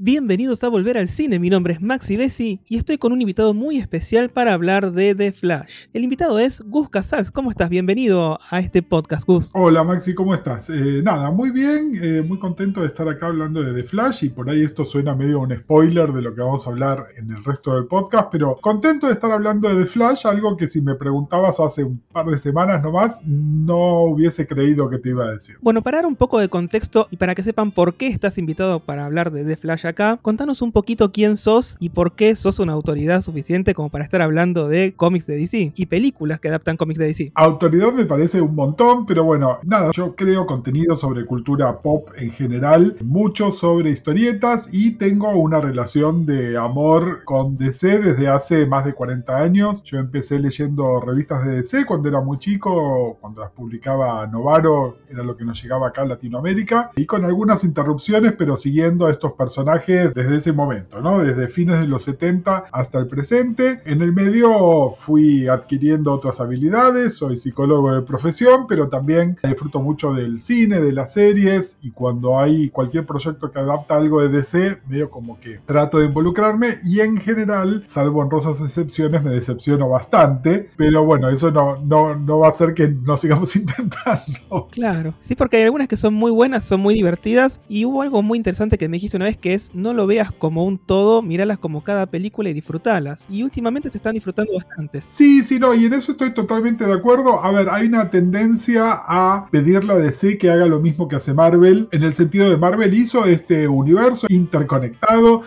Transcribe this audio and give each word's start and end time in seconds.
Bienvenidos 0.00 0.62
a 0.62 0.68
Volver 0.68 0.96
al 0.96 1.08
Cine, 1.08 1.40
mi 1.40 1.50
nombre 1.50 1.72
es 1.72 1.82
Maxi 1.82 2.16
Bessi 2.16 2.60
y 2.68 2.76
estoy 2.76 2.98
con 2.98 3.10
un 3.10 3.20
invitado 3.20 3.52
muy 3.52 3.78
especial 3.78 4.28
para 4.28 4.54
hablar 4.54 4.92
de 4.92 5.12
The 5.16 5.32
Flash. 5.32 5.86
El 5.92 6.04
invitado 6.04 6.38
es 6.38 6.60
Gus 6.60 6.88
Casals, 6.88 7.32
¿cómo 7.32 7.50
estás? 7.50 7.68
Bienvenido 7.68 8.38
a 8.48 8.60
este 8.60 8.84
podcast, 8.84 9.26
Gus. 9.26 9.50
Hola 9.54 9.82
Maxi, 9.82 10.14
¿cómo 10.14 10.36
estás? 10.36 10.70
Eh, 10.70 11.00
nada, 11.02 11.32
muy 11.32 11.50
bien, 11.50 11.98
eh, 12.00 12.22
muy 12.22 12.38
contento 12.38 12.82
de 12.82 12.86
estar 12.86 13.08
acá 13.08 13.26
hablando 13.26 13.60
de 13.60 13.74
The 13.74 13.88
Flash 13.88 14.22
y 14.22 14.28
por 14.28 14.48
ahí 14.48 14.62
esto 14.62 14.86
suena 14.86 15.16
medio 15.16 15.40
un 15.40 15.52
spoiler 15.52 16.12
de 16.12 16.22
lo 16.22 16.32
que 16.32 16.42
vamos 16.42 16.64
a 16.68 16.70
hablar 16.70 17.08
en 17.16 17.32
el 17.32 17.42
resto 17.42 17.74
del 17.74 17.86
podcast, 17.86 18.28
pero 18.30 18.56
contento 18.60 19.08
de 19.08 19.14
estar 19.14 19.32
hablando 19.32 19.68
de 19.68 19.82
The 19.82 19.90
Flash, 19.90 20.28
algo 20.28 20.56
que 20.56 20.68
si 20.68 20.80
me 20.80 20.94
preguntabas 20.94 21.58
hace 21.58 21.82
un 21.82 22.00
par 22.12 22.26
de 22.26 22.38
semanas 22.38 22.80
nomás, 22.84 23.20
no 23.26 24.02
hubiese 24.04 24.46
creído 24.46 24.88
que 24.88 24.98
te 24.98 25.08
iba 25.08 25.24
a 25.24 25.32
decir. 25.32 25.56
Bueno, 25.60 25.82
para 25.82 25.98
dar 25.98 26.06
un 26.06 26.14
poco 26.14 26.38
de 26.38 26.48
contexto 26.48 27.08
y 27.10 27.16
para 27.16 27.34
que 27.34 27.42
sepan 27.42 27.72
por 27.72 27.94
qué 27.96 28.06
estás 28.06 28.38
invitado 28.38 28.78
para 28.78 29.04
hablar 29.04 29.32
de 29.32 29.42
The 29.42 29.56
Flash 29.56 29.87
acá, 29.88 30.18
contanos 30.20 30.62
un 30.62 30.72
poquito 30.72 31.12
quién 31.12 31.36
sos 31.36 31.76
y 31.80 31.90
por 31.90 32.12
qué 32.12 32.36
sos 32.36 32.58
una 32.58 32.72
autoridad 32.72 33.22
suficiente 33.22 33.74
como 33.74 33.88
para 33.88 34.04
estar 34.04 34.22
hablando 34.22 34.68
de 34.68 34.94
cómics 34.94 35.26
de 35.26 35.36
DC 35.36 35.72
y 35.74 35.86
películas 35.86 36.40
que 36.40 36.48
adaptan 36.48 36.76
cómics 36.76 36.98
de 36.98 37.06
DC. 37.06 37.32
Autoridad 37.34 37.92
me 37.92 38.04
parece 38.04 38.40
un 38.40 38.54
montón, 38.54 39.06
pero 39.06 39.24
bueno, 39.24 39.58
nada, 39.64 39.90
yo 39.92 40.14
creo 40.14 40.46
contenido 40.46 40.96
sobre 40.96 41.24
cultura 41.26 41.80
pop 41.80 42.10
en 42.16 42.30
general, 42.30 42.96
mucho 43.02 43.52
sobre 43.52 43.90
historietas 43.90 44.68
y 44.72 44.92
tengo 44.92 45.30
una 45.36 45.60
relación 45.60 46.26
de 46.26 46.56
amor 46.56 47.24
con 47.24 47.56
DC 47.56 47.98
desde 47.98 48.28
hace 48.28 48.66
más 48.66 48.84
de 48.84 48.92
40 48.92 49.36
años. 49.36 49.82
Yo 49.84 49.98
empecé 49.98 50.38
leyendo 50.38 51.00
revistas 51.00 51.44
de 51.44 51.56
DC 51.56 51.86
cuando 51.86 52.08
era 52.08 52.20
muy 52.20 52.38
chico, 52.38 53.18
cuando 53.20 53.40
las 53.40 53.50
publicaba 53.50 54.26
Novaro, 54.26 54.98
era 55.08 55.22
lo 55.22 55.36
que 55.36 55.44
nos 55.44 55.62
llegaba 55.62 55.88
acá 55.88 56.02
en 56.02 56.10
Latinoamérica, 56.10 56.90
y 56.96 57.06
con 57.06 57.24
algunas 57.24 57.64
interrupciones, 57.64 58.34
pero 58.36 58.56
siguiendo 58.56 59.06
a 59.06 59.10
estos 59.10 59.32
personajes 59.32 59.77
desde 59.86 60.36
ese 60.36 60.52
momento, 60.52 61.00
¿no? 61.00 61.20
Desde 61.20 61.48
fines 61.48 61.80
de 61.80 61.86
los 61.86 62.02
70 62.04 62.64
hasta 62.72 62.98
el 62.98 63.06
presente. 63.06 63.80
En 63.84 64.02
el 64.02 64.12
medio 64.12 64.92
fui 64.92 65.48
adquiriendo 65.48 66.12
otras 66.12 66.40
habilidades, 66.40 67.14
soy 67.14 67.38
psicólogo 67.38 67.94
de 67.94 68.02
profesión, 68.02 68.66
pero 68.66 68.88
también 68.88 69.36
disfruto 69.42 69.80
mucho 69.80 70.12
del 70.12 70.40
cine, 70.40 70.80
de 70.80 70.92
las 70.92 71.12
series 71.12 71.78
y 71.82 71.90
cuando 71.90 72.38
hay 72.38 72.70
cualquier 72.70 73.06
proyecto 73.06 73.50
que 73.50 73.58
adapta 73.58 73.96
algo 73.96 74.20
de 74.20 74.28
DC, 74.28 74.80
medio 74.88 75.10
como 75.10 75.40
que 75.40 75.60
trato 75.64 75.98
de 75.98 76.06
involucrarme 76.06 76.76
y 76.84 77.00
en 77.00 77.16
general, 77.16 77.82
salvo 77.86 78.20
honrosas 78.20 78.60
excepciones, 78.60 79.22
me 79.22 79.30
decepciono 79.30 79.88
bastante, 79.88 80.70
pero 80.76 81.04
bueno, 81.04 81.28
eso 81.28 81.50
no, 81.50 81.76
no, 81.84 82.14
no 82.14 82.40
va 82.40 82.48
a 82.48 82.50
hacer 82.50 82.74
que 82.74 82.88
no 82.88 83.16
sigamos 83.16 83.54
intentando. 83.56 84.68
Claro, 84.70 85.14
sí, 85.20 85.34
porque 85.34 85.58
hay 85.58 85.64
algunas 85.64 85.88
que 85.88 85.96
son 85.96 86.14
muy 86.14 86.30
buenas, 86.30 86.64
son 86.64 86.80
muy 86.80 86.94
divertidas 86.94 87.60
y 87.68 87.84
hubo 87.84 88.02
algo 88.02 88.22
muy 88.22 88.38
interesante 88.38 88.78
que 88.78 88.88
me 88.88 88.96
dijiste 88.96 89.16
una 89.16 89.26
vez 89.26 89.36
que 89.36 89.54
es 89.54 89.67
no 89.72 89.92
lo 89.92 90.06
veas 90.06 90.32
como 90.32 90.64
un 90.64 90.78
todo, 90.78 91.22
míralas 91.22 91.58
como 91.58 91.82
cada 91.82 92.06
película 92.06 92.50
y 92.50 92.54
disfrutalas. 92.54 93.24
Y 93.28 93.42
últimamente 93.42 93.90
se 93.90 93.98
están 93.98 94.14
disfrutando 94.14 94.52
bastante. 94.54 95.00
Sí, 95.00 95.44
sí, 95.44 95.58
no, 95.58 95.74
y 95.74 95.86
en 95.86 95.94
eso 95.94 96.12
estoy 96.12 96.32
totalmente 96.32 96.84
de 96.84 96.92
acuerdo. 96.92 97.42
A 97.42 97.50
ver, 97.52 97.68
hay 97.70 97.86
una 97.86 98.10
tendencia 98.10 98.92
a 98.92 99.48
pedirle 99.50 99.92
a 99.92 99.96
DC 99.96 100.38
que 100.38 100.50
haga 100.50 100.66
lo 100.66 100.80
mismo 100.80 101.08
que 101.08 101.16
hace 101.16 101.34
Marvel, 101.34 101.88
en 101.92 102.02
el 102.02 102.14
sentido 102.14 102.50
de 102.50 102.56
Marvel 102.56 102.94
hizo 102.94 103.24
este 103.24 103.68
universo 103.68 104.26
interconectado 104.30 105.42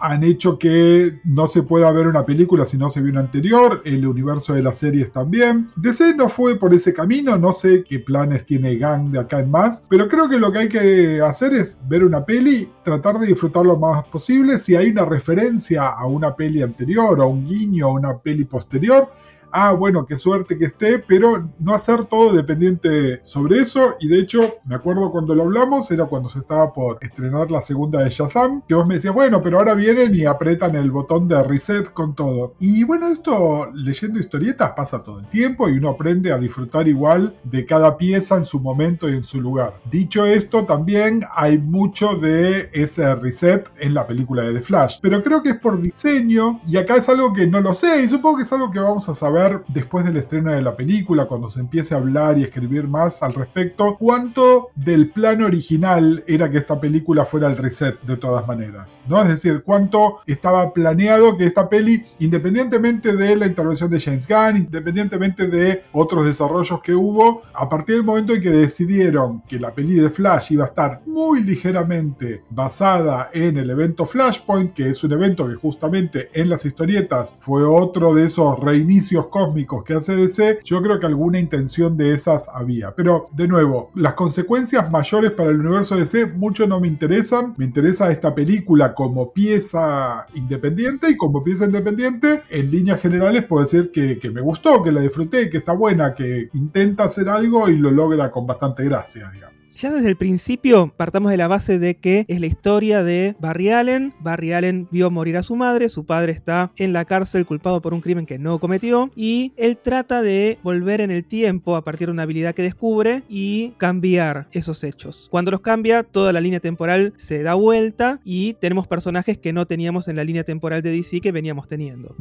han 0.00 0.24
hecho 0.24 0.58
que 0.58 1.20
no 1.24 1.48
se 1.48 1.62
pueda 1.62 1.90
ver 1.92 2.06
una 2.06 2.24
película 2.24 2.66
si 2.66 2.76
no 2.76 2.90
se 2.90 3.00
vio 3.00 3.12
una 3.12 3.20
anterior, 3.20 3.82
el 3.84 4.06
universo 4.06 4.54
de 4.54 4.62
las 4.62 4.78
series 4.78 5.12
también. 5.12 5.68
DC 5.76 6.14
no 6.14 6.28
fue 6.28 6.56
por 6.56 6.74
ese 6.74 6.92
camino, 6.92 7.36
no 7.36 7.52
sé 7.52 7.84
qué 7.84 8.00
planes 8.00 8.46
tiene 8.46 8.76
Gang 8.76 9.10
de 9.10 9.20
acá 9.20 9.40
en 9.40 9.50
más, 9.50 9.86
pero 9.88 10.08
creo 10.08 10.28
que 10.28 10.38
lo 10.38 10.52
que 10.52 10.58
hay 10.58 10.68
que 10.68 11.20
hacer 11.20 11.54
es 11.54 11.78
ver 11.88 12.04
una 12.04 12.24
peli, 12.24 12.68
tratar 12.84 13.18
de 13.18 13.26
disfrutar 13.26 13.64
lo 13.64 13.76
más 13.76 14.04
posible, 14.06 14.58
si 14.58 14.76
hay 14.76 14.90
una 14.90 15.04
referencia 15.04 15.88
a 15.88 16.06
una 16.06 16.34
peli 16.34 16.62
anterior 16.62 17.20
o 17.20 17.28
un 17.28 17.46
guiño 17.46 17.86
a 17.86 17.92
una 17.92 18.18
peli 18.18 18.44
posterior, 18.44 19.10
ah, 19.56 19.72
bueno, 19.72 20.04
qué 20.04 20.18
suerte 20.18 20.58
que 20.58 20.66
esté, 20.66 20.98
pero 20.98 21.48
no 21.58 21.72
hacer 21.72 22.04
todo 22.04 22.34
dependiente 22.34 23.20
sobre 23.24 23.60
eso. 23.60 23.94
Y 23.98 24.08
de 24.08 24.20
hecho, 24.20 24.56
me 24.68 24.74
acuerdo 24.74 25.10
cuando 25.10 25.34
lo 25.34 25.44
hablamos, 25.44 25.90
era 25.90 26.04
cuando 26.04 26.28
se 26.28 26.40
estaba 26.40 26.74
por 26.74 26.98
estrenar 27.00 27.50
la 27.50 27.62
segunda 27.62 28.02
de 28.02 28.10
Shazam, 28.10 28.62
que 28.68 28.74
vos 28.74 28.86
me 28.86 28.96
decías, 28.96 29.14
bueno, 29.14 29.40
pero 29.42 29.58
ahora 29.58 29.74
vienen 29.74 30.14
y 30.14 30.26
apretan 30.26 30.76
el 30.76 30.90
botón 30.90 31.26
de 31.26 31.42
reset 31.42 31.90
con 31.94 32.14
todo. 32.14 32.54
Y 32.60 32.84
bueno, 32.84 33.08
esto 33.08 33.70
leyendo 33.72 34.18
historietas 34.18 34.72
pasa 34.72 35.02
todo 35.02 35.20
el 35.20 35.26
tiempo 35.26 35.70
y 35.70 35.78
uno 35.78 35.88
aprende 35.88 36.32
a 36.32 36.38
disfrutar 36.38 36.86
igual 36.86 37.34
de 37.42 37.64
cada 37.64 37.96
pieza 37.96 38.36
en 38.36 38.44
su 38.44 38.60
momento 38.60 39.08
y 39.08 39.14
en 39.14 39.24
su 39.24 39.40
lugar. 39.40 39.80
Dicho 39.90 40.26
esto, 40.26 40.66
también 40.66 41.24
hay 41.34 41.56
mucho 41.56 42.14
de 42.16 42.68
ese 42.74 43.14
reset 43.14 43.70
en 43.78 43.94
la 43.94 44.06
película 44.06 44.42
de 44.42 44.52
The 44.52 44.60
Flash, 44.60 44.98
pero 45.00 45.22
creo 45.22 45.42
que 45.42 45.50
es 45.50 45.58
por 45.58 45.80
diseño 45.80 46.60
y 46.66 46.76
acá 46.76 46.96
es 46.96 47.08
algo 47.08 47.32
que 47.32 47.46
no 47.46 47.62
lo 47.62 47.72
sé 47.72 48.02
y 48.02 48.08
supongo 48.08 48.36
que 48.36 48.42
es 48.42 48.52
algo 48.52 48.70
que 48.70 48.80
vamos 48.80 49.08
a 49.08 49.14
saber 49.14 49.45
después 49.68 50.04
del 50.04 50.16
estreno 50.16 50.52
de 50.52 50.62
la 50.62 50.76
película, 50.76 51.26
cuando 51.26 51.48
se 51.48 51.60
empiece 51.60 51.94
a 51.94 51.98
hablar 51.98 52.38
y 52.38 52.44
escribir 52.44 52.88
más 52.88 53.22
al 53.22 53.34
respecto, 53.34 53.96
cuánto 53.98 54.68
del 54.74 55.10
plan 55.10 55.42
original 55.42 56.24
era 56.26 56.50
que 56.50 56.58
esta 56.58 56.80
película 56.80 57.24
fuera 57.24 57.48
el 57.48 57.56
reset 57.56 58.00
de 58.02 58.16
todas 58.16 58.46
maneras, 58.46 59.00
¿no? 59.08 59.22
Es 59.22 59.28
decir, 59.28 59.62
cuánto 59.64 60.18
estaba 60.26 60.72
planeado 60.72 61.36
que 61.36 61.44
esta 61.44 61.68
peli, 61.68 62.04
independientemente 62.18 63.16
de 63.16 63.36
la 63.36 63.46
intervención 63.46 63.90
de 63.90 64.00
James 64.00 64.26
Gunn, 64.26 64.56
independientemente 64.56 65.46
de 65.46 65.82
otros 65.92 66.24
desarrollos 66.24 66.80
que 66.82 66.94
hubo, 66.94 67.42
a 67.52 67.68
partir 67.68 67.96
del 67.96 68.04
momento 68.04 68.34
en 68.34 68.42
que 68.42 68.50
decidieron 68.50 69.42
que 69.42 69.58
la 69.58 69.72
peli 69.72 69.94
de 69.94 70.10
Flash 70.10 70.52
iba 70.52 70.64
a 70.64 70.68
estar 70.68 71.02
muy 71.06 71.42
ligeramente 71.42 72.42
basada 72.50 73.30
en 73.32 73.56
el 73.56 73.70
evento 73.70 74.06
Flashpoint, 74.06 74.74
que 74.74 74.90
es 74.90 75.02
un 75.04 75.12
evento 75.12 75.48
que 75.48 75.54
justamente 75.54 76.28
en 76.32 76.48
las 76.48 76.64
historietas 76.64 77.36
fue 77.40 77.64
otro 77.64 78.14
de 78.14 78.26
esos 78.26 78.58
reinicios 78.60 79.25
cósmicos 79.28 79.84
que 79.84 79.94
hace 79.94 80.16
DC, 80.16 80.60
yo 80.64 80.82
creo 80.82 80.98
que 80.98 81.06
alguna 81.06 81.38
intención 81.38 81.96
de 81.96 82.14
esas 82.14 82.48
había. 82.48 82.94
Pero, 82.94 83.28
de 83.32 83.48
nuevo, 83.48 83.90
las 83.94 84.14
consecuencias 84.14 84.90
mayores 84.90 85.32
para 85.32 85.50
el 85.50 85.60
universo 85.60 85.96
DC 85.96 86.26
mucho 86.26 86.66
no 86.66 86.80
me 86.80 86.88
interesan. 86.88 87.54
Me 87.56 87.64
interesa 87.64 88.10
esta 88.10 88.34
película 88.34 88.94
como 88.94 89.32
pieza 89.32 90.26
independiente 90.34 91.10
y 91.10 91.16
como 91.16 91.42
pieza 91.42 91.64
independiente, 91.64 92.42
en 92.50 92.70
líneas 92.70 93.00
generales 93.00 93.44
puedo 93.44 93.64
decir 93.64 93.90
que, 93.90 94.18
que 94.18 94.30
me 94.30 94.40
gustó, 94.40 94.82
que 94.82 94.92
la 94.92 95.00
disfruté, 95.00 95.50
que 95.50 95.58
está 95.58 95.72
buena, 95.72 96.14
que 96.14 96.48
intenta 96.54 97.04
hacer 97.04 97.28
algo 97.28 97.68
y 97.68 97.76
lo 97.76 97.90
logra 97.90 98.30
con 98.30 98.46
bastante 98.46 98.84
gracia, 98.84 99.30
digamos. 99.32 99.55
Ya 99.78 99.92
desde 99.92 100.08
el 100.08 100.16
principio 100.16 100.90
partamos 100.96 101.30
de 101.30 101.36
la 101.36 101.48
base 101.48 101.78
de 101.78 101.96
que 101.96 102.24
es 102.28 102.40
la 102.40 102.46
historia 102.46 103.02
de 103.02 103.36
Barry 103.40 103.68
Allen. 103.72 104.14
Barry 104.20 104.54
Allen 104.54 104.88
vio 104.90 105.10
morir 105.10 105.36
a 105.36 105.42
su 105.42 105.54
madre, 105.54 105.90
su 105.90 106.06
padre 106.06 106.32
está 106.32 106.72
en 106.78 106.94
la 106.94 107.04
cárcel 107.04 107.44
culpado 107.44 107.82
por 107.82 107.92
un 107.92 108.00
crimen 108.00 108.24
que 108.24 108.38
no 108.38 108.58
cometió 108.58 109.10
y 109.14 109.52
él 109.58 109.76
trata 109.76 110.22
de 110.22 110.58
volver 110.62 111.02
en 111.02 111.10
el 111.10 111.26
tiempo 111.26 111.76
a 111.76 111.84
partir 111.84 112.08
de 112.08 112.12
una 112.12 112.22
habilidad 112.22 112.54
que 112.54 112.62
descubre 112.62 113.22
y 113.28 113.74
cambiar 113.76 114.48
esos 114.52 114.82
hechos. 114.82 115.28
Cuando 115.30 115.50
los 115.50 115.60
cambia, 115.60 116.04
toda 116.04 116.32
la 116.32 116.40
línea 116.40 116.60
temporal 116.60 117.12
se 117.18 117.42
da 117.42 117.52
vuelta 117.52 118.20
y 118.24 118.54
tenemos 118.54 118.86
personajes 118.86 119.36
que 119.36 119.52
no 119.52 119.66
teníamos 119.66 120.08
en 120.08 120.16
la 120.16 120.24
línea 120.24 120.44
temporal 120.44 120.80
de 120.80 120.90
DC 120.90 121.20
que 121.20 121.32
veníamos 121.32 121.68
teniendo. 121.68 122.16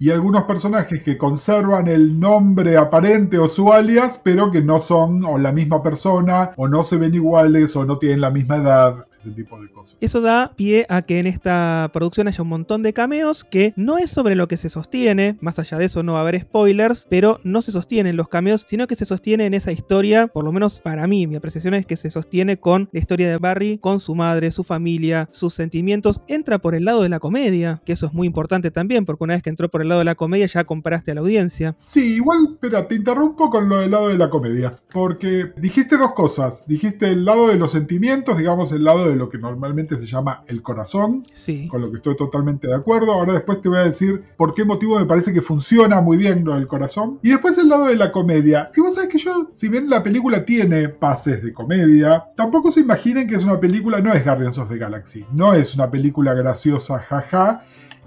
Y 0.00 0.10
algunos 0.10 0.44
personajes 0.44 1.00
que 1.04 1.16
conservan 1.16 1.86
el 1.86 2.18
nombre 2.18 2.76
aparente 2.76 3.38
o 3.38 3.48
su 3.48 3.72
alias, 3.72 4.20
pero 4.24 4.50
que 4.50 4.62
no 4.62 4.80
son 4.80 5.24
o 5.24 5.38
la 5.38 5.52
misma 5.52 5.80
persona 5.80 6.50
o 6.56 6.71
no 6.72 6.84
se 6.84 6.96
ven 6.96 7.14
iguales 7.14 7.76
o 7.76 7.84
no 7.84 7.98
tienen 7.98 8.22
la 8.22 8.30
misma 8.30 8.56
edad, 8.56 9.06
ese 9.18 9.30
tipo 9.30 9.60
de 9.60 9.68
cosas. 9.68 9.98
Eso 10.00 10.22
da 10.22 10.52
pie 10.56 10.86
a 10.88 11.02
que 11.02 11.18
en 11.18 11.26
esta 11.26 11.90
producción 11.92 12.28
haya 12.28 12.42
un 12.42 12.48
montón 12.48 12.82
de 12.82 12.94
cameos 12.94 13.44
que 13.44 13.74
no 13.76 13.98
es 13.98 14.10
sobre 14.10 14.34
lo 14.34 14.48
que 14.48 14.56
se 14.56 14.70
sostiene, 14.70 15.36
más 15.42 15.58
allá 15.58 15.76
de 15.76 15.84
eso 15.84 16.02
no 16.02 16.14
va 16.14 16.20
a 16.20 16.22
haber 16.22 16.40
spoilers, 16.40 17.06
pero 17.10 17.40
no 17.44 17.60
se 17.60 17.72
sostienen 17.72 18.16
los 18.16 18.28
cameos, 18.28 18.64
sino 18.66 18.86
que 18.86 18.96
se 18.96 19.04
sostiene 19.04 19.44
en 19.44 19.52
esa 19.52 19.70
historia, 19.70 20.28
por 20.28 20.44
lo 20.44 20.52
menos 20.52 20.80
para 20.80 21.06
mí, 21.06 21.26
mi 21.26 21.36
apreciación 21.36 21.74
es 21.74 21.84
que 21.84 21.98
se 21.98 22.10
sostiene 22.10 22.56
con 22.58 22.88
la 22.90 22.98
historia 22.98 23.28
de 23.28 23.36
Barry, 23.36 23.76
con 23.76 24.00
su 24.00 24.14
madre, 24.14 24.50
su 24.50 24.64
familia, 24.64 25.28
sus 25.30 25.52
sentimientos, 25.52 26.22
entra 26.26 26.58
por 26.58 26.74
el 26.74 26.86
lado 26.86 27.02
de 27.02 27.10
la 27.10 27.20
comedia, 27.20 27.82
que 27.84 27.92
eso 27.92 28.06
es 28.06 28.14
muy 28.14 28.26
importante 28.26 28.70
también, 28.70 29.04
porque 29.04 29.24
una 29.24 29.34
vez 29.34 29.42
que 29.42 29.50
entró 29.50 29.68
por 29.68 29.82
el 29.82 29.88
lado 29.88 29.98
de 29.98 30.06
la 30.06 30.14
comedia 30.14 30.46
ya 30.46 30.64
compraste 30.64 31.10
a 31.10 31.16
la 31.16 31.20
audiencia. 31.20 31.74
Sí, 31.76 32.14
igual, 32.14 32.38
espera, 32.54 32.88
te 32.88 32.94
interrumpo 32.94 33.50
con 33.50 33.68
lo 33.68 33.80
del 33.80 33.90
lado 33.90 34.08
de 34.08 34.16
la 34.16 34.30
comedia, 34.30 34.74
porque 34.90 35.52
dijiste 35.58 35.98
dos 35.98 36.14
cosas 36.14 36.61
dijiste 36.66 37.08
el 37.08 37.24
lado 37.24 37.48
de 37.48 37.56
los 37.56 37.72
sentimientos, 37.72 38.38
digamos 38.38 38.72
el 38.72 38.84
lado 38.84 39.08
de 39.08 39.16
lo 39.16 39.28
que 39.28 39.38
normalmente 39.38 39.98
se 39.98 40.06
llama 40.06 40.44
el 40.46 40.62
corazón, 40.62 41.26
sí. 41.32 41.68
con 41.68 41.80
lo 41.80 41.90
que 41.90 41.96
estoy 41.96 42.16
totalmente 42.16 42.66
de 42.66 42.74
acuerdo. 42.74 43.12
Ahora 43.12 43.34
después 43.34 43.60
te 43.60 43.68
voy 43.68 43.78
a 43.78 43.84
decir 43.84 44.24
por 44.36 44.54
qué 44.54 44.64
motivo 44.64 44.98
me 44.98 45.06
parece 45.06 45.32
que 45.32 45.42
funciona 45.42 46.00
muy 46.00 46.16
bien 46.16 46.44
lo 46.44 46.54
del 46.54 46.66
corazón. 46.66 47.18
Y 47.22 47.30
después 47.30 47.58
el 47.58 47.68
lado 47.68 47.86
de 47.86 47.96
la 47.96 48.12
comedia. 48.12 48.70
Y 48.76 48.80
vos 48.80 48.94
sabés 48.94 49.10
que 49.10 49.18
yo, 49.18 49.50
si 49.54 49.68
bien 49.68 49.88
la 49.88 50.02
película 50.02 50.44
tiene 50.44 50.88
pases 50.88 51.42
de 51.42 51.52
comedia, 51.52 52.24
tampoco 52.36 52.72
se 52.72 52.80
imaginen 52.80 53.26
que 53.26 53.36
es 53.36 53.44
una 53.44 53.58
película, 53.60 54.00
no 54.00 54.12
es 54.12 54.24
Guardians 54.24 54.58
of 54.58 54.68
the 54.68 54.78
Galaxy, 54.78 55.24
no 55.32 55.54
es 55.54 55.74
una 55.74 55.90
película 55.90 56.34
graciosa, 56.34 56.98
jaja. 56.98 57.64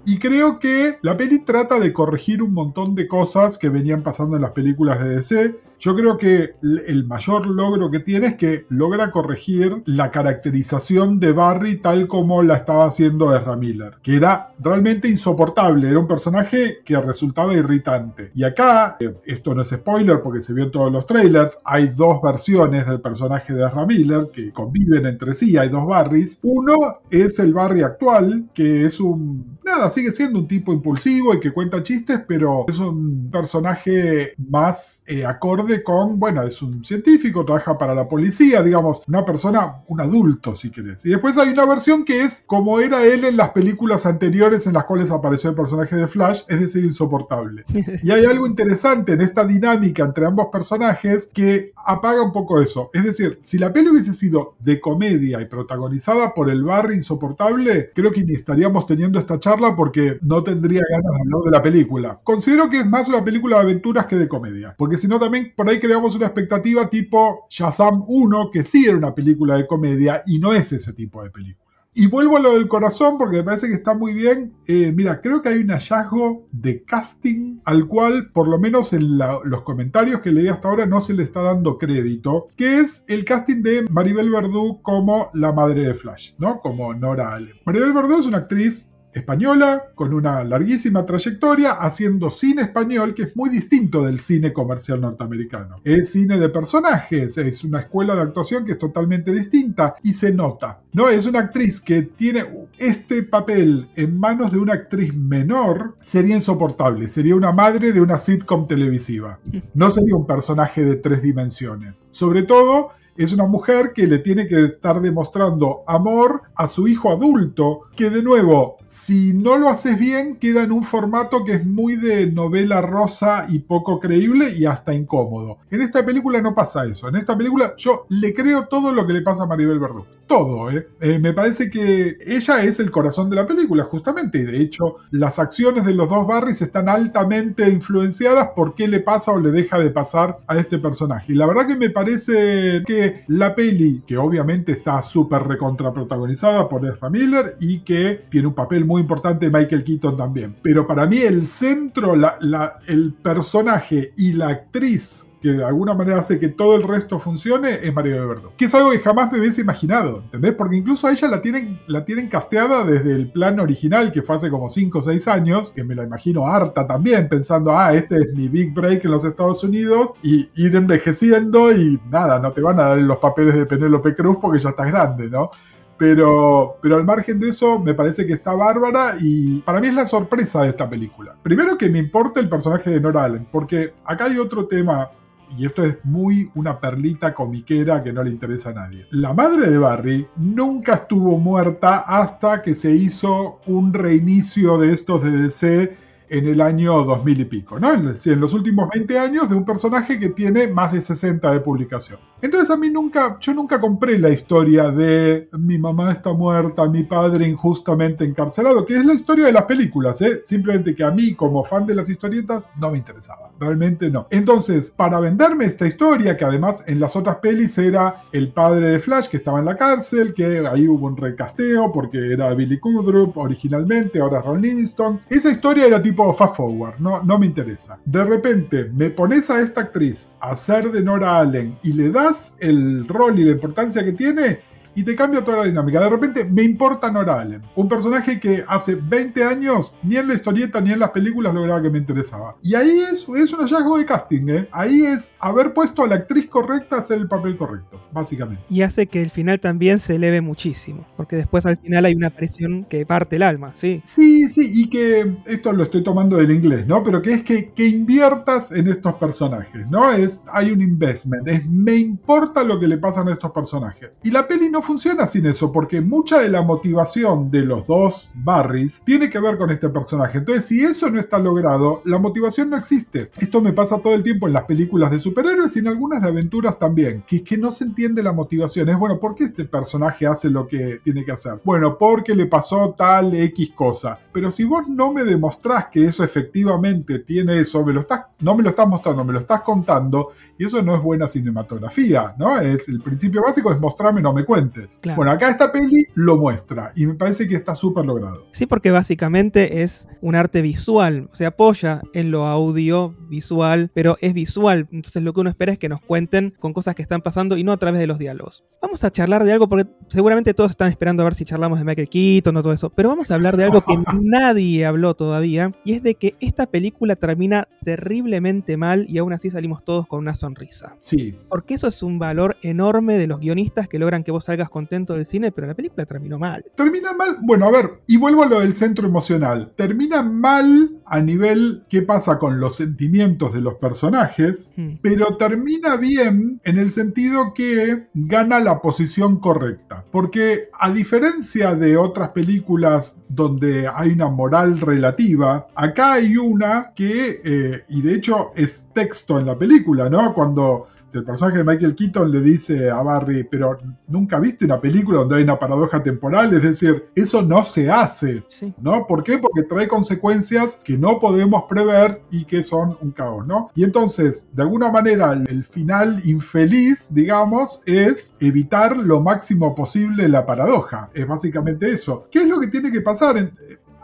Y 0.08 0.20
creo 0.20 0.60
que 0.60 0.98
la 1.02 1.16
peli 1.16 1.40
trata 1.40 1.80
de 1.80 1.92
corregir 1.92 2.40
un 2.40 2.54
montón 2.54 2.94
de 2.94 3.08
cosas 3.08 3.58
que 3.58 3.70
venían 3.70 4.04
pasando 4.04 4.36
en 4.36 4.42
las 4.42 4.52
películas 4.52 5.00
de 5.02 5.16
DC. 5.16 5.56
Yo 5.80 5.94
creo 5.94 6.16
que 6.16 6.54
el 6.62 7.04
mayor 7.06 7.46
logro 7.46 7.90
que 7.90 8.00
tiene 8.00 8.28
es 8.28 8.36
que 8.36 8.66
logra 8.68 9.10
corregir 9.10 9.82
la 9.84 10.10
caracterización 10.10 11.20
de 11.20 11.32
Barry 11.32 11.78
tal 11.78 12.06
como 12.06 12.42
la 12.42 12.54
estaba 12.54 12.86
haciendo 12.86 13.36
Ezra 13.36 13.56
Miller, 13.56 13.96
que 14.00 14.16
era 14.16 14.54
realmente 14.58 15.08
insoportable, 15.08 15.88
era 15.90 15.98
un 15.98 16.06
personaje 16.06 16.78
que 16.84 16.98
resultaba 16.98 17.52
irritante. 17.52 18.30
Y 18.34 18.44
acá, 18.44 18.96
eh, 19.00 19.12
esto 19.26 19.54
no 19.54 19.62
es 19.62 19.68
spoiler 19.68 20.22
porque 20.22 20.40
se 20.40 20.54
vio 20.54 20.64
en 20.64 20.70
todos 20.70 20.90
los 20.90 21.06
trailers, 21.06 21.58
hay 21.64 21.88
dos 21.88 22.22
versiones 22.22 22.86
del 22.86 23.00
personaje 23.00 23.52
de 23.52 23.66
Ezra 23.66 23.84
Miller 23.84 24.28
que 24.32 24.52
conviven 24.52 25.04
entre 25.04 25.34
sí, 25.34 25.58
hay 25.58 25.68
dos 25.68 25.86
Barrys. 25.86 26.38
Uno 26.42 27.00
es 27.10 27.38
el 27.38 27.52
Barry 27.52 27.82
actual, 27.82 28.46
que 28.54 28.86
es 28.86 29.00
un... 29.00 29.55
Nada, 29.66 29.90
sigue 29.90 30.12
siendo 30.12 30.38
un 30.38 30.46
tipo 30.46 30.72
impulsivo 30.72 31.34
y 31.34 31.40
que 31.40 31.52
cuenta 31.52 31.82
chistes, 31.82 32.20
pero 32.28 32.66
es 32.68 32.78
un 32.78 33.28
personaje 33.32 34.32
más 34.48 35.02
eh, 35.06 35.26
acorde 35.26 35.82
con, 35.82 36.20
bueno, 36.20 36.44
es 36.44 36.62
un 36.62 36.84
científico, 36.84 37.44
trabaja 37.44 37.76
para 37.76 37.92
la 37.92 38.06
policía, 38.06 38.62
digamos, 38.62 39.02
una 39.08 39.24
persona, 39.24 39.82
un 39.88 40.00
adulto 40.00 40.54
si 40.54 40.70
querés. 40.70 41.04
Y 41.04 41.10
después 41.10 41.36
hay 41.36 41.48
una 41.48 41.64
versión 41.64 42.04
que 42.04 42.22
es 42.22 42.44
como 42.46 42.78
era 42.78 43.04
él 43.04 43.24
en 43.24 43.36
las 43.36 43.50
películas 43.50 44.06
anteriores 44.06 44.68
en 44.68 44.74
las 44.74 44.84
cuales 44.84 45.10
apareció 45.10 45.50
el 45.50 45.56
personaje 45.56 45.96
de 45.96 46.06
Flash, 46.06 46.42
es 46.46 46.60
decir, 46.60 46.84
insoportable. 46.84 47.64
Y 48.04 48.12
hay 48.12 48.24
algo 48.24 48.46
interesante 48.46 49.14
en 49.14 49.20
esta 49.20 49.44
dinámica 49.44 50.04
entre 50.04 50.26
ambos 50.26 50.46
personajes 50.52 51.28
que 51.34 51.72
apaga 51.74 52.22
un 52.22 52.32
poco 52.32 52.60
eso. 52.60 52.90
Es 52.92 53.02
decir, 53.02 53.40
si 53.42 53.58
la 53.58 53.72
peli 53.72 53.88
hubiese 53.88 54.14
sido 54.14 54.54
de 54.60 54.78
comedia 54.78 55.40
y 55.40 55.46
protagonizada 55.46 56.34
por 56.34 56.50
el 56.50 56.62
Barry 56.62 56.96
insoportable, 56.96 57.90
creo 57.94 58.12
que 58.12 58.22
ni 58.22 58.34
estaríamos 58.34 58.86
teniendo 58.86 59.18
esta 59.18 59.40
charla 59.40 59.55
porque 59.76 60.18
no 60.22 60.42
tendría 60.42 60.82
ganas 60.88 61.12
de 61.12 61.20
hablar 61.20 61.40
de 61.44 61.50
la 61.50 61.62
película. 61.62 62.20
Considero 62.22 62.68
que 62.68 62.80
es 62.80 62.86
más 62.86 63.08
una 63.08 63.24
película 63.24 63.56
de 63.56 63.62
aventuras 63.62 64.06
que 64.06 64.16
de 64.16 64.28
comedia, 64.28 64.74
porque 64.76 64.98
si 64.98 65.08
no 65.08 65.18
también 65.18 65.52
por 65.56 65.68
ahí 65.68 65.80
creamos 65.80 66.14
una 66.14 66.26
expectativa 66.26 66.88
tipo 66.88 67.46
Shazam 67.50 68.04
1, 68.06 68.50
que 68.52 68.64
sí 68.64 68.86
era 68.86 68.96
una 68.96 69.14
película 69.14 69.56
de 69.56 69.66
comedia 69.66 70.22
y 70.26 70.38
no 70.38 70.52
es 70.52 70.72
ese 70.72 70.92
tipo 70.92 71.22
de 71.22 71.30
película. 71.30 71.66
Y 71.98 72.08
vuelvo 72.08 72.36
a 72.36 72.40
lo 72.40 72.52
del 72.52 72.68
corazón 72.68 73.16
porque 73.16 73.38
me 73.38 73.44
parece 73.44 73.68
que 73.68 73.72
está 73.72 73.94
muy 73.94 74.12
bien. 74.12 74.52
Eh, 74.66 74.92
mira, 74.94 75.22
creo 75.22 75.40
que 75.40 75.48
hay 75.48 75.60
un 75.60 75.70
hallazgo 75.70 76.46
de 76.52 76.82
casting 76.84 77.60
al 77.64 77.86
cual, 77.86 78.32
por 78.34 78.48
lo 78.48 78.58
menos 78.58 78.92
en 78.92 79.16
los 79.16 79.62
comentarios 79.62 80.20
que 80.20 80.30
leí 80.30 80.46
hasta 80.46 80.68
ahora, 80.68 80.84
no 80.84 81.00
se 81.00 81.14
le 81.14 81.22
está 81.22 81.40
dando 81.40 81.78
crédito, 81.78 82.48
que 82.54 82.80
es 82.80 83.02
el 83.08 83.24
casting 83.24 83.62
de 83.62 83.86
Maribel 83.90 84.28
Verdú 84.28 84.82
como 84.82 85.30
la 85.32 85.52
madre 85.52 85.86
de 85.86 85.94
Flash, 85.94 86.32
¿no? 86.38 86.60
Como 86.60 86.92
Nora 86.92 87.32
Allen. 87.32 87.54
Maribel 87.64 87.94
Verdú 87.94 88.18
es 88.18 88.26
una 88.26 88.38
actriz 88.38 88.90
española, 89.16 89.84
con 89.94 90.12
una 90.12 90.44
larguísima 90.44 91.06
trayectoria, 91.06 91.72
haciendo 91.72 92.30
cine 92.30 92.62
español 92.62 93.14
que 93.14 93.24
es 93.24 93.36
muy 93.36 93.50
distinto 93.50 94.04
del 94.04 94.20
cine 94.20 94.52
comercial 94.52 95.00
norteamericano. 95.00 95.76
Es 95.84 96.12
cine 96.12 96.38
de 96.38 96.48
personajes, 96.48 97.38
es 97.38 97.64
una 97.64 97.80
escuela 97.80 98.14
de 98.14 98.22
actuación 98.22 98.64
que 98.64 98.72
es 98.72 98.78
totalmente 98.78 99.32
distinta 99.32 99.96
y 100.02 100.14
se 100.14 100.32
nota. 100.32 100.80
¿no? 100.92 101.08
Es 101.08 101.26
una 101.26 101.40
actriz 101.40 101.80
que 101.80 102.02
tiene 102.02 102.44
este 102.78 103.22
papel 103.22 103.88
en 103.96 104.18
manos 104.18 104.52
de 104.52 104.58
una 104.58 104.74
actriz 104.74 105.14
menor, 105.14 105.96
sería 106.02 106.36
insoportable, 106.36 107.08
sería 107.08 107.34
una 107.34 107.52
madre 107.52 107.92
de 107.92 108.00
una 108.00 108.18
sitcom 108.18 108.66
televisiva. 108.66 109.38
No 109.74 109.90
sería 109.90 110.14
un 110.14 110.26
personaje 110.26 110.84
de 110.84 110.96
tres 110.96 111.22
dimensiones. 111.22 112.08
Sobre 112.12 112.42
todo 112.42 112.90
es 113.16 113.32
una 113.32 113.46
mujer 113.46 113.92
que 113.94 114.06
le 114.06 114.18
tiene 114.18 114.46
que 114.46 114.64
estar 114.64 115.00
demostrando 115.00 115.82
amor 115.86 116.42
a 116.54 116.68
su 116.68 116.88
hijo 116.88 117.10
adulto, 117.10 117.82
que 117.96 118.10
de 118.10 118.22
nuevo, 118.22 118.76
si 118.86 119.32
no 119.32 119.56
lo 119.56 119.68
haces 119.68 119.98
bien, 119.98 120.36
queda 120.36 120.62
en 120.62 120.72
un 120.72 120.84
formato 120.84 121.44
que 121.44 121.54
es 121.54 121.66
muy 121.66 121.96
de 121.96 122.26
novela 122.26 122.80
rosa 122.80 123.46
y 123.48 123.60
poco 123.60 124.00
creíble 124.00 124.52
y 124.56 124.66
hasta 124.66 124.94
incómodo. 124.94 125.58
En 125.70 125.82
esta 125.82 126.04
película 126.04 126.40
no 126.40 126.54
pasa 126.54 126.84
eso. 126.84 127.08
En 127.08 127.16
esta 127.16 127.36
película 127.36 127.74
yo 127.76 128.06
le 128.08 128.34
creo 128.34 128.66
todo 128.66 128.92
lo 128.92 129.06
que 129.06 129.12
le 129.12 129.22
pasa 129.22 129.44
a 129.44 129.46
Maribel 129.46 129.78
Verdú. 129.78 130.04
Todo, 130.26 130.72
¿eh? 130.72 130.88
¿eh? 131.00 131.20
me 131.20 131.32
parece 131.32 131.70
que 131.70 132.16
ella 132.26 132.64
es 132.64 132.80
el 132.80 132.90
corazón 132.90 133.30
de 133.30 133.36
la 133.36 133.46
película, 133.46 133.84
justamente. 133.84 134.38
Y 134.38 134.44
de 134.44 134.60
hecho, 134.60 134.96
las 135.12 135.38
acciones 135.38 135.84
de 135.86 135.94
los 135.94 136.08
dos 136.08 136.26
Barrys 136.26 136.60
están 136.62 136.88
altamente 136.88 137.68
influenciadas 137.68 138.50
por 138.56 138.74
qué 138.74 138.88
le 138.88 138.98
pasa 138.98 139.30
o 139.30 139.38
le 139.38 139.52
deja 139.52 139.78
de 139.78 139.90
pasar 139.90 140.38
a 140.48 140.56
este 140.58 140.78
personaje. 140.78 141.32
Y 141.32 141.36
la 141.36 141.46
verdad 141.46 141.68
que 141.68 141.76
me 141.76 141.90
parece 141.90 142.82
que 142.84 143.05
la 143.28 143.54
peli, 143.54 144.02
que 144.06 144.16
obviamente 144.16 144.72
está 144.72 145.02
súper 145.02 145.42
recontraprotagonizada 145.42 146.68
por 146.68 146.86
Ezra 146.86 147.10
Miller 147.10 147.56
y 147.60 147.80
que 147.80 148.24
tiene 148.28 148.48
un 148.48 148.54
papel 148.54 148.84
muy 148.84 149.02
importante 149.02 149.50
Michael 149.50 149.84
Keaton 149.84 150.16
también. 150.16 150.56
Pero 150.62 150.86
para 150.86 151.06
mí 151.06 151.18
el 151.18 151.46
centro, 151.46 152.14
el 152.14 153.12
personaje 153.22 154.12
y 154.16 154.32
la 154.32 154.48
actriz 154.48 155.26
que 155.46 155.52
de 155.52 155.64
alguna 155.64 155.94
manera 155.94 156.18
hace 156.18 156.40
que 156.40 156.48
todo 156.48 156.74
el 156.74 156.82
resto 156.82 157.20
funcione 157.20 157.78
es 157.80 157.94
María 157.94 158.16
Verdú. 158.24 158.50
Que 158.56 158.64
es 158.64 158.74
algo 158.74 158.90
que 158.90 158.98
jamás 158.98 159.30
me 159.30 159.38
hubiese 159.38 159.60
imaginado, 159.60 160.22
¿entendés? 160.24 160.54
Porque 160.54 160.74
incluso 160.74 161.06
a 161.06 161.12
ella 161.12 161.28
la 161.28 161.40
tienen, 161.40 161.78
la 161.86 162.04
tienen 162.04 162.28
casteada 162.28 162.84
desde 162.84 163.12
el 163.12 163.30
plan 163.30 163.60
original, 163.60 164.10
que 164.10 164.22
fue 164.22 164.34
hace 164.34 164.50
como 164.50 164.68
5 164.68 164.98
o 164.98 165.02
6 165.04 165.28
años, 165.28 165.70
que 165.70 165.84
me 165.84 165.94
la 165.94 166.02
imagino 166.02 166.48
harta 166.48 166.84
también, 166.84 167.28
pensando, 167.28 167.70
ah, 167.70 167.94
este 167.94 168.16
es 168.16 168.34
mi 168.34 168.48
big 168.48 168.74
break 168.74 169.04
en 169.04 169.12
los 169.12 169.24
Estados 169.24 169.62
Unidos, 169.62 170.10
y 170.20 170.50
ir 170.56 170.74
envejeciendo 170.74 171.70
y 171.70 172.00
nada, 172.10 172.40
no 172.40 172.50
te 172.50 172.60
van 172.60 172.80
a 172.80 172.88
dar 172.88 172.98
los 172.98 173.18
papeles 173.18 173.54
de 173.54 173.66
Penélope 173.66 174.16
Cruz 174.16 174.38
porque 174.42 174.58
ya 174.58 174.70
estás 174.70 174.88
grande, 174.88 175.30
¿no? 175.30 175.52
Pero, 175.96 176.76
pero 176.82 176.96
al 176.96 177.04
margen 177.04 177.38
de 177.38 177.50
eso, 177.50 177.78
me 177.78 177.94
parece 177.94 178.26
que 178.26 178.32
está 178.32 178.52
bárbara 178.52 179.14
y 179.20 179.60
para 179.60 179.80
mí 179.80 179.86
es 179.86 179.94
la 179.94 180.06
sorpresa 180.06 180.62
de 180.62 180.70
esta 180.70 180.90
película. 180.90 181.36
Primero 181.40 181.78
que 181.78 181.88
me 181.88 182.00
importa 182.00 182.40
el 182.40 182.48
personaje 182.48 182.90
de 182.90 183.00
Nora 183.00 183.24
Allen, 183.24 183.46
porque 183.50 183.94
acá 184.04 184.24
hay 184.24 184.38
otro 184.38 184.66
tema 184.66 185.08
y 185.56 185.66
esto 185.66 185.84
es 185.84 185.96
muy 186.04 186.50
una 186.54 186.80
perlita 186.80 187.34
comiquera 187.34 188.02
que 188.02 188.12
no 188.12 188.22
le 188.22 188.30
interesa 188.30 188.70
a 188.70 188.74
nadie. 188.74 189.06
La 189.10 189.32
madre 189.32 189.70
de 189.70 189.78
Barry 189.78 190.26
nunca 190.36 190.94
estuvo 190.94 191.38
muerta 191.38 191.98
hasta 191.98 192.62
que 192.62 192.74
se 192.74 192.92
hizo 192.92 193.60
un 193.66 193.92
reinicio 193.92 194.78
de 194.78 194.92
estos 194.92 195.22
de 195.22 195.30
DC 195.30 196.05
en 196.28 196.48
el 196.48 196.60
año 196.60 197.04
2000 197.04 197.40
y 197.40 197.44
pico, 197.44 197.78
¿no? 197.78 197.92
En, 197.92 198.40
los 198.40 198.52
últimos 198.54 198.88
20 198.92 199.18
años 199.18 199.48
de 199.48 199.56
un 199.56 199.64
personaje 199.64 200.18
que 200.18 200.30
tiene 200.30 200.66
más 200.66 200.92
de 200.92 201.00
60 201.00 201.52
de 201.52 201.60
publicación. 201.60 202.18
Entonces 202.42 202.70
a 202.70 202.76
mí 202.76 202.90
nunca, 202.90 203.38
yo 203.40 203.54
nunca 203.54 203.80
compré 203.80 204.18
la 204.18 204.28
historia 204.28 204.90
de 204.90 205.48
mi 205.52 205.78
mamá 205.78 206.12
está 206.12 206.32
muerta, 206.32 206.86
mi 206.86 207.02
padre 207.02 207.48
injustamente 207.48 208.24
encarcelado, 208.24 208.84
que 208.84 208.96
es 208.96 209.04
la 209.04 209.14
historia 209.14 209.46
de 209.46 209.52
las 209.52 209.64
películas, 209.64 210.20
¿eh? 210.22 210.42
Simplemente 210.44 210.94
que 210.94 211.02
a 211.02 211.10
mí 211.10 211.34
como 211.34 211.64
fan 211.64 211.86
de 211.86 211.94
las 211.94 212.08
historietas 212.08 212.68
no 212.78 212.90
me 212.90 212.98
interesaba, 212.98 213.50
realmente 213.58 214.10
no. 214.10 214.26
Entonces, 214.30 214.90
para 214.90 215.18
venderme 215.20 215.64
esta 215.64 215.86
historia, 215.86 216.36
que 216.36 216.44
además 216.44 216.84
en 216.86 217.00
las 217.00 217.16
otras 217.16 217.36
pelis 217.36 217.78
era 217.78 218.22
el 218.32 218.48
padre 218.48 218.90
de 218.90 218.98
Flash 218.98 219.28
que 219.28 219.38
estaba 219.38 219.58
en 219.58 219.64
la 219.64 219.76
cárcel, 219.76 220.34
que 220.34 220.66
ahí 220.66 220.88
hubo 220.88 221.06
un 221.06 221.16
recasteo 221.16 221.90
porque 221.92 222.32
era 222.32 222.52
Billy 222.54 222.78
Kudrup 222.78 223.36
originalmente, 223.38 224.20
ahora 224.20 224.42
Ron 224.42 224.60
Livingston, 224.60 225.20
esa 225.28 225.50
historia 225.50 225.86
era 225.86 226.02
tipo 226.02 226.15
fast 226.36 226.56
forward, 226.56 226.98
no, 226.98 227.22
no 227.22 227.38
me 227.38 227.46
interesa. 227.46 227.98
De 228.04 228.24
repente 228.24 228.84
me 228.92 229.10
pones 229.10 229.50
a 229.50 229.60
esta 229.60 229.82
actriz 229.82 230.36
a 230.40 230.56
ser 230.56 230.90
de 230.90 231.02
Nora 231.02 231.38
Allen 231.38 231.78
y 231.82 231.92
le 231.92 232.10
das 232.10 232.54
el 232.58 233.06
rol 233.06 233.38
y 233.38 233.44
la 233.44 233.52
importancia 233.52 234.04
que 234.04 234.12
tiene 234.12 234.60
y 234.96 235.04
te 235.04 235.14
cambia 235.14 235.44
toda 235.44 235.58
la 235.58 235.64
dinámica. 235.66 236.00
De 236.00 236.08
repente 236.08 236.44
me 236.44 236.62
importa 236.62 237.12
Nora 237.12 237.40
Allen, 237.40 237.62
un 237.76 237.88
personaje 237.88 238.40
que 238.40 238.64
hace 238.66 238.96
20 238.96 239.44
años 239.44 239.94
ni 240.02 240.16
en 240.16 240.26
la 240.26 240.34
historieta 240.34 240.80
ni 240.80 240.90
en 240.90 240.98
las 240.98 241.10
películas 241.10 241.54
lograba 241.54 241.82
que 241.82 241.90
me 241.90 241.98
interesaba. 241.98 242.56
Y 242.62 242.74
ahí 242.74 243.00
es, 243.00 243.26
es 243.28 243.52
un 243.52 243.60
hallazgo 243.60 243.98
de 243.98 244.06
casting, 244.06 244.48
¿eh? 244.48 244.68
ahí 244.72 245.04
es 245.04 245.34
haber 245.38 245.74
puesto 245.74 246.02
a 246.02 246.08
la 246.08 246.16
actriz 246.16 246.48
correcta 246.48 246.96
a 246.96 247.00
hacer 247.00 247.18
el 247.18 247.28
papel 247.28 247.56
correcto, 247.56 248.00
básicamente. 248.10 248.64
Y 248.70 248.82
hace 248.82 249.06
que 249.06 249.22
el 249.22 249.30
final 249.30 249.60
también 249.60 250.00
se 250.00 250.16
eleve 250.16 250.40
muchísimo, 250.40 251.06
porque 251.16 251.36
después 251.36 251.66
al 251.66 251.76
final 251.76 252.06
hay 252.06 252.14
una 252.14 252.30
presión 252.30 252.84
que 252.84 253.04
parte 253.04 253.36
el 253.36 253.42
alma, 253.42 253.72
¿sí? 253.74 254.02
Sí, 254.06 254.50
sí, 254.50 254.70
y 254.72 254.88
que 254.88 255.36
esto 255.44 255.72
lo 255.72 255.82
estoy 255.82 256.02
tomando 256.02 256.38
del 256.38 256.50
inglés, 256.50 256.86
¿no? 256.86 257.04
Pero 257.04 257.20
que 257.20 257.34
es 257.34 257.42
que, 257.42 257.70
que 257.72 257.86
inviertas 257.86 258.72
en 258.72 258.88
estos 258.88 259.14
personajes, 259.14 259.86
¿no? 259.90 260.10
Es, 260.10 260.40
hay 260.50 260.70
un 260.70 260.80
investment, 260.80 261.46
es 261.48 261.66
me 261.66 261.96
importa 261.96 262.64
lo 262.64 262.80
que 262.80 262.88
le 262.88 262.96
pasan 262.96 263.28
a 263.28 263.32
estos 263.32 263.52
personajes. 263.52 264.18
Y 264.22 264.30
la 264.30 264.48
peli 264.48 264.70
no 264.70 264.82
funciona 264.86 265.26
sin 265.26 265.46
eso, 265.46 265.72
porque 265.72 266.00
mucha 266.00 266.38
de 266.38 266.48
la 266.48 266.62
motivación 266.62 267.50
de 267.50 267.60
los 267.60 267.86
dos 267.86 268.30
Barrys 268.34 269.02
tiene 269.04 269.28
que 269.28 269.40
ver 269.40 269.58
con 269.58 269.70
este 269.70 269.88
personaje. 269.88 270.38
Entonces, 270.38 270.66
si 270.66 270.82
eso 270.82 271.10
no 271.10 271.20
está 271.20 271.38
logrado, 271.38 272.00
la 272.04 272.18
motivación 272.18 272.70
no 272.70 272.76
existe. 272.76 273.30
Esto 273.38 273.60
me 273.60 273.72
pasa 273.72 273.98
todo 273.98 274.14
el 274.14 274.22
tiempo 274.22 274.46
en 274.46 274.52
las 274.52 274.64
películas 274.64 275.10
de 275.10 275.18
superhéroes 275.18 275.76
y 275.76 275.80
en 275.80 275.88
algunas 275.88 276.22
de 276.22 276.28
aventuras 276.28 276.78
también, 276.78 277.24
que, 277.26 277.42
que 277.42 277.58
no 277.58 277.72
se 277.72 277.84
entiende 277.84 278.22
la 278.22 278.32
motivación. 278.32 278.88
Es 278.88 278.98
bueno, 278.98 279.18
¿por 279.18 279.34
qué 279.34 279.44
este 279.44 279.64
personaje 279.64 280.26
hace 280.26 280.48
lo 280.48 280.66
que 280.66 281.00
tiene 281.02 281.24
que 281.24 281.32
hacer? 281.32 281.60
Bueno, 281.64 281.98
porque 281.98 282.34
le 282.34 282.46
pasó 282.46 282.94
tal 282.96 283.34
X 283.34 283.72
cosa. 283.74 284.18
Pero 284.32 284.50
si 284.50 284.64
vos 284.64 284.88
no 284.88 285.12
me 285.12 285.24
demostrás 285.24 285.86
que 285.86 286.04
eso 286.04 286.22
efectivamente 286.22 287.20
tiene 287.20 287.60
eso, 287.60 287.84
me 287.84 287.92
lo 287.92 288.00
estás, 288.00 288.26
no 288.40 288.54
me 288.54 288.62
lo 288.62 288.70
estás 288.70 288.86
mostrando, 288.86 289.24
me 289.24 289.32
lo 289.32 289.40
estás 289.40 289.62
contando, 289.62 290.30
y 290.58 290.64
eso 290.64 290.82
no 290.82 290.94
es 290.94 291.02
buena 291.02 291.28
cinematografía, 291.28 292.34
¿no? 292.38 292.58
Es 292.60 292.88
el 292.88 293.00
principio 293.00 293.42
básico 293.42 293.72
es 293.72 293.80
mostrarme, 293.80 294.22
no 294.22 294.32
me 294.32 294.44
cuentes. 294.44 294.75
Antes. 294.76 294.98
Claro. 294.98 295.16
Bueno, 295.16 295.32
acá 295.32 295.48
esta 295.48 295.72
peli 295.72 296.06
lo 296.14 296.36
muestra 296.36 296.92
y 296.94 297.06
me 297.06 297.14
parece 297.14 297.48
que 297.48 297.56
está 297.56 297.74
súper 297.74 298.04
logrado. 298.04 298.46
Sí, 298.52 298.66
porque 298.66 298.90
básicamente 298.90 299.82
es 299.82 300.08
un 300.20 300.34
arte 300.34 300.62
visual, 300.62 301.28
se 301.32 301.46
apoya 301.46 302.02
en 302.12 302.30
lo 302.30 302.46
audiovisual, 302.46 303.90
pero 303.94 304.16
es 304.20 304.34
visual, 304.34 304.88
entonces 304.90 305.22
lo 305.22 305.32
que 305.32 305.40
uno 305.40 305.50
espera 305.50 305.72
es 305.72 305.78
que 305.78 305.88
nos 305.88 306.00
cuenten 306.00 306.54
con 306.58 306.72
cosas 306.72 306.94
que 306.94 307.02
están 307.02 307.22
pasando 307.22 307.56
y 307.56 307.64
no 307.64 307.72
a 307.72 307.76
través 307.76 308.00
de 308.00 308.06
los 308.06 308.18
diálogos. 308.18 308.64
Vamos 308.82 309.04
a 309.04 309.10
charlar 309.10 309.44
de 309.44 309.52
algo 309.52 309.68
porque 309.68 309.88
seguramente 310.08 310.54
todos 310.54 310.70
están 310.70 310.88
esperando 310.88 311.22
a 311.22 311.24
ver 311.24 311.34
si 311.34 311.44
charlamos 311.44 311.78
de 311.78 311.84
Michael 311.84 312.08
Keaton 312.08 312.56
o 312.56 312.62
todo 312.62 312.72
eso, 312.72 312.90
pero 312.90 313.08
vamos 313.08 313.30
a 313.30 313.34
hablar 313.34 313.56
de 313.56 313.64
algo 313.64 313.82
que 313.82 313.96
nadie 314.20 314.86
habló 314.86 315.14
todavía 315.14 315.72
y 315.84 315.94
es 315.94 316.02
de 316.02 316.14
que 316.14 316.34
esta 316.40 316.66
película 316.66 317.16
termina 317.16 317.68
terriblemente 317.84 318.76
mal 318.76 319.06
y 319.08 319.18
aún 319.18 319.32
así 319.32 319.50
salimos 319.50 319.84
todos 319.84 320.06
con 320.06 320.20
una 320.20 320.34
sonrisa. 320.34 320.96
Sí, 321.00 321.38
Porque 321.48 321.74
eso 321.74 321.86
es 321.86 322.02
un 322.02 322.18
valor 322.18 322.56
enorme 322.62 323.18
de 323.18 323.26
los 323.26 323.40
guionistas 323.40 323.88
que 323.88 323.98
logran 323.98 324.24
que 324.24 324.32
vos 324.32 324.44
salgas 324.44 324.65
contento 324.70 325.14
del 325.14 325.26
cine, 325.26 325.52
pero 325.52 325.66
la 325.66 325.74
película 325.74 326.06
terminó 326.06 326.38
mal. 326.38 326.64
Termina 326.74 327.12
mal, 327.12 327.38
bueno, 327.42 327.66
a 327.66 327.70
ver, 327.70 328.00
y 328.06 328.16
vuelvo 328.16 328.42
a 328.42 328.46
lo 328.46 328.60
del 328.60 328.74
centro 328.74 329.06
emocional. 329.06 329.72
Termina 329.76 330.22
mal 330.22 330.90
a 331.04 331.20
nivel 331.20 331.82
qué 331.88 332.02
pasa 332.02 332.38
con 332.38 332.60
los 332.60 332.76
sentimientos 332.76 333.52
de 333.52 333.60
los 333.60 333.74
personajes, 333.74 334.70
Hmm. 334.76 334.98
pero 335.02 335.36
termina 335.36 335.96
bien 335.96 336.60
en 336.64 336.78
el 336.78 336.90
sentido 336.90 337.54
que 337.54 338.06
gana 338.14 338.60
la 338.60 338.80
posición 338.80 339.38
correcta. 339.38 340.04
Porque 340.10 340.68
a 340.78 340.90
diferencia 340.90 341.74
de 341.74 341.96
otras 341.96 342.30
películas 342.30 343.18
donde 343.28 343.88
hay 343.92 344.10
una 344.10 344.28
moral 344.28 344.80
relativa, 344.80 345.66
acá 345.74 346.14
hay 346.14 346.36
una 346.36 346.92
que, 346.94 347.40
eh, 347.44 347.84
y 347.88 348.02
de 348.02 348.14
hecho 348.14 348.52
es 348.54 348.88
texto 348.92 349.38
en 349.38 349.46
la 349.46 349.58
película, 349.58 350.08
¿no? 350.08 350.34
Cuando 350.34 350.88
el 351.18 351.24
personaje 351.24 351.58
de 351.58 351.64
Michael 351.64 351.94
Keaton 351.94 352.30
le 352.30 352.40
dice 352.40 352.90
a 352.90 353.02
Barry, 353.02 353.44
pero 353.44 353.78
nunca 354.08 354.38
viste 354.38 354.64
una 354.64 354.80
película 354.80 355.18
donde 355.18 355.36
hay 355.36 355.42
una 355.42 355.58
paradoja 355.58 356.02
temporal, 356.02 356.52
es 356.54 356.62
decir, 356.62 357.06
eso 357.14 357.42
no 357.42 357.64
se 357.64 357.90
hace. 357.90 358.44
Sí. 358.48 358.74
¿No? 358.80 359.06
¿Por 359.06 359.22
qué? 359.22 359.38
Porque 359.38 359.62
trae 359.62 359.88
consecuencias 359.88 360.76
que 360.76 360.96
no 360.96 361.18
podemos 361.20 361.64
prever 361.68 362.22
y 362.30 362.44
que 362.44 362.62
son 362.62 362.96
un 363.00 363.10
caos, 363.12 363.46
¿no? 363.46 363.70
Y 363.74 363.84
entonces, 363.84 364.46
de 364.52 364.62
alguna 364.62 364.90
manera, 364.90 365.32
el 365.32 365.64
final 365.64 366.20
infeliz, 366.24 367.08
digamos, 367.10 367.82
es 367.86 368.36
evitar 368.40 368.96
lo 368.96 369.20
máximo 369.20 369.74
posible 369.74 370.28
la 370.28 370.46
paradoja. 370.46 371.10
Es 371.14 371.26
básicamente 371.26 371.90
eso. 371.90 372.26
¿Qué 372.30 372.42
es 372.42 372.48
lo 372.48 372.60
que 372.60 372.68
tiene 372.68 372.90
que 372.92 373.00
pasar? 373.00 373.36
En- 373.36 373.52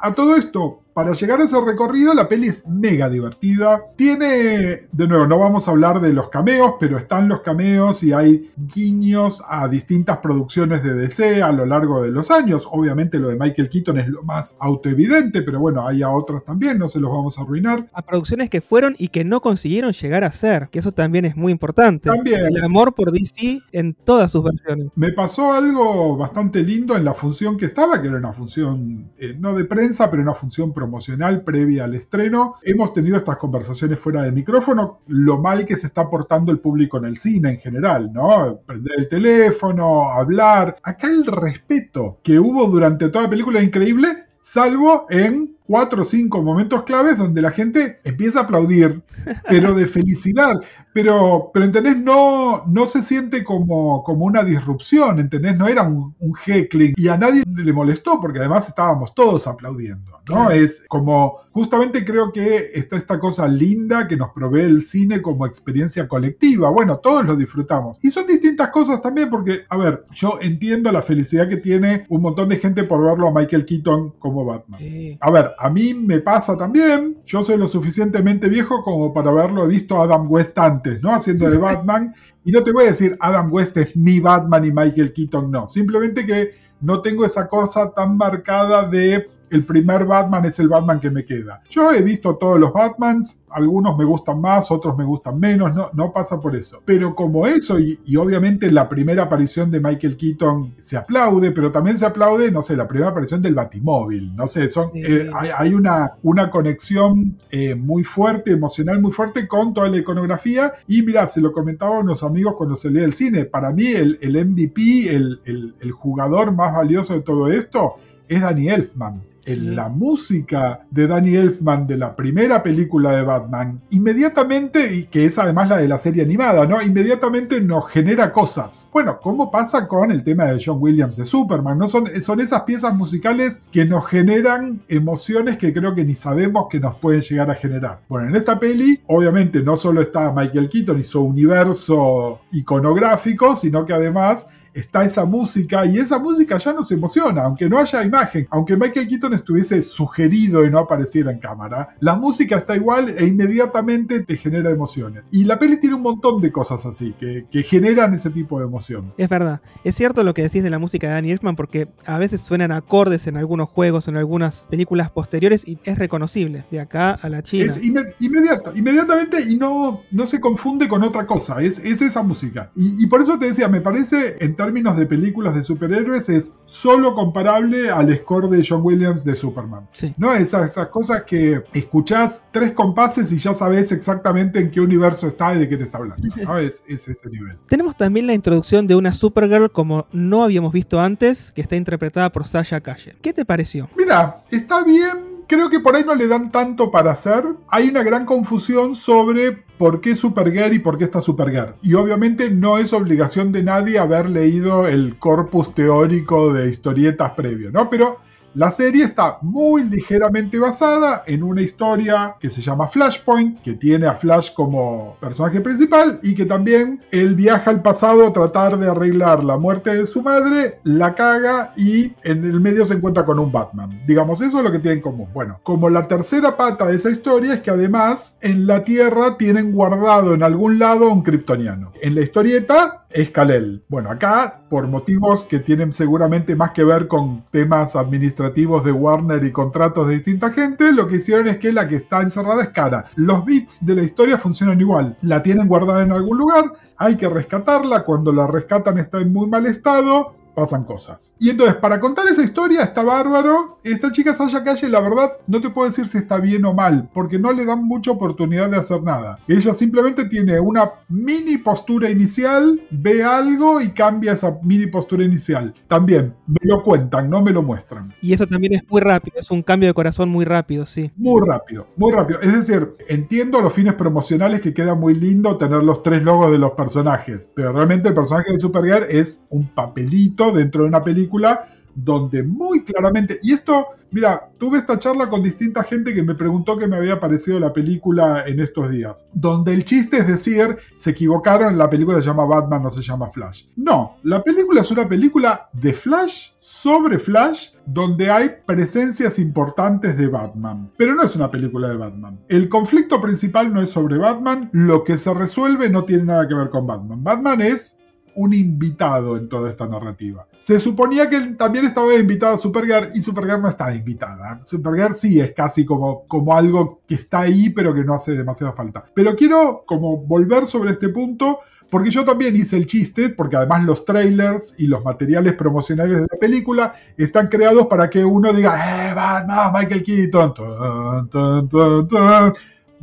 a 0.04 0.12
todo 0.12 0.34
esto, 0.34 0.81
para 0.94 1.12
llegar 1.12 1.40
a 1.40 1.44
ese 1.44 1.60
recorrido, 1.60 2.14
la 2.14 2.28
peli 2.28 2.48
es 2.48 2.66
mega 2.66 3.08
divertida. 3.08 3.82
Tiene, 3.96 4.88
de 4.92 5.08
nuevo, 5.08 5.26
no 5.26 5.38
vamos 5.38 5.66
a 5.66 5.70
hablar 5.70 6.00
de 6.00 6.12
los 6.12 6.28
cameos, 6.28 6.74
pero 6.78 6.98
están 6.98 7.28
los 7.28 7.40
cameos 7.40 8.02
y 8.02 8.12
hay 8.12 8.50
guiños 8.56 9.42
a 9.48 9.68
distintas 9.68 10.18
producciones 10.18 10.82
de 10.82 10.94
DC 10.94 11.42
a 11.42 11.52
lo 11.52 11.64
largo 11.66 12.02
de 12.02 12.10
los 12.10 12.30
años. 12.30 12.68
Obviamente 12.70 13.18
lo 13.18 13.28
de 13.28 13.36
Michael 13.36 13.68
Keaton 13.68 13.98
es 13.98 14.08
lo 14.08 14.22
más 14.22 14.56
autoevidente, 14.60 15.42
pero 15.42 15.60
bueno, 15.60 15.86
hay 15.86 16.02
a 16.02 16.10
otras 16.10 16.44
también, 16.44 16.78
no 16.78 16.88
se 16.88 17.00
los 17.00 17.10
vamos 17.10 17.38
a 17.38 17.42
arruinar. 17.42 17.88
A 17.92 18.02
producciones 18.02 18.50
que 18.50 18.60
fueron 18.60 18.94
y 18.98 19.08
que 19.08 19.24
no 19.24 19.40
consiguieron 19.40 19.92
llegar 19.92 20.24
a 20.24 20.32
ser, 20.32 20.68
que 20.70 20.78
eso 20.78 20.92
también 20.92 21.24
es 21.24 21.36
muy 21.36 21.52
importante. 21.52 22.08
También. 22.08 22.40
El 22.46 22.64
amor 22.64 22.94
por 22.94 23.12
DC 23.12 23.62
en 23.72 23.94
todas 23.94 24.32
sus 24.32 24.42
versiones. 24.42 24.88
Me 24.94 25.12
pasó 25.12 25.52
algo 25.52 26.16
bastante 26.16 26.62
lindo 26.62 26.96
en 26.96 27.04
la 27.04 27.14
función 27.14 27.56
que 27.56 27.66
estaba, 27.66 28.00
que 28.00 28.08
era 28.08 28.16
una 28.16 28.32
función 28.32 29.10
eh, 29.18 29.36
no 29.38 29.54
de 29.54 29.64
prensa, 29.64 30.10
pero 30.10 30.22
una 30.22 30.34
función 30.34 30.72
promocional 30.82 31.44
previa 31.44 31.84
al 31.84 31.94
estreno. 31.94 32.56
Hemos 32.62 32.92
tenido 32.92 33.16
estas 33.16 33.36
conversaciones 33.36 34.00
fuera 34.00 34.22
de 34.22 34.32
micrófono, 34.32 34.98
lo 35.06 35.38
mal 35.38 35.64
que 35.64 35.76
se 35.76 35.86
está 35.86 36.10
portando 36.10 36.50
el 36.50 36.58
público 36.58 36.98
en 36.98 37.04
el 37.04 37.18
cine 37.18 37.50
en 37.50 37.58
general, 37.58 38.12
¿no? 38.12 38.58
Prender 38.66 38.94
el 38.98 39.08
teléfono, 39.08 40.10
hablar. 40.10 40.76
Acá 40.82 41.06
el 41.06 41.24
respeto 41.24 42.18
que 42.22 42.40
hubo 42.40 42.66
durante 42.66 43.10
toda 43.10 43.24
la 43.24 43.30
película 43.30 43.62
increíble, 43.62 44.24
salvo 44.40 45.06
en 45.08 45.56
cuatro 45.66 46.02
o 46.02 46.06
cinco 46.06 46.42
momentos 46.42 46.82
claves 46.84 47.16
donde 47.16 47.42
la 47.42 47.50
gente 47.50 48.00
empieza 48.04 48.40
a 48.40 48.42
aplaudir, 48.44 49.02
pero 49.48 49.74
de 49.74 49.86
felicidad. 49.86 50.60
Pero, 50.92 51.50
pero 51.54 51.64
¿entendés? 51.64 51.96
No, 51.96 52.64
no 52.66 52.86
se 52.86 53.02
siente 53.02 53.42
como, 53.42 54.02
como 54.04 54.26
una 54.26 54.42
disrupción, 54.42 55.18
¿entendés? 55.18 55.56
No 55.56 55.66
era 55.66 55.82
un, 55.82 56.14
un 56.18 56.34
heckling 56.44 56.94
y 56.96 57.08
a 57.08 57.16
nadie 57.16 57.44
le 57.46 57.72
molestó 57.72 58.20
porque 58.20 58.40
además 58.40 58.68
estábamos 58.68 59.14
todos 59.14 59.46
aplaudiendo, 59.46 60.10
¿no? 60.10 60.24
Claro. 60.24 60.50
Es 60.50 60.84
como, 60.88 61.38
justamente 61.50 62.04
creo 62.04 62.30
que 62.32 62.72
está 62.74 62.96
esta 62.96 63.18
cosa 63.18 63.48
linda 63.48 64.06
que 64.06 64.16
nos 64.16 64.30
provee 64.30 64.62
el 64.62 64.82
cine 64.82 65.22
como 65.22 65.46
experiencia 65.46 66.06
colectiva. 66.06 66.70
Bueno, 66.70 66.98
todos 66.98 67.24
lo 67.24 67.36
disfrutamos. 67.36 67.96
Y 68.02 68.10
son 68.10 68.26
distintas 68.26 68.68
cosas 68.68 69.00
también 69.00 69.30
porque, 69.30 69.62
a 69.68 69.76
ver, 69.78 70.04
yo 70.12 70.38
entiendo 70.40 70.92
la 70.92 71.02
felicidad 71.02 71.48
que 71.48 71.56
tiene 71.56 72.04
un 72.08 72.20
montón 72.22 72.50
de 72.50 72.58
gente 72.58 72.84
por 72.84 73.02
verlo 73.02 73.28
a 73.28 73.32
Michael 73.32 73.64
Keaton 73.64 74.10
como 74.18 74.44
Batman. 74.44 74.80
Eh, 74.82 75.16
A 75.20 75.30
ver, 75.30 75.51
a 75.58 75.70
mí 75.70 75.94
me 75.94 76.20
pasa 76.20 76.56
también. 76.56 77.18
Yo 77.26 77.42
soy 77.42 77.56
lo 77.56 77.68
suficientemente 77.68 78.48
viejo 78.48 78.82
como 78.82 79.12
para 79.12 79.30
haberlo 79.30 79.66
visto 79.66 79.96
a 79.96 80.04
Adam 80.04 80.26
West 80.30 80.58
antes, 80.58 81.02
¿no? 81.02 81.10
Haciendo 81.10 81.48
de 81.50 81.56
Batman. 81.58 82.14
Y 82.44 82.52
no 82.52 82.62
te 82.64 82.72
voy 82.72 82.84
a 82.84 82.88
decir 82.88 83.16
Adam 83.20 83.52
West 83.52 83.76
es 83.76 83.96
mi 83.96 84.20
Batman 84.20 84.64
y 84.64 84.72
Michael 84.72 85.12
Keaton 85.12 85.50
no. 85.50 85.68
Simplemente 85.68 86.26
que 86.26 86.54
no 86.80 87.00
tengo 87.00 87.24
esa 87.24 87.48
cosa 87.48 87.92
tan 87.92 88.16
marcada 88.16 88.88
de 88.88 89.28
el 89.52 89.64
primer 89.64 90.06
Batman 90.06 90.44
es 90.46 90.58
el 90.58 90.68
Batman 90.68 90.98
que 91.00 91.10
me 91.10 91.24
queda. 91.24 91.62
Yo 91.70 91.92
he 91.92 92.02
visto 92.02 92.36
todos 92.36 92.58
los 92.58 92.72
Batmans, 92.72 93.42
algunos 93.50 93.96
me 93.96 94.04
gustan 94.04 94.40
más, 94.40 94.70
otros 94.70 94.96
me 94.96 95.04
gustan 95.04 95.38
menos, 95.38 95.74
no, 95.74 95.90
no 95.92 96.12
pasa 96.12 96.40
por 96.40 96.56
eso. 96.56 96.82
Pero 96.84 97.14
como 97.14 97.46
eso, 97.46 97.78
y, 97.78 97.98
y 98.06 98.16
obviamente 98.16 98.70
la 98.70 98.88
primera 98.88 99.24
aparición 99.24 99.70
de 99.70 99.80
Michael 99.80 100.16
Keaton 100.16 100.74
se 100.80 100.96
aplaude, 100.96 101.52
pero 101.52 101.70
también 101.70 101.98
se 101.98 102.06
aplaude, 102.06 102.50
no 102.50 102.62
sé, 102.62 102.76
la 102.76 102.88
primera 102.88 103.10
aparición 103.10 103.42
del 103.42 103.54
Batimóvil, 103.54 104.34
no 104.34 104.46
sé, 104.46 104.68
son, 104.68 104.90
eh, 104.94 105.30
hay, 105.34 105.50
hay 105.56 105.74
una, 105.74 106.12
una 106.22 106.50
conexión 106.50 107.36
eh, 107.50 107.74
muy 107.74 108.04
fuerte, 108.04 108.52
emocional 108.52 109.00
muy 109.00 109.12
fuerte 109.12 109.46
con 109.46 109.74
toda 109.74 109.88
la 109.88 109.98
iconografía. 109.98 110.72
Y 110.88 111.02
mira, 111.02 111.28
se 111.28 111.40
lo 111.40 111.52
comentaba 111.52 111.96
a 111.96 112.00
unos 112.00 112.22
amigos 112.22 112.54
cuando 112.56 112.76
se 112.76 112.90
lee 112.90 113.02
el 113.02 113.14
cine, 113.14 113.44
para 113.44 113.70
mí 113.70 113.86
el, 113.88 114.18
el 114.22 114.32
MVP, 114.46 115.14
el, 115.14 115.40
el- 115.44 115.74
el 115.80 115.92
jugador 115.92 116.52
más 116.54 116.74
valioso 116.74 117.14
de 117.14 117.20
todo 117.22 117.50
esto, 117.50 117.94
es 118.28 118.40
Danny 118.40 118.68
Elfman. 118.68 119.20
En 119.44 119.74
la 119.74 119.88
música 119.88 120.86
de 120.90 121.06
Danny 121.06 121.34
Elfman 121.34 121.86
de 121.86 121.98
la 121.98 122.14
primera 122.14 122.62
película 122.62 123.16
de 123.16 123.22
Batman, 123.22 123.80
inmediatamente, 123.90 124.94
y 124.94 125.04
que 125.04 125.24
es 125.24 125.38
además 125.38 125.68
la 125.68 125.78
de 125.78 125.88
la 125.88 125.98
serie 125.98 126.22
animada, 126.22 126.66
¿no? 126.66 126.80
Inmediatamente 126.82 127.60
nos 127.60 127.90
genera 127.90 128.32
cosas. 128.32 128.88
Bueno, 128.92 129.18
¿cómo 129.20 129.50
pasa 129.50 129.88
con 129.88 130.10
el 130.10 130.22
tema 130.22 130.46
de 130.46 130.62
John 130.64 130.78
Williams 130.80 131.16
de 131.16 131.26
Superman? 131.26 131.78
¿No? 131.78 131.88
Son, 131.88 132.08
son 132.22 132.40
esas 132.40 132.62
piezas 132.62 132.94
musicales 132.94 133.62
que 133.72 133.84
nos 133.84 134.06
generan 134.06 134.82
emociones 134.88 135.58
que 135.58 135.72
creo 135.72 135.94
que 135.94 136.04
ni 136.04 136.14
sabemos 136.14 136.66
que 136.70 136.80
nos 136.80 136.96
pueden 136.96 137.20
llegar 137.20 137.50
a 137.50 137.54
generar. 137.54 138.00
Bueno, 138.08 138.28
en 138.28 138.36
esta 138.36 138.58
peli, 138.58 139.00
obviamente, 139.06 139.60
no 139.62 139.76
solo 139.76 140.02
está 140.02 140.32
Michael 140.32 140.68
Keaton 140.68 140.98
y 140.98 141.04
su 141.04 141.22
universo 141.22 142.40
iconográfico, 142.52 143.56
sino 143.56 143.84
que 143.86 143.92
además 143.92 144.46
está 144.74 145.04
esa 145.04 145.24
música 145.24 145.84
y 145.86 145.98
esa 145.98 146.18
música 146.18 146.58
ya 146.58 146.72
nos 146.72 146.90
emociona, 146.92 147.42
aunque 147.44 147.68
no 147.68 147.78
haya 147.78 148.02
imagen, 148.02 148.46
aunque 148.50 148.76
Michael 148.76 149.08
Keaton 149.08 149.34
estuviese 149.34 149.82
sugerido 149.82 150.64
y 150.64 150.70
no 150.70 150.78
apareciera 150.78 151.30
en 151.30 151.38
cámara, 151.38 151.96
la 152.00 152.14
música 152.16 152.56
está 152.56 152.76
igual 152.76 153.10
e 153.18 153.26
inmediatamente 153.26 154.20
te 154.20 154.36
genera 154.36 154.70
emociones. 154.70 155.24
Y 155.30 155.44
la 155.44 155.58
peli 155.58 155.76
tiene 155.78 155.96
un 155.96 156.02
montón 156.02 156.40
de 156.40 156.50
cosas 156.52 156.84
así 156.86 157.14
que, 157.18 157.46
que 157.50 157.62
generan 157.62 158.14
ese 158.14 158.30
tipo 158.30 158.58
de 158.58 158.66
emoción. 158.66 159.12
es 159.16 159.28
verdad. 159.28 159.60
Es 159.84 159.94
cierto 159.96 160.22
lo 160.24 160.34
que 160.34 160.42
decís 160.42 160.62
de 160.62 160.70
la 160.70 160.78
música 160.78 161.06
de 161.08 161.14
Danny 161.14 161.30
Elfman 161.32 161.56
porque 161.56 161.88
a 162.06 162.18
veces 162.18 162.40
suenan 162.40 162.72
acordes 162.72 163.26
en 163.26 163.36
algunos 163.36 163.68
juegos, 163.68 164.08
en 164.08 164.16
algunas 164.16 164.66
películas 164.70 165.10
posteriores 165.10 165.66
y 165.66 165.78
es 165.84 165.98
reconocible. 165.98 166.64
De 166.70 166.80
acá 166.80 167.12
a 167.12 167.28
la 167.28 167.42
China. 167.42 167.64
Es 167.70 167.82
inme- 167.82 168.14
inmediata, 168.20 168.72
inmediatamente 168.74 169.40
y 169.40 169.56
no, 169.56 170.00
no 170.10 170.26
se 170.26 170.40
confunde 170.40 170.88
con 170.88 171.02
otra 171.02 171.26
cosa, 171.26 171.60
es, 171.62 171.78
es 171.78 172.02
esa 172.02 172.22
música. 172.22 172.70
Y, 172.76 173.02
y 173.02 173.06
por 173.06 173.20
eso 173.22 173.38
te 173.38 173.46
decía, 173.46 173.68
me 173.68 173.80
parece 173.80 174.36
en 174.40 174.56
términos 174.64 174.96
de 174.96 175.06
películas 175.06 175.54
de 175.54 175.64
superhéroes 175.64 176.28
es 176.28 176.54
solo 176.64 177.14
comparable 177.14 177.90
al 177.90 178.14
score 178.18 178.48
de 178.48 178.64
John 178.66 178.80
Williams 178.82 179.24
de 179.24 179.34
Superman. 179.34 179.88
Sí. 179.92 180.14
¿No? 180.16 180.32
Esas, 180.32 180.70
esas 180.70 180.88
cosas 180.88 181.24
que 181.24 181.62
escuchás 181.72 182.48
tres 182.52 182.72
compases 182.72 183.32
y 183.32 183.38
ya 183.38 183.54
sabes 183.54 183.90
exactamente 183.92 184.60
en 184.60 184.70
qué 184.70 184.80
universo 184.80 185.26
está 185.26 185.54
y 185.54 185.58
de 185.58 185.68
qué 185.68 185.76
te 185.76 185.84
está 185.84 185.98
hablando. 185.98 186.28
¿no? 186.36 186.58
Es, 186.62 186.82
es 186.86 187.08
ese 187.08 187.28
nivel. 187.28 187.58
Tenemos 187.66 187.96
también 187.96 188.26
la 188.26 188.34
introducción 188.34 188.86
de 188.86 188.94
una 188.94 189.12
Supergirl 189.14 189.70
como 189.72 190.06
no 190.12 190.44
habíamos 190.44 190.72
visto 190.72 191.00
antes, 191.00 191.50
que 191.52 191.60
está 191.60 191.74
interpretada 191.74 192.30
por 192.30 192.46
Sasha 192.46 192.80
Calle. 192.80 193.16
¿Qué 193.20 193.32
te 193.32 193.44
pareció? 193.44 193.88
Mira, 193.96 194.44
está 194.50 194.84
bien. 194.84 195.31
Creo 195.52 195.68
que 195.68 195.80
por 195.80 195.94
ahí 195.94 196.02
no 196.02 196.14
le 196.14 196.28
dan 196.28 196.50
tanto 196.50 196.90
para 196.90 197.10
hacer. 197.10 197.44
Hay 197.68 197.90
una 197.90 198.02
gran 198.02 198.24
confusión 198.24 198.96
sobre 198.96 199.52
por 199.52 200.00
qué 200.00 200.16
Supergirl 200.16 200.72
y 200.72 200.78
por 200.78 200.96
qué 200.96 201.04
está 201.04 201.20
Supergirl. 201.20 201.74
Y 201.82 201.92
obviamente 201.92 202.48
no 202.48 202.78
es 202.78 202.94
obligación 202.94 203.52
de 203.52 203.62
nadie 203.62 203.98
haber 203.98 204.30
leído 204.30 204.86
el 204.88 205.18
corpus 205.18 205.74
teórico 205.74 206.54
de 206.54 206.70
historietas 206.70 207.32
previo, 207.32 207.70
¿no? 207.70 207.90
Pero 207.90 208.20
La 208.54 208.70
serie 208.70 209.04
está 209.04 209.38
muy 209.40 209.82
ligeramente 209.84 210.58
basada 210.58 211.22
en 211.26 211.42
una 211.42 211.62
historia 211.62 212.36
que 212.38 212.50
se 212.50 212.60
llama 212.60 212.86
Flashpoint, 212.86 213.62
que 213.62 213.72
tiene 213.72 214.06
a 214.06 214.14
Flash 214.14 214.52
como 214.52 215.16
personaje 215.20 215.62
principal 215.62 216.20
y 216.22 216.34
que 216.34 216.44
también 216.44 217.00
él 217.10 217.34
viaja 217.34 217.70
al 217.70 217.80
pasado 217.80 218.26
a 218.26 218.32
tratar 218.34 218.78
de 218.78 218.90
arreglar 218.90 219.42
la 219.42 219.56
muerte 219.56 219.94
de 219.94 220.06
su 220.06 220.20
madre, 220.20 220.80
la 220.84 221.14
caga 221.14 221.72
y 221.78 222.12
en 222.24 222.44
el 222.44 222.60
medio 222.60 222.84
se 222.84 222.92
encuentra 222.92 223.24
con 223.24 223.38
un 223.38 223.50
Batman. 223.50 224.02
Digamos, 224.06 224.42
eso 224.42 224.58
es 224.58 224.64
lo 224.64 224.70
que 224.70 224.80
tienen 224.80 224.98
en 224.98 225.02
común. 225.02 225.28
Bueno, 225.32 225.58
como 225.62 225.88
la 225.88 226.06
tercera 226.06 226.54
pata 226.54 226.86
de 226.86 226.96
esa 226.96 227.08
historia 227.08 227.54
es 227.54 227.60
que 227.62 227.70
además 227.70 228.36
en 228.42 228.66
la 228.66 228.84
Tierra 228.84 229.38
tienen 229.38 229.72
guardado 229.72 230.34
en 230.34 230.42
algún 230.42 230.78
lado 230.78 231.08
un 231.08 231.22
kryptoniano. 231.22 231.92
En 232.02 232.14
la 232.14 232.20
historieta 232.20 233.01
es 233.14 233.30
Kal-El. 233.30 233.84
Bueno, 233.88 234.10
acá 234.10 234.62
por 234.68 234.86
motivos 234.88 235.44
que 235.44 235.58
tienen 235.58 235.92
seguramente 235.92 236.56
más 236.56 236.70
que 236.72 236.84
ver 236.84 237.08
con 237.08 237.44
temas 237.50 237.96
administrativos 237.96 238.84
de 238.84 238.92
Warner 238.92 239.44
y 239.44 239.52
contratos 239.52 240.08
de 240.08 240.14
distinta 240.14 240.50
gente, 240.50 240.92
lo 240.92 241.08
que 241.08 241.16
hicieron 241.16 241.48
es 241.48 241.58
que 241.58 241.72
la 241.72 241.88
que 241.88 241.96
está 241.96 242.22
encerrada 242.22 242.62
es 242.62 242.70
cara. 242.70 243.06
Los 243.16 243.44
bits 243.44 243.84
de 243.84 243.94
la 243.94 244.02
historia 244.02 244.38
funcionan 244.38 244.80
igual. 244.80 245.16
La 245.22 245.42
tienen 245.42 245.68
guardada 245.68 246.02
en 246.02 246.12
algún 246.12 246.38
lugar, 246.38 246.72
hay 246.96 247.16
que 247.16 247.28
rescatarla, 247.28 248.04
cuando 248.04 248.32
la 248.32 248.46
rescatan 248.46 248.98
está 248.98 249.20
en 249.20 249.32
muy 249.32 249.48
mal 249.48 249.66
estado, 249.66 250.34
pasan 250.54 250.84
cosas. 250.84 251.34
Y 251.38 251.50
entonces, 251.50 251.76
para 251.76 252.00
contar 252.00 252.26
esa 252.28 252.42
historia, 252.42 252.82
está 252.82 253.02
bárbaro. 253.02 253.78
Esta 253.82 254.12
chica 254.12 254.34
Sasha 254.34 254.62
Calle, 254.62 254.88
la 254.88 255.00
verdad, 255.00 255.32
no 255.46 255.60
te 255.60 255.70
puedo 255.70 255.88
decir 255.88 256.06
si 256.06 256.18
está 256.18 256.38
bien 256.38 256.64
o 256.64 256.74
mal, 256.74 257.08
porque 257.12 257.38
no 257.38 257.52
le 257.52 257.64
dan 257.64 257.84
mucha 257.84 258.10
oportunidad 258.10 258.70
de 258.70 258.76
hacer 258.76 259.02
nada. 259.02 259.38
Ella 259.48 259.74
simplemente 259.74 260.26
tiene 260.26 260.60
una 260.60 260.90
mini 261.08 261.58
postura 261.58 262.10
inicial, 262.10 262.80
ve 262.90 263.22
algo 263.24 263.80
y 263.80 263.90
cambia 263.90 264.32
esa 264.32 264.58
mini 264.62 264.86
postura 264.86 265.24
inicial. 265.24 265.74
También, 265.88 266.34
me 266.46 266.60
lo 266.62 266.82
cuentan, 266.82 267.30
no 267.30 267.42
me 267.42 267.52
lo 267.52 267.62
muestran. 267.62 268.14
Y 268.20 268.32
eso 268.32 268.46
también 268.46 268.74
es 268.74 268.82
muy 268.88 269.00
rápido, 269.00 269.40
es 269.40 269.50
un 269.50 269.62
cambio 269.62 269.88
de 269.88 269.94
corazón 269.94 270.28
muy 270.28 270.44
rápido, 270.44 270.86
sí. 270.86 271.10
Muy 271.16 271.40
rápido, 271.46 271.86
muy 271.96 272.12
rápido. 272.12 272.40
Es 272.40 272.52
decir, 272.52 272.96
entiendo 273.08 273.60
los 273.60 273.72
fines 273.72 273.94
promocionales 273.94 274.60
que 274.60 274.74
queda 274.74 274.94
muy 274.94 275.14
lindo 275.14 275.56
tener 275.56 275.82
los 275.82 276.02
tres 276.02 276.22
logos 276.22 276.50
de 276.50 276.58
los 276.58 276.72
personajes, 276.72 277.50
pero 277.54 277.72
realmente 277.72 278.08
el 278.08 278.14
personaje 278.14 278.52
de 278.52 278.58
Supergirl 278.58 279.06
es 279.08 279.42
un 279.48 279.68
papelito 279.68 280.41
dentro 280.50 280.82
de 280.82 280.88
una 280.88 281.04
película 281.04 281.66
donde 281.94 282.42
muy 282.42 282.84
claramente, 282.84 283.38
y 283.42 283.52
esto, 283.52 283.88
mira, 284.10 284.48
tuve 284.58 284.78
esta 284.78 284.98
charla 284.98 285.28
con 285.28 285.42
distinta 285.42 285.82
gente 285.82 286.14
que 286.14 286.22
me 286.22 286.34
preguntó 286.34 286.78
qué 286.78 286.86
me 286.86 286.96
había 286.96 287.20
parecido 287.20 287.60
la 287.60 287.72
película 287.72 288.44
en 288.46 288.60
estos 288.60 288.90
días, 288.90 289.26
donde 289.32 289.72
el 289.74 289.84
chiste 289.84 290.18
es 290.18 290.26
decir, 290.26 290.78
se 290.96 291.10
equivocaron, 291.10 291.76
la 291.76 291.90
película 291.90 292.20
se 292.20 292.26
llama 292.26 292.46
Batman, 292.46 292.82
no 292.82 292.90
se 292.90 293.02
llama 293.02 293.30
Flash. 293.30 293.64
No, 293.76 294.16
la 294.22 294.42
película 294.42 294.80
es 294.80 294.90
una 294.90 295.08
película 295.08 295.68
de 295.72 295.92
Flash 295.92 296.50
sobre 296.58 297.18
Flash, 297.18 297.70
donde 297.84 298.30
hay 298.30 298.50
presencias 298.64 299.38
importantes 299.38 300.16
de 300.16 300.28
Batman, 300.28 300.90
pero 300.96 301.14
no 301.14 301.22
es 301.22 301.36
una 301.36 301.50
película 301.50 301.88
de 301.88 301.96
Batman. 301.96 302.38
El 302.48 302.68
conflicto 302.68 303.20
principal 303.20 303.72
no 303.72 303.82
es 303.82 303.90
sobre 303.90 304.16
Batman, 304.18 304.70
lo 304.72 305.04
que 305.04 305.18
se 305.18 305.32
resuelve 305.34 305.90
no 305.90 306.04
tiene 306.04 306.24
nada 306.24 306.48
que 306.48 306.54
ver 306.54 306.70
con 306.70 306.86
Batman. 306.86 307.22
Batman 307.22 307.60
es 307.60 307.98
un 308.34 308.54
invitado 308.54 309.36
en 309.36 309.48
toda 309.48 309.70
esta 309.70 309.86
narrativa. 309.86 310.46
Se 310.58 310.78
suponía 310.78 311.28
que 311.28 311.40
también 311.58 311.84
estaba 311.84 312.14
invitado 312.14 312.54
a 312.54 312.58
Supergirl 312.58 313.10
y 313.14 313.22
Supergirl 313.22 313.62
no 313.62 313.68
está 313.68 313.94
invitada. 313.94 314.60
Supergirl 314.64 315.14
sí 315.14 315.40
es 315.40 315.52
casi 315.52 315.84
como, 315.84 316.24
como 316.26 316.54
algo 316.54 317.00
que 317.06 317.16
está 317.16 317.40
ahí 317.40 317.70
pero 317.70 317.94
que 317.94 318.04
no 318.04 318.14
hace 318.14 318.32
demasiada 318.32 318.72
falta. 318.72 319.04
Pero 319.14 319.34
quiero 319.36 319.84
como 319.86 320.16
volver 320.18 320.66
sobre 320.66 320.92
este 320.92 321.08
punto 321.08 321.60
porque 321.92 322.10
yo 322.10 322.24
también 322.24 322.56
hice 322.56 322.78
el 322.78 322.86
chiste, 322.86 323.28
porque 323.28 323.56
además 323.56 323.84
los 323.84 324.06
trailers 324.06 324.74
y 324.78 324.86
los 324.86 325.04
materiales 325.04 325.52
promocionales 325.52 326.22
de 326.22 326.26
la 326.32 326.38
película 326.40 326.94
están 327.18 327.48
creados 327.48 327.86
para 327.86 328.08
que 328.08 328.24
uno 328.24 328.50
diga, 328.50 329.10
¡eh, 329.10 329.14
Batman, 329.14 329.72
Michael 329.74 330.02
Keaton! 330.02 330.54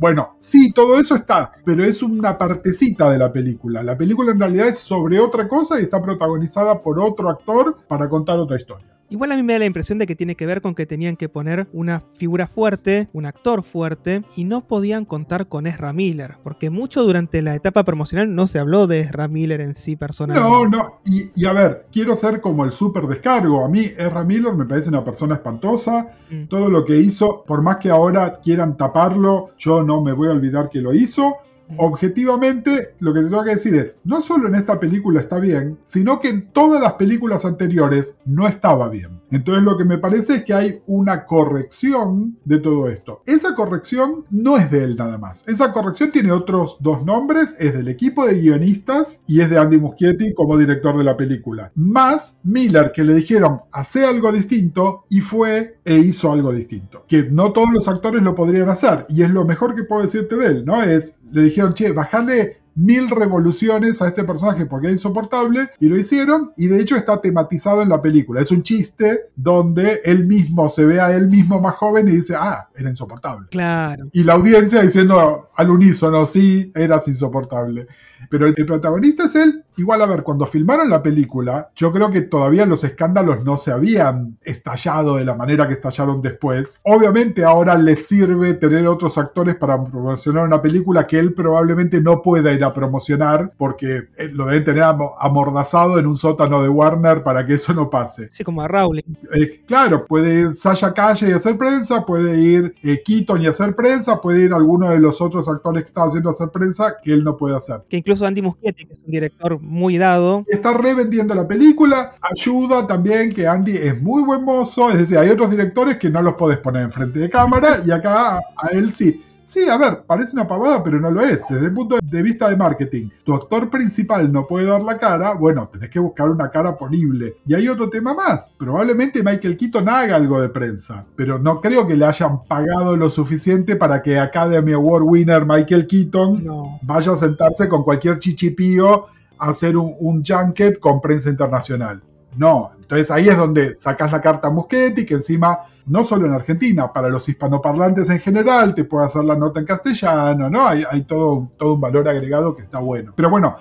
Bueno, 0.00 0.36
sí, 0.40 0.72
todo 0.72 0.98
eso 0.98 1.14
está, 1.14 1.52
pero 1.62 1.84
es 1.84 2.02
una 2.02 2.38
partecita 2.38 3.10
de 3.10 3.18
la 3.18 3.30
película. 3.30 3.82
La 3.82 3.98
película 3.98 4.32
en 4.32 4.40
realidad 4.40 4.68
es 4.68 4.78
sobre 4.78 5.20
otra 5.20 5.46
cosa 5.46 5.78
y 5.78 5.82
está 5.82 6.00
protagonizada 6.00 6.80
por 6.80 6.98
otro 6.98 7.28
actor 7.28 7.76
para 7.86 8.08
contar 8.08 8.38
otra 8.38 8.56
historia. 8.56 8.89
Igual 9.10 9.32
a 9.32 9.36
mí 9.36 9.42
me 9.42 9.54
da 9.54 9.58
la 9.58 9.66
impresión 9.66 9.98
de 9.98 10.06
que 10.06 10.14
tiene 10.14 10.36
que 10.36 10.46
ver 10.46 10.62
con 10.62 10.76
que 10.76 10.86
tenían 10.86 11.16
que 11.16 11.28
poner 11.28 11.66
una 11.72 12.04
figura 12.14 12.46
fuerte, 12.46 13.08
un 13.12 13.26
actor 13.26 13.64
fuerte, 13.64 14.22
y 14.36 14.44
no 14.44 14.68
podían 14.68 15.04
contar 15.04 15.48
con 15.48 15.66
Ezra 15.66 15.92
Miller, 15.92 16.36
porque 16.44 16.70
mucho 16.70 17.02
durante 17.02 17.42
la 17.42 17.56
etapa 17.56 17.84
promocional 17.84 18.32
no 18.32 18.46
se 18.46 18.60
habló 18.60 18.86
de 18.86 19.00
Ezra 19.00 19.26
Miller 19.26 19.60
en 19.62 19.74
sí 19.74 19.96
personalmente. 19.96 20.48
No, 20.48 20.64
no, 20.64 21.00
y, 21.04 21.44
a 21.44 21.52
ver, 21.52 21.86
quiero 21.90 22.14
ser 22.14 22.40
como 22.40 22.64
el 22.64 22.70
súper 22.70 23.08
descargo. 23.08 23.64
A 23.64 23.68
mí 23.68 23.80
Ezra 23.80 24.22
Miller 24.22 24.54
me 24.54 24.64
parece 24.64 24.90
una 24.90 25.02
persona 25.02 25.34
espantosa. 25.34 26.06
Mm. 26.30 26.44
Todo 26.44 26.70
lo 26.70 26.84
que 26.84 26.96
hizo, 26.96 27.42
por 27.44 27.62
más 27.62 27.78
que 27.78 27.90
ahora 27.90 28.38
quieran 28.40 28.76
taparlo, 28.76 29.50
yo 29.58 29.82
no 29.82 30.02
me 30.02 30.12
voy 30.12 30.28
a 30.28 30.32
olvidar 30.32 30.70
que 30.70 30.80
lo 30.80 30.94
hizo 30.94 31.34
objetivamente 31.76 32.94
lo 32.98 33.12
que 33.14 33.20
te 33.20 33.28
tengo 33.28 33.44
que 33.44 33.54
decir 33.54 33.74
es, 33.74 34.00
no 34.04 34.22
solo 34.22 34.48
en 34.48 34.54
esta 34.54 34.78
película 34.80 35.20
está 35.20 35.38
bien, 35.38 35.78
sino 35.82 36.20
que 36.20 36.28
en 36.28 36.50
todas 36.50 36.80
las 36.80 36.94
películas 36.94 37.44
anteriores 37.44 38.16
no 38.24 38.46
estaba 38.46 38.88
bien. 38.88 39.20
Entonces 39.30 39.62
lo 39.62 39.76
que 39.76 39.84
me 39.84 39.98
parece 39.98 40.36
es 40.36 40.44
que 40.44 40.54
hay 40.54 40.82
una 40.86 41.24
corrección 41.24 42.36
de 42.44 42.58
todo 42.58 42.88
esto. 42.88 43.22
Esa 43.26 43.54
corrección 43.54 44.24
no 44.30 44.56
es 44.56 44.70
de 44.70 44.84
él 44.84 44.96
nada 44.96 45.18
más. 45.18 45.44
Esa 45.46 45.72
corrección 45.72 46.10
tiene 46.10 46.32
otros 46.32 46.78
dos 46.80 47.04
nombres, 47.04 47.54
es 47.58 47.74
del 47.74 47.88
equipo 47.88 48.26
de 48.26 48.40
guionistas 48.40 49.22
y 49.26 49.40
es 49.40 49.50
de 49.50 49.58
Andy 49.58 49.78
Muschietti 49.78 50.34
como 50.34 50.58
director 50.58 50.96
de 50.98 51.04
la 51.04 51.16
película. 51.16 51.70
Más 51.74 52.38
Miller 52.42 52.92
que 52.92 53.04
le 53.04 53.14
dijeron, 53.14 53.60
hace 53.70 54.04
algo 54.04 54.32
distinto 54.32 55.04
y 55.08 55.20
fue 55.20 55.78
e 55.84 55.96
hizo 55.96 56.32
algo 56.32 56.52
distinto. 56.52 57.04
Que 57.06 57.24
no 57.30 57.52
todos 57.52 57.68
los 57.72 57.88
actores 57.88 58.22
lo 58.22 58.34
podrían 58.34 58.68
hacer 58.68 59.06
y 59.08 59.22
es 59.22 59.30
lo 59.30 59.44
mejor 59.44 59.74
que 59.74 59.84
puedo 59.84 60.02
decirte 60.02 60.36
de 60.36 60.46
él, 60.46 60.64
¿no? 60.64 60.82
Es, 60.82 61.16
le 61.30 61.42
dijeron, 61.42 61.59
che, 61.68 61.92
bajale 61.92 62.59
mil 62.80 63.10
revoluciones 63.10 64.00
a 64.00 64.08
este 64.08 64.24
personaje 64.24 64.66
porque 64.66 64.86
es 64.88 64.94
insoportable 64.94 65.70
y 65.78 65.86
lo 65.86 65.98
hicieron 65.98 66.52
y 66.56 66.66
de 66.66 66.80
hecho 66.80 66.96
está 66.96 67.20
tematizado 67.20 67.82
en 67.82 67.88
la 67.88 68.00
película. 68.00 68.40
Es 68.40 68.50
un 68.50 68.62
chiste 68.62 69.30
donde 69.36 70.00
él 70.04 70.26
mismo 70.26 70.70
se 70.70 70.84
ve 70.86 71.00
a 71.00 71.14
él 71.14 71.28
mismo 71.28 71.60
más 71.60 71.74
joven 71.74 72.08
y 72.08 72.12
dice, 72.12 72.34
ah, 72.36 72.68
era 72.74 72.90
insoportable. 72.90 73.48
Claro. 73.50 74.06
Y 74.12 74.24
la 74.24 74.34
audiencia 74.34 74.82
diciendo 74.82 75.50
al 75.54 75.70
unísono, 75.70 76.26
sí, 76.26 76.72
eras 76.74 77.06
insoportable. 77.08 77.86
Pero 78.28 78.46
el, 78.46 78.54
protagonista 78.54 79.24
es 79.24 79.36
él. 79.36 79.64
Igual, 79.76 80.02
a 80.02 80.06
ver, 80.06 80.22
cuando 80.22 80.46
filmaron 80.46 80.90
la 80.90 81.02
película, 81.02 81.70
yo 81.74 81.92
creo 81.92 82.10
que 82.10 82.22
todavía 82.22 82.66
los 82.66 82.84
escándalos 82.84 83.44
no 83.44 83.56
se 83.56 83.72
habían 83.72 84.38
estallado 84.42 85.16
de 85.16 85.24
la 85.24 85.34
manera 85.34 85.66
que 85.66 85.74
estallaron 85.74 86.20
después. 86.20 86.80
Obviamente 86.84 87.44
ahora 87.44 87.76
le 87.76 87.96
sirve 87.96 88.54
tener 88.54 88.86
otros 88.86 89.16
actores 89.18 89.56
para 89.56 89.82
promocionar 89.82 90.44
una 90.44 90.60
película 90.60 91.06
que 91.06 91.18
él 91.18 91.32
probablemente 91.32 92.00
no 92.00 92.20
pueda 92.20 92.52
ir 92.52 92.62
a 92.64 92.69
promocionar 92.72 93.52
porque 93.56 94.08
eh, 94.16 94.28
lo 94.32 94.46
deben 94.46 94.64
tener 94.64 94.84
amordazado 95.18 95.98
en 95.98 96.06
un 96.06 96.16
sótano 96.16 96.62
de 96.62 96.68
Warner 96.68 97.22
para 97.22 97.46
que 97.46 97.54
eso 97.54 97.72
no 97.74 97.90
pase. 97.90 98.28
Sí, 98.32 98.44
como 98.44 98.62
a 98.62 98.68
Rowling. 98.68 99.02
Eh, 99.34 99.62
claro, 99.66 100.04
puede 100.06 100.40
ir 100.40 100.56
Sasha 100.56 100.92
Calle 100.92 101.28
y 101.28 101.32
hacer 101.32 101.56
prensa, 101.56 102.04
puede 102.04 102.38
ir 102.40 102.74
eh, 102.82 103.02
Keaton 103.04 103.42
y 103.42 103.46
hacer 103.46 103.74
prensa, 103.74 104.20
puede 104.20 104.44
ir 104.44 104.52
alguno 104.52 104.90
de 104.90 104.98
los 104.98 105.20
otros 105.20 105.48
actores 105.48 105.84
que 105.84 105.88
están 105.88 106.08
haciendo 106.08 106.30
hacer 106.30 106.48
prensa 106.48 106.96
que 107.02 107.12
él 107.12 107.24
no 107.24 107.36
puede 107.36 107.56
hacer. 107.56 107.82
Que 107.88 107.96
incluso 107.96 108.26
Andy 108.26 108.42
Muschietti, 108.42 108.86
que 108.86 108.92
es 108.92 108.98
un 108.98 109.10
director 109.10 109.60
muy 109.60 109.98
dado. 109.98 110.44
Está 110.48 110.72
revendiendo 110.72 111.34
la 111.34 111.46
película, 111.46 112.14
ayuda 112.20 112.86
también 112.86 113.30
que 113.30 113.46
Andy 113.46 113.76
es 113.76 114.00
muy 114.00 114.22
buen 114.22 114.44
mozo, 114.44 114.90
es 114.90 114.98
decir, 114.98 115.18
hay 115.18 115.30
otros 115.30 115.50
directores 115.50 115.96
que 115.96 116.10
no 116.10 116.22
los 116.22 116.34
podés 116.34 116.58
poner 116.58 116.82
enfrente 116.82 117.18
de 117.18 117.30
cámara 117.30 117.80
y 117.84 117.90
acá 117.90 118.38
a 118.38 118.68
él 118.72 118.92
sí. 118.92 119.24
Sí, 119.50 119.68
a 119.68 119.76
ver, 119.76 120.04
parece 120.06 120.36
una 120.36 120.46
pavada, 120.46 120.80
pero 120.80 121.00
no 121.00 121.10
lo 121.10 121.22
es. 121.22 121.44
Desde 121.48 121.66
el 121.66 121.74
punto 121.74 121.98
de 122.00 122.22
vista 122.22 122.48
de 122.48 122.56
marketing, 122.56 123.08
tu 123.24 123.34
actor 123.34 123.68
principal 123.68 124.32
no 124.32 124.46
puede 124.46 124.66
dar 124.66 124.80
la 124.80 124.96
cara, 124.96 125.34
bueno, 125.34 125.66
tenés 125.66 125.90
que 125.90 125.98
buscar 125.98 126.30
una 126.30 126.52
cara 126.52 126.78
ponible. 126.78 127.38
Y 127.44 127.54
hay 127.54 127.66
otro 127.66 127.90
tema 127.90 128.14
más. 128.14 128.54
Probablemente 128.56 129.24
Michael 129.24 129.56
Keaton 129.56 129.88
haga 129.88 130.14
algo 130.14 130.40
de 130.40 130.50
prensa, 130.50 131.04
pero 131.16 131.40
no 131.40 131.60
creo 131.60 131.84
que 131.84 131.96
le 131.96 132.04
hayan 132.04 132.44
pagado 132.44 132.94
lo 132.94 133.10
suficiente 133.10 133.74
para 133.74 134.00
que 134.00 134.20
Academy 134.20 134.72
Award 134.72 135.02
winner 135.02 135.44
Michael 135.44 135.88
Keaton 135.88 136.78
vaya 136.82 137.10
a 137.10 137.16
sentarse 137.16 137.68
con 137.68 137.82
cualquier 137.82 138.20
chichipío 138.20 139.06
a 139.36 139.50
hacer 139.50 139.76
un, 139.76 139.96
un 139.98 140.22
junket 140.24 140.78
con 140.78 141.00
prensa 141.00 141.28
internacional. 141.28 142.00
No, 142.36 142.70
entonces 142.90 143.12
ahí 143.12 143.28
es 143.28 143.36
donde 143.36 143.76
sacas 143.76 144.10
la 144.10 144.20
carta 144.20 144.50
Muschetti, 144.50 145.06
que 145.06 145.14
encima, 145.14 145.60
no 145.86 146.04
solo 146.04 146.26
en 146.26 146.32
Argentina, 146.32 146.92
para 146.92 147.08
los 147.08 147.28
hispanoparlantes 147.28 148.10
en 148.10 148.18
general, 148.18 148.74
te 148.74 148.82
puede 148.82 149.06
hacer 149.06 149.22
la 149.22 149.36
nota 149.36 149.60
en 149.60 149.66
castellano, 149.66 150.50
¿no? 150.50 150.66
Hay, 150.66 151.02
todo, 151.06 151.52
todo 151.56 151.74
un 151.74 151.80
valor 151.80 152.08
agregado 152.08 152.56
que 152.56 152.62
está 152.62 152.80
bueno. 152.80 153.12
Pero 153.14 153.30
bueno, 153.30 153.54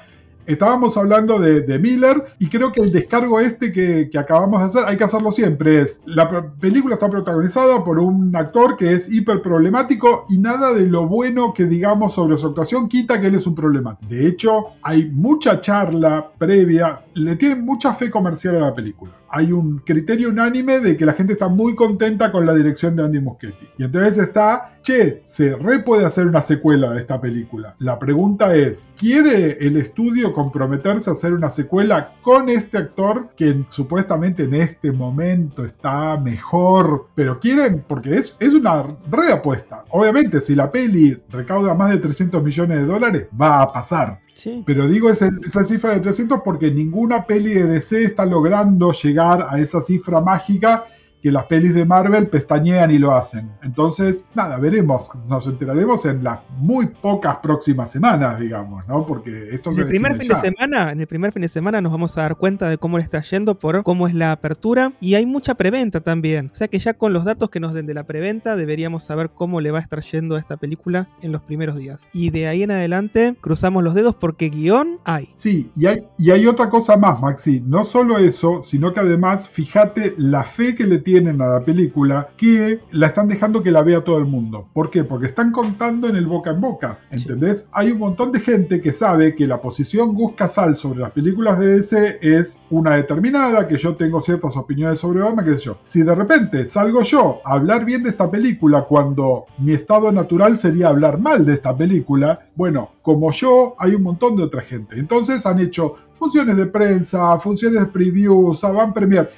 estábamos 0.45 0.97
hablando 0.97 1.39
de, 1.39 1.80
Miller 1.80 2.23
y 2.39 2.47
creo 2.47 2.71
que 2.71 2.82
el 2.82 2.91
descargo 2.91 3.39
este 3.39 3.71
que, 3.71 4.10
acabamos 4.17 4.60
de 4.60 4.65
hacer, 4.65 4.84
hay 4.86 4.97
que 4.97 5.04
hacerlo 5.04 5.32
siempre, 5.32 5.82
es 5.82 6.02
la 6.06 6.52
película 6.60 6.95
está 6.95 7.10
protagonizada 7.10 7.84
por 7.84 7.99
un 7.99 8.36
actor 8.36 8.75
que 8.75 8.93
es 8.93 9.12
hiper 9.12 9.41
problemático 9.41 10.25
y 10.30 10.38
nada 10.38 10.73
de 10.73 10.88
lo 10.88 11.08
bueno 11.08 11.54
que 11.54 11.65
digamos 11.65 12.15
sobre 12.15 12.38
su 12.38 12.47
actuación 12.47 12.89
quita 12.89 13.21
que 13.21 13.28
él 13.28 13.36
es 13.36 13.47
un 13.47 13.56
problema. 13.56 13.97
De 14.10 14.28
hecho, 14.28 14.65
hay 14.82 15.10
mucha 15.10 15.60
charla 15.60 16.32
previa, 16.38 17.02
le 17.13 17.36
tienen 17.36 17.63
mucha 17.63 17.93
fe 17.93 18.10
comercial 18.10 18.56
a 18.58 18.67
la 18.67 18.75
película. 18.75 19.12
Hay 19.32 19.52
un 19.52 19.80
criterio 19.80 20.30
unánime 20.30 20.80
de 20.80 20.97
que 20.97 21.06
la 21.06 21.13
gente 21.13 21.34
está 21.34 21.47
muy 21.47 21.75
contenta 21.75 22.32
con 22.32 22.47
la 22.47 22.56
dirección 22.56 22.95
de 22.95 23.04
Andy 23.04 23.19
Muschietti. 23.19 23.67
Y 23.78 23.84
entonces 23.84 24.17
está, 24.17 24.80
che, 24.82 25.21
se 25.23 25.56
re 25.56 25.80
puede 25.80 26.06
hacer 26.06 26.25
una 26.25 26.41
secuela 26.41 26.91
de 26.91 26.99
esta 26.99 27.21
película. 27.21 27.75
La 27.78 27.99
pregunta 27.99 28.56
es, 28.56 28.89
¿quiere 28.97 29.58
el 29.60 29.78
estudio 29.78 30.34
comprometerse 30.39 31.10
a 31.10 31.13
hacer 31.13 31.34
una 31.34 31.49
secuela 31.49 32.13
con 32.21 32.47
este 32.47 32.78
actor 32.78 33.30
que 33.36 33.65
supuestamente 33.67 34.43
en 34.43 34.54
este 34.54 34.91
momento 34.93 35.65
está 35.65 36.17
mejor? 36.17 37.08
Pero 37.13 37.41
quieren, 37.41 37.84
porque 37.86 38.15
es, 38.15 38.38
es 38.39 38.54
una 38.54 38.86
reapuesta. 39.12 39.84
Obviamente, 39.89 40.39
si 40.39 40.56
la 40.56 40.71
peli 40.71 41.21
recauda 41.30 41.73
más 41.73 41.89
de 41.89 41.97
300 41.97 42.41
millones 42.41 42.80
de 42.80 42.86
dólares, 42.86 43.28
va 43.39 43.62
a 43.62 43.71
pasar. 43.71 44.21
Pero 44.65 44.88
digo 44.88 45.10
esa, 45.10 45.30
esa 45.45 45.65
cifra 45.65 45.93
de 45.93 45.99
300 45.99 46.39
porque 46.45 46.71
ninguna 46.71 47.25
peli 47.25 47.54
de 47.54 47.65
DC 47.65 48.04
está 48.04 48.25
logrando 48.25 48.93
llegar 48.93 49.45
a 49.49 49.60
esa 49.60 49.82
cifra 49.82 50.21
mágica 50.21 50.86
que 51.21 51.32
las 51.32 51.45
pelis 51.45 51.73
de 51.73 51.86
Marvel 51.86 52.27
pestañean 52.27 52.91
y 52.91 52.97
lo 52.97 53.12
hacen. 53.12 53.51
Entonces, 53.62 54.27
nada, 54.36 54.58
veremos, 54.58 55.10
nos 55.27 55.47
enteraremos 55.47 56.05
en 56.05 56.23
las 56.23 56.39
muy 56.58 56.88
pocas 56.88 57.38
próximas 57.38 57.91
semanas, 57.91 58.39
digamos, 58.39 58.88
¿no? 58.88 59.05
Porque 59.05 59.49
esto 59.51 59.71
en 59.71 59.79
el 59.79 59.88
primer 59.88 60.17
fin 60.17 60.29
de 60.29 60.36
semana, 60.36 60.91
en 60.91 61.01
el 61.01 61.08
primer 61.08 61.32
fin 61.32 61.41
de 61.41 61.49
semana 61.49 61.82
nos 61.82 61.91
vamos 61.91 62.17
a 62.17 62.21
dar 62.21 62.36
cuenta 62.38 62.69
de 62.69 62.77
cómo 62.77 62.97
le 62.97 63.03
está 63.03 63.21
yendo 63.21 63.55
por 63.60 63.84
cómo 63.84 64.08
es 64.08 64.13
la 64.13 64.32
apertura 64.32 64.93
y 65.01 65.15
hay 65.15 65.25
mucha 65.25 65.55
preventa 65.55 66.01
también. 66.01 66.51
O 66.53 66.55
sea 66.55 66.67
que 66.67 66.79
ya 66.79 66.93
con 66.93 67.13
los 67.13 67.25
datos 67.25 67.49
que 67.49 67.60
nos 67.60 67.73
den 67.73 67.86
de 67.86 67.93
la 67.93 68.03
preventa 68.03 68.55
deberíamos 68.55 69.03
saber 69.03 69.29
cómo 69.29 69.62
le 69.62 69.71
va 69.71 69.79
a 69.79 69.82
estar 69.82 70.01
yendo 70.01 70.36
a 70.36 70.39
esta 70.39 70.58
película 70.58 71.10
en 71.21 71.32
los 71.32 71.41
primeros 71.41 71.77
días. 71.77 72.08
Y 72.13 72.29
de 72.29 72.47
ahí 72.47 72.63
en 72.63 72.71
adelante 72.71 73.36
cruzamos 73.41 73.84
los 73.84 73.93
dedos 73.93 74.15
porque 74.15 74.49
guion 74.49 74.99
hay. 75.03 75.29
Sí, 75.36 75.69
y 75.75 75.86
hay, 75.86 76.05
y 76.17 76.32
hay 76.32 76.47
otra 76.47 76.69
cosa 76.69 76.97
más, 76.97 77.19
Maxi. 77.19 77.62
No 77.62 77.86
solo 77.86 78.17
eso, 78.17 78.63
sino 78.63 78.93
que 78.93 79.01
además, 79.01 79.49
fíjate 79.49 80.13
la 80.17 80.43
fe 80.43 80.75
que 80.75 80.86
le 80.86 80.99
tiene 80.99 81.09
tienen 81.10 81.41
a 81.41 81.48
la 81.48 81.65
película 81.65 82.30
que 82.38 82.82
la 82.91 83.08
están 83.08 83.28
dejando 83.28 83.63
que 83.63 83.72
la 83.72 83.82
vea 83.82 84.04
todo 84.04 84.19
el 84.19 84.26
mundo. 84.26 84.69
¿Por 84.74 84.91
qué? 84.91 85.04
Porque 85.04 85.26
están 85.26 85.52
contando 85.52 86.08
en 86.08 86.15
el 86.15 86.28
boca 86.28 86.52
en 86.52 86.62
boca. 86.62 87.00
¿Entendés? 87.10 87.67
Hay 87.72 87.89
un 87.89 87.98
montón 87.98 88.32
de 88.32 88.39
gente 88.39 88.80
que 88.80 88.93
sabe 88.93 89.34
que 89.34 89.48
la 89.48 89.60
posición 89.60 90.13
Gus 90.13 90.34
Casal 90.36 90.76
sobre 90.76 91.00
las 91.00 91.10
películas 91.10 91.58
de 91.58 91.78
DC 91.78 92.19
es 92.22 92.62
una 92.69 92.95
determinada, 92.95 93.67
que 93.67 93.80
yo 93.80 93.95
tengo 93.95 94.22
ciertas 94.22 94.56
opiniones 94.56 95.00
sobre 95.00 95.24
Obama, 95.24 95.43
qué 95.43 95.56
sé 95.56 95.62
yo. 95.62 95.80
Si 95.82 96.04
de 96.04 96.13
repente 96.13 96.67
salgo 96.67 97.02
yo 97.02 97.41
a 97.43 97.54
hablar 97.54 97.86
bien 97.86 98.04
de 98.04 98.10
esta 98.10 98.30
película 98.30 98.84
cuando 98.84 99.48
mi 99.58 99.72
estado 99.72 100.12
natural 100.12 100.60
sería 100.60 100.89
hablar 100.89 101.19
mal 101.19 101.43
de 101.43 101.56
esta 101.56 101.76
película, 101.76 102.52
bueno, 102.56 102.91
como 103.02 103.32
yo, 103.32 103.74
hay 103.80 103.95
un 103.95 104.04
montón 104.04 104.36
de 104.36 104.43
otra 104.43 104.62
gente. 104.62 105.00
Entonces 105.00 105.43
han 105.48 105.58
hecho 105.58 105.95
funciones 106.13 106.56
de 106.56 106.67
prensa, 106.67 107.39
funciones 107.39 107.82
de 107.82 107.88
previews, 107.88 108.62
van 108.62 108.93
premier 108.93 109.32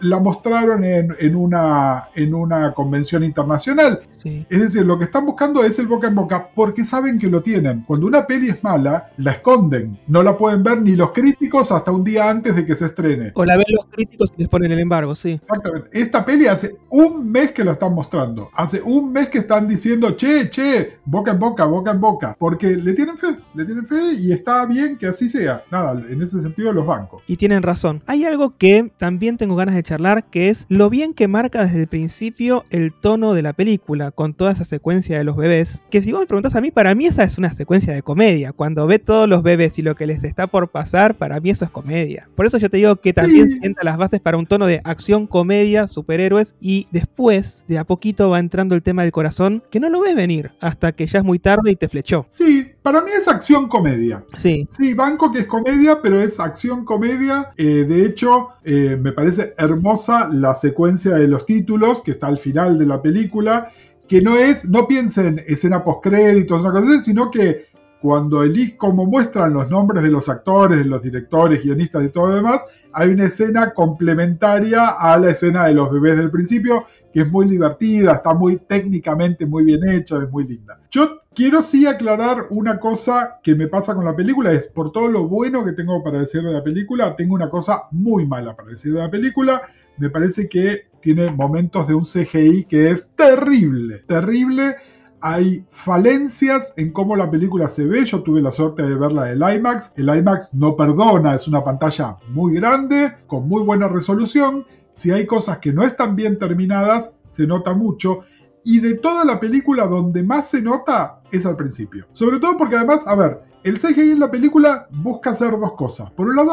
la 0.00 0.18
mostraron 0.18 0.84
en, 0.84 1.36
una, 1.36 2.08
en 2.14 2.34
una 2.34 2.72
convención 2.74 3.24
internacional. 3.24 4.00
Es 4.24 4.60
decir, 4.60 4.84
lo 4.84 4.98
que 4.98 5.04
están 5.04 5.26
buscando 5.26 5.64
es 5.64 5.78
el 5.78 5.86
boca 5.86 6.08
en 6.08 6.14
boca 6.14 6.48
porque 6.54 6.84
saben 6.84 7.18
que 7.18 7.28
lo 7.28 7.42
tienen. 7.42 7.82
Cuando 7.82 8.06
una 8.06 8.26
peli 8.26 8.50
es 8.50 8.62
mala, 8.62 9.10
la 9.16 9.32
esconden. 9.32 9.98
No 10.06 10.22
la 10.22 10.36
pueden 10.36 10.62
ver 10.62 10.82
ni 10.82 10.94
los 10.96 11.12
críticos 11.12 11.70
hasta 11.72 11.90
un 11.90 12.04
día 12.04 12.28
antes 12.28 12.56
de 12.56 12.66
que 12.66 12.74
se 12.74 12.86
estrene. 12.86 13.32
O 13.34 13.44
la 13.44 13.56
ven 13.56 13.66
los 13.68 13.86
críticos 13.86 14.32
y 14.36 14.42
les 14.42 14.48
ponen 14.48 14.72
el 14.72 14.80
embargo, 14.80 15.14
sí. 15.14 15.32
Exactamente. 15.32 15.88
Esta 15.92 16.24
peli 16.24 16.46
hace 16.46 16.76
un 16.90 17.30
mes 17.30 17.52
que 17.52 17.64
la 17.64 17.72
están 17.72 17.94
mostrando. 17.94 18.50
Hace 18.54 18.82
un 18.82 19.12
mes 19.12 19.28
que 19.28 19.38
están 19.38 19.68
diciendo, 19.68 20.16
che, 20.16 20.50
che, 20.50 20.98
boca 21.04 21.32
en 21.32 21.38
boca, 21.38 21.64
boca 21.64 21.90
en 21.90 22.00
boca. 22.00 22.36
Porque 22.38 22.76
le 22.76 22.92
tienen 22.94 23.18
fe, 23.18 23.36
le 23.54 23.64
tienen 23.64 23.86
fe 23.86 24.14
y 24.14 24.32
está 24.32 24.66
bien 24.66 24.96
que 24.96 25.06
así 25.06 25.28
sea. 25.28 25.62
Nada, 25.70 26.00
en 26.08 26.22
ese 26.22 26.40
sentido 26.40 26.72
los 26.72 26.86
bancos. 26.86 27.22
Y 27.26 27.36
tienen 27.36 27.62
razón. 27.62 28.02
Hay 28.06 28.24
algo 28.24 28.56
que 28.56 28.90
también 28.98 29.36
tengo 29.36 29.56
ganas 29.56 29.74
de 29.74 29.82
charlar, 29.88 30.24
que 30.24 30.50
es 30.50 30.66
lo 30.68 30.90
bien 30.90 31.14
que 31.14 31.28
marca 31.28 31.64
desde 31.64 31.80
el 31.80 31.86
principio 31.86 32.62
el 32.70 32.92
tono 32.92 33.32
de 33.32 33.40
la 33.40 33.54
película, 33.54 34.10
con 34.10 34.34
toda 34.34 34.52
esa 34.52 34.64
secuencia 34.64 35.16
de 35.16 35.24
los 35.24 35.36
bebés. 35.36 35.82
Que 35.90 36.02
si 36.02 36.12
vos 36.12 36.20
me 36.20 36.26
preguntás 36.26 36.54
a 36.54 36.60
mí, 36.60 36.70
para 36.70 36.94
mí 36.94 37.06
esa 37.06 37.24
es 37.24 37.38
una 37.38 37.54
secuencia 37.54 37.94
de 37.94 38.02
comedia. 38.02 38.52
Cuando 38.52 38.86
ve 38.86 38.98
todos 38.98 39.26
los 39.26 39.42
bebés 39.42 39.78
y 39.78 39.82
lo 39.82 39.94
que 39.94 40.06
les 40.06 40.22
está 40.24 40.46
por 40.46 40.68
pasar, 40.68 41.16
para 41.16 41.40
mí 41.40 41.48
eso 41.48 41.64
es 41.64 41.70
comedia. 41.70 42.28
Por 42.36 42.44
eso 42.44 42.58
yo 42.58 42.68
te 42.68 42.76
digo 42.76 42.96
que 42.96 43.14
también 43.14 43.48
sienta 43.48 43.82
las 43.82 43.96
bases 43.96 44.20
para 44.20 44.36
un 44.36 44.46
tono 44.46 44.66
de 44.66 44.82
acción, 44.84 45.26
comedia, 45.26 45.88
superhéroes, 45.88 46.54
y 46.60 46.86
después, 46.90 47.64
de 47.66 47.78
a 47.78 47.84
poquito, 47.84 48.28
va 48.28 48.40
entrando 48.40 48.74
el 48.74 48.82
tema 48.82 49.02
del 49.02 49.12
corazón, 49.12 49.62
que 49.70 49.80
no 49.80 49.88
lo 49.88 50.00
ves 50.00 50.14
venir, 50.14 50.52
hasta 50.60 50.92
que 50.92 51.06
ya 51.06 51.20
es 51.20 51.24
muy 51.24 51.38
tarde 51.38 51.70
y 51.70 51.76
te 51.76 51.88
flechó. 51.88 52.26
Sí, 52.28 52.72
para 52.88 53.02
mí 53.02 53.10
es 53.14 53.28
acción 53.28 53.68
comedia. 53.68 54.24
Sí. 54.38 54.66
Sí, 54.70 54.94
banco 54.94 55.30
que 55.30 55.40
es 55.40 55.46
comedia, 55.46 56.00
pero 56.00 56.22
es 56.22 56.40
acción 56.40 56.86
comedia. 56.86 57.52
Eh, 57.54 57.84
de 57.86 58.06
hecho, 58.06 58.48
eh, 58.64 58.96
me 58.98 59.12
parece 59.12 59.52
hermosa 59.58 60.30
la 60.32 60.54
secuencia 60.54 61.16
de 61.16 61.28
los 61.28 61.44
títulos 61.44 62.00
que 62.00 62.12
está 62.12 62.28
al 62.28 62.38
final 62.38 62.78
de 62.78 62.86
la 62.86 63.02
película, 63.02 63.68
que 64.08 64.22
no 64.22 64.36
es, 64.36 64.64
no 64.64 64.88
piensen 64.88 65.44
escena 65.46 65.84
post 65.84 66.02
créditos, 66.02 66.64
sino 67.04 67.30
que 67.30 67.66
cuando 68.00 68.42
elige, 68.42 68.78
como 68.78 69.04
muestran 69.04 69.52
los 69.52 69.68
nombres 69.68 70.02
de 70.02 70.08
los 70.08 70.30
actores, 70.30 70.78
de 70.78 70.86
los 70.86 71.02
directores, 71.02 71.62
guionistas 71.62 72.02
y 72.06 72.08
todo 72.08 72.28
lo 72.28 72.36
demás, 72.36 72.64
hay 72.92 73.10
una 73.10 73.24
escena 73.24 73.74
complementaria 73.74 74.88
a 74.98 75.18
la 75.18 75.28
escena 75.28 75.66
de 75.66 75.74
los 75.74 75.92
bebés 75.92 76.16
del 76.16 76.30
principio, 76.30 76.86
que 77.12 77.20
es 77.20 77.30
muy 77.30 77.46
divertida, 77.46 78.14
está 78.14 78.32
muy 78.32 78.56
técnicamente 78.56 79.44
muy 79.44 79.64
bien 79.64 79.86
hecha, 79.90 80.22
es 80.22 80.30
muy 80.30 80.46
linda. 80.46 80.80
Yo 80.90 81.20
quiero 81.38 81.62
sí 81.62 81.86
aclarar 81.86 82.48
una 82.50 82.80
cosa 82.80 83.38
que 83.44 83.54
me 83.54 83.68
pasa 83.68 83.94
con 83.94 84.04
la 84.04 84.16
película, 84.16 84.50
es 84.50 84.64
por 84.66 84.90
todo 84.90 85.06
lo 85.06 85.28
bueno 85.28 85.64
que 85.64 85.70
tengo 85.70 86.02
para 86.02 86.18
decir 86.18 86.42
de 86.42 86.52
la 86.52 86.64
película, 86.64 87.14
tengo 87.14 87.36
una 87.36 87.48
cosa 87.48 87.84
muy 87.92 88.26
mala 88.26 88.56
para 88.56 88.70
decir 88.70 88.92
de 88.92 88.98
la 88.98 89.08
película, 89.08 89.62
me 89.98 90.10
parece 90.10 90.48
que 90.48 90.88
tiene 91.00 91.30
momentos 91.30 91.86
de 91.86 91.94
un 91.94 92.02
CGI 92.02 92.64
que 92.64 92.90
es 92.90 93.14
terrible, 93.14 93.98
terrible. 94.08 94.78
Hay 95.20 95.64
falencias 95.70 96.74
en 96.76 96.90
cómo 96.90 97.14
la 97.14 97.30
película 97.30 97.68
se 97.68 97.84
ve. 97.84 98.04
Yo 98.04 98.22
tuve 98.22 98.42
la 98.42 98.50
suerte 98.50 98.82
de 98.82 98.96
verla 98.96 99.26
del 99.26 99.40
IMAX. 99.40 99.92
El 99.96 100.08
IMAX 100.08 100.54
no 100.54 100.74
perdona, 100.74 101.36
es 101.36 101.46
una 101.46 101.62
pantalla 101.62 102.16
muy 102.30 102.54
grande, 102.54 103.12
con 103.28 103.48
muy 103.48 103.62
buena 103.62 103.86
resolución. 103.86 104.64
Si 104.92 105.12
hay 105.12 105.24
cosas 105.24 105.58
que 105.58 105.72
no 105.72 105.84
están 105.84 106.16
bien 106.16 106.36
terminadas, 106.36 107.14
se 107.28 107.46
nota 107.46 107.74
mucho. 107.74 108.22
Y 108.64 108.80
de 108.80 108.94
toda 108.94 109.24
la 109.24 109.40
película, 109.40 109.86
donde 109.86 110.22
más 110.22 110.50
se 110.50 110.60
nota 110.60 111.20
es 111.30 111.46
al 111.46 111.56
principio. 111.56 112.06
Sobre 112.12 112.38
todo 112.38 112.56
porque 112.56 112.76
además, 112.76 113.06
a 113.06 113.14
ver, 113.14 113.42
el 113.64 113.78
CGI 113.78 114.12
en 114.12 114.20
la 114.20 114.30
película 114.30 114.88
busca 114.90 115.30
hacer 115.30 115.50
dos 115.50 115.72
cosas. 115.72 116.10
Por 116.12 116.28
un 116.28 116.36
lado, 116.36 116.52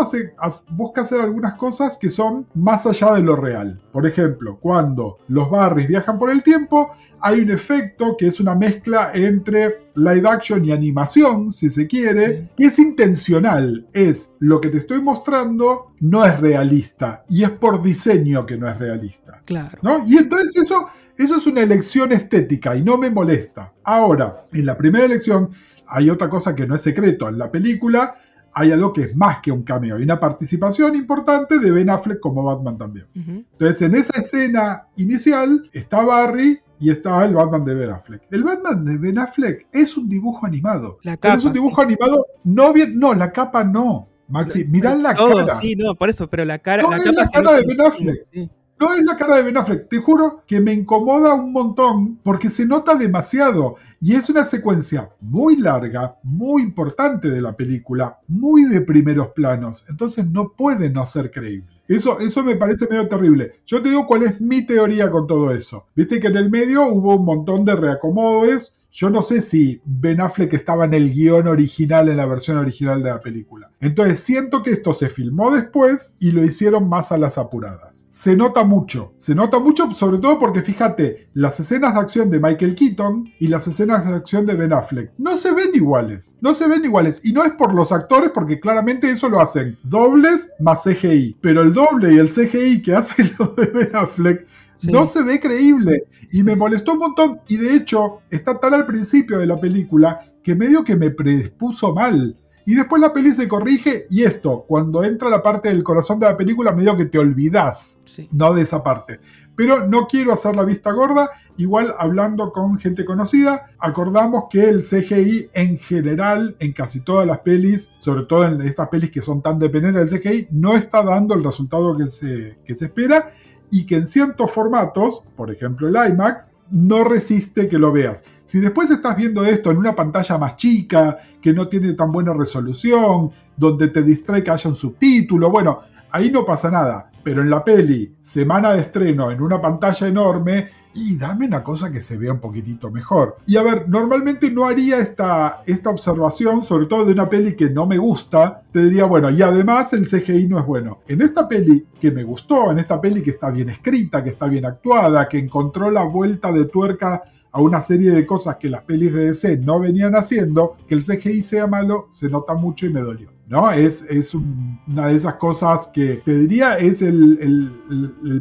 busca 0.71 1.01
hacer 1.01 1.21
algunas 1.21 1.53
cosas 1.53 1.97
que 1.97 2.09
son 2.09 2.47
más 2.55 2.85
allá 2.85 3.13
de 3.13 3.21
lo 3.21 3.35
real. 3.35 3.79
Por 3.91 4.07
ejemplo, 4.07 4.57
cuando 4.59 5.19
los 5.27 5.49
Barrys 5.49 5.87
viajan 5.87 6.17
por 6.17 6.31
el 6.31 6.41
tiempo, 6.41 6.95
hay 7.21 7.41
un 7.41 7.51
efecto 7.51 8.15
que 8.17 8.27
es 8.27 8.39
una 8.39 8.55
mezcla 8.55 9.11
entre 9.13 9.85
live 9.95 10.27
action 10.27 10.65
y 10.65 10.71
animación, 10.71 11.51
si 11.51 11.69
se 11.69 11.87
quiere, 11.87 12.49
que 12.57 12.65
es 12.65 12.79
intencional. 12.79 13.87
Es 13.93 14.33
lo 14.39 14.59
que 14.59 14.69
te 14.69 14.79
estoy 14.79 15.01
mostrando 15.01 15.91
no 16.01 16.25
es 16.25 16.39
realista 16.39 17.23
y 17.29 17.43
es 17.43 17.51
por 17.51 17.81
diseño 17.81 18.45
que 18.45 18.57
no 18.57 18.69
es 18.69 18.77
realista. 18.77 19.41
Claro. 19.45 19.77
¿no? 19.81 20.03
Y 20.05 20.17
entonces 20.17 20.55
eso, 20.55 20.87
eso 21.17 21.37
es 21.37 21.47
una 21.47 21.61
elección 21.61 22.11
estética 22.11 22.75
y 22.75 22.83
no 22.83 22.97
me 22.97 23.09
molesta. 23.09 23.73
Ahora, 23.85 24.45
en 24.51 24.65
la 24.65 24.77
primera 24.77 25.05
elección 25.05 25.49
hay 25.87 26.09
otra 26.09 26.29
cosa 26.29 26.55
que 26.55 26.65
no 26.65 26.75
es 26.75 26.81
secreto. 26.81 27.29
En 27.29 27.37
la 27.37 27.51
película 27.51 28.15
hay 28.57 28.71
algo 28.71 28.93
que 28.93 29.03
es 29.03 29.15
más 29.15 29.39
que 29.39 29.51
un 29.51 29.63
cameo. 29.63 29.97
Hay 29.97 30.03
una 30.03 30.19
participación 30.19 30.95
importante 30.95 31.59
de 31.59 31.71
Ben 31.71 31.89
Affleck 31.89 32.19
como 32.19 32.43
Batman 32.43 32.77
también. 32.77 33.05
Entonces, 33.13 33.81
en 33.81 33.95
esa 33.95 34.19
escena 34.19 34.87
inicial 34.95 35.69
está 35.73 36.03
Barry 36.03 36.59
y 36.79 36.89
está 36.89 37.23
el 37.25 37.35
Batman 37.35 37.65
de 37.65 37.75
Ben 37.75 37.89
Affleck. 37.91 38.23
El 38.31 38.43
Batman 38.43 38.85
de 38.85 38.97
Ben 38.97 39.19
Affleck 39.19 39.67
es 39.71 39.97
un 39.97 40.07
dibujo 40.07 40.45
animado. 40.45 40.99
La 41.03 41.17
capa. 41.17 41.35
Es 41.35 41.45
un 41.45 41.53
dibujo 41.53 41.81
animado. 41.81 42.25
No 42.45 42.71
bien, 42.73 42.97
no, 42.97 43.13
la 43.13 43.31
capa 43.31 43.63
no. 43.63 44.07
Maxi, 44.27 44.65
mirá 44.65 44.95
la 44.95 45.13
cara. 45.13 45.59
Sí, 45.59 45.75
no, 45.75 45.93
por 45.93 46.09
eso, 46.09 46.27
pero 46.29 46.45
la 46.45 46.57
cara. 46.59 46.83
No, 46.83 46.93
es 46.93 47.13
la 47.13 47.29
cara 47.29 47.53
de 47.53 47.63
Ben 47.67 47.81
Affleck. 47.81 48.49
No 48.77 48.93
es 48.93 49.05
la 49.05 49.15
cara 49.15 49.37
de 49.37 49.43
Ben 49.43 49.55
Affleck, 49.55 49.87
te 49.87 49.99
juro 49.99 50.43
que 50.45 50.59
me 50.59 50.73
incomoda 50.73 51.33
un 51.33 51.53
montón 51.53 52.17
porque 52.17 52.49
se 52.49 52.65
nota 52.65 52.95
demasiado 52.95 53.75
y 54.01 54.15
es 54.15 54.29
una 54.29 54.43
secuencia 54.43 55.11
muy 55.21 55.55
larga, 55.55 56.17
muy 56.23 56.61
importante 56.61 57.29
de 57.29 57.41
la 57.41 57.55
película, 57.55 58.19
muy 58.27 58.65
de 58.65 58.81
primeros 58.81 59.29
planos, 59.29 59.85
entonces 59.87 60.27
no 60.27 60.51
puede 60.57 60.89
no 60.89 61.05
ser 61.05 61.31
creíble. 61.31 61.69
Eso, 61.87 62.19
eso 62.19 62.43
me 62.43 62.57
parece 62.57 62.87
medio 62.89 63.07
terrible. 63.07 63.61
Yo 63.65 63.81
te 63.81 63.89
digo 63.89 64.05
cuál 64.05 64.23
es 64.23 64.41
mi 64.41 64.65
teoría 64.65 65.09
con 65.09 65.25
todo 65.25 65.51
eso. 65.51 65.85
Viste 65.95 66.19
que 66.19 66.27
en 66.27 66.35
el 66.35 66.49
medio 66.49 66.85
hubo 66.87 67.15
un 67.15 67.23
montón 67.23 67.63
de 67.63 67.75
reacomodos, 67.75 68.74
yo 68.95 69.09
no 69.09 69.23
sé 69.23 69.41
si 69.41 69.81
Ben 69.83 70.21
Affleck 70.21 70.53
estaba 70.53 70.85
en 70.85 70.93
el 70.93 71.13
guion 71.13 71.49
original, 71.49 72.07
en 72.07 72.15
la 72.15 72.25
versión 72.25 72.57
original 72.57 73.03
de 73.03 73.09
la 73.09 73.19
película. 73.19 73.69
Entonces 73.81 74.21
siento 74.21 74.63
que 74.63 74.71
esto 74.71 74.93
se 74.93 75.09
filmó 75.09 75.51
después 75.51 76.15
y 76.21 76.31
lo 76.31 76.45
hicieron 76.45 76.87
más 76.87 77.11
a 77.11 77.17
las 77.17 77.37
apuradas. 77.37 78.05
Se 78.07 78.37
nota 78.37 78.63
mucho, 78.63 79.13
se 79.17 79.35
nota 79.35 79.59
mucho 79.59 79.93
sobre 79.93 80.19
todo 80.19 80.39
porque 80.39 80.61
fíjate, 80.61 81.27
las 81.33 81.59
escenas 81.59 81.93
de 81.93 81.99
acción 81.99 82.29
de 82.29 82.39
Michael 82.39 82.73
Keaton 82.73 83.29
y 83.37 83.49
las 83.49 83.67
escenas 83.67 84.07
de 84.07 84.15
acción 84.15 84.45
de 84.45 84.55
Ben 84.55 84.71
Affleck 84.71 85.11
no 85.17 85.35
se 85.35 85.53
ven 85.53 85.71
iguales, 85.73 86.37
no 86.39 86.55
se 86.55 86.65
ven 86.65 86.85
iguales. 86.85 87.19
Y 87.25 87.33
no 87.33 87.43
es 87.43 87.51
por 87.51 87.73
los 87.73 87.91
actores 87.91 88.29
porque 88.33 88.61
claramente 88.61 89.11
eso 89.11 89.27
lo 89.27 89.41
hacen 89.41 89.77
dobles 89.83 90.53
más 90.61 90.83
CGI. 90.83 91.35
Pero 91.41 91.63
el 91.63 91.73
doble 91.73 92.13
y 92.13 92.17
el 92.17 92.29
CGI 92.29 92.81
que 92.81 92.95
hace 92.95 93.29
lo 93.39 93.47
de 93.47 93.65
Ben 93.65 93.93
Affleck 93.93 94.47
no 94.83 95.07
se 95.07 95.23
ve 95.23 95.39
creíble. 95.39 96.05
Y 96.31 96.43
me 96.43 96.55
molestó 96.55 96.93
un 96.93 96.99
montón. 96.99 97.39
Y 97.47 97.57
de 97.57 97.75
hecho, 97.75 98.21
está 98.29 98.59
tan 98.59 98.73
al 98.73 98.85
principio 98.85 99.37
de 99.39 99.45
la 99.45 99.59
película 99.59 100.21
que 100.43 100.55
medio 100.55 100.83
que 100.83 100.95
me 100.95 101.11
predispuso 101.11 101.93
mal. 101.93 102.37
Y 102.67 102.73
después 102.73 102.99
la 102.99 103.13
peli 103.13 103.33
se 103.33 103.47
corrige 103.47 104.07
y 104.09 104.23
esto, 104.23 104.65
cuando 104.67 105.03
entra 105.03 105.29
la 105.29 105.43
parte 105.43 105.69
del 105.69 105.83
corazón 105.83 106.19
de 106.19 106.25
la 106.25 106.35
película, 106.35 106.71
medio 106.71 106.97
que 106.97 107.05
te 107.05 107.19
olvidas, 107.19 108.01
no 108.31 108.55
de 108.55 108.63
esa 108.63 108.83
parte. 108.83 109.19
Pero 109.55 109.87
no 109.87 110.07
quiero 110.07 110.33
hacer 110.33 110.55
la 110.55 110.63
vista 110.63 110.91
gorda, 110.91 111.29
igual 111.57 111.93
hablando 111.99 112.51
con 112.51 112.79
gente 112.79 113.05
conocida, 113.05 113.67
acordamos 113.77 114.45
que 114.49 114.67
el 114.67 114.81
CGI 114.81 115.49
en 115.53 115.77
general, 115.77 116.55
en 116.59 116.73
casi 116.73 117.01
todas 117.01 117.27
las 117.27 117.39
pelis, 117.39 117.91
sobre 117.99 118.23
todo 118.23 118.45
en 118.47 118.59
estas 118.61 118.89
pelis 118.89 119.11
que 119.11 119.21
son 119.21 119.43
tan 119.43 119.59
dependientes 119.59 120.11
del 120.11 120.19
CGI, 120.19 120.47
no 120.51 120.75
está 120.75 121.03
dando 121.03 121.35
el 121.35 121.43
resultado 121.43 121.95
que 121.95 122.09
se, 122.09 122.57
que 122.65 122.75
se 122.75 122.85
espera 122.85 123.31
y 123.75 123.85
que 123.85 123.95
en 123.97 124.07
ciertos 124.07 124.51
formatos, 124.51 125.25
por 125.35 125.51
ejemplo 125.51 125.89
el 125.89 126.11
IMAX, 126.11 126.53
no 126.71 127.03
resiste 127.03 127.67
que 127.67 127.77
lo 127.77 127.91
veas. 127.91 128.23
Si 128.45 128.61
después 128.61 128.89
estás 128.89 129.17
viendo 129.17 129.43
esto 129.43 129.69
en 129.69 129.77
una 129.77 129.93
pantalla 129.93 130.37
más 130.37 130.55
chica, 130.55 131.17
que 131.41 131.51
no 131.51 131.67
tiene 131.67 131.91
tan 131.93 132.09
buena 132.09 132.33
resolución, 132.33 133.31
donde 133.57 133.89
te 133.89 134.01
distrae 134.01 134.43
que 134.43 134.51
haya 134.51 134.69
un 134.69 134.77
subtítulo, 134.77 135.49
bueno, 135.49 135.81
ahí 136.09 136.31
no 136.31 136.45
pasa 136.45 136.71
nada. 136.71 137.11
Pero 137.25 137.41
en 137.41 137.49
la 137.49 137.63
peli, 137.63 138.15
semana 138.21 138.73
de 138.73 138.81
estreno, 138.81 139.31
en 139.31 139.41
una 139.41 139.59
pantalla 139.59 140.07
enorme, 140.07 140.69
y 140.93 141.17
dame 141.17 141.47
una 141.47 141.63
cosa 141.63 141.91
que 141.91 141.99
se 141.99 142.19
vea 142.19 142.31
un 142.31 142.39
poquitito 142.39 142.91
mejor. 142.91 143.37
Y 143.47 143.57
a 143.57 143.63
ver, 143.63 143.89
normalmente 143.89 144.51
no 144.51 144.65
haría 144.65 144.99
esta, 144.99 145.63
esta 145.65 145.89
observación, 145.89 146.63
sobre 146.63 146.85
todo 146.85 147.03
de 147.03 147.13
una 147.13 147.27
peli 147.27 147.55
que 147.55 147.71
no 147.71 147.87
me 147.87 147.97
gusta, 147.97 148.61
te 148.71 148.83
diría, 148.83 149.05
bueno, 149.05 149.31
y 149.31 149.41
además 149.41 149.91
el 149.93 150.07
CGI 150.07 150.47
no 150.47 150.59
es 150.59 150.67
bueno. 150.67 150.99
En 151.07 151.23
esta 151.23 151.49
peli 151.49 151.87
que 151.99 152.11
me 152.11 152.23
gustó, 152.23 152.71
en 152.71 152.77
esta 152.77 153.01
peli 153.01 153.23
que 153.23 153.31
está 153.31 153.49
bien 153.49 153.69
escrita, 153.69 154.23
que 154.23 154.29
está 154.29 154.45
bien 154.45 154.67
actuada, 154.67 155.27
que 155.27 155.39
encontró 155.39 155.89
la 155.89 156.03
vuelta 156.03 156.51
de 156.51 156.65
tuerca 156.65 157.23
a 157.55 157.61
una 157.61 157.81
serie 157.81 158.11
de 158.11 158.25
cosas 158.25 158.57
que 158.57 158.69
las 158.69 158.83
pelis 158.83 159.13
de 159.13 159.27
DC 159.27 159.55
no 159.59 159.79
venían 159.79 160.13
haciendo, 160.13 160.75
que 160.85 160.93
el 160.93 161.05
CGI 161.05 161.41
sea 161.41 161.67
malo, 161.67 162.07
se 162.11 162.27
nota 162.27 162.53
mucho 162.53 162.85
y 162.85 162.89
me 162.89 162.99
dolió. 162.99 163.29
¿no? 163.47 163.71
Es, 163.71 164.01
es 164.09 164.33
una 164.33 165.07
de 165.07 165.15
esas 165.15 165.35
cosas 165.35 165.87
que 165.93 166.21
te 166.25 166.37
diría 166.37 166.77
es 166.77 167.01
el, 167.01 167.71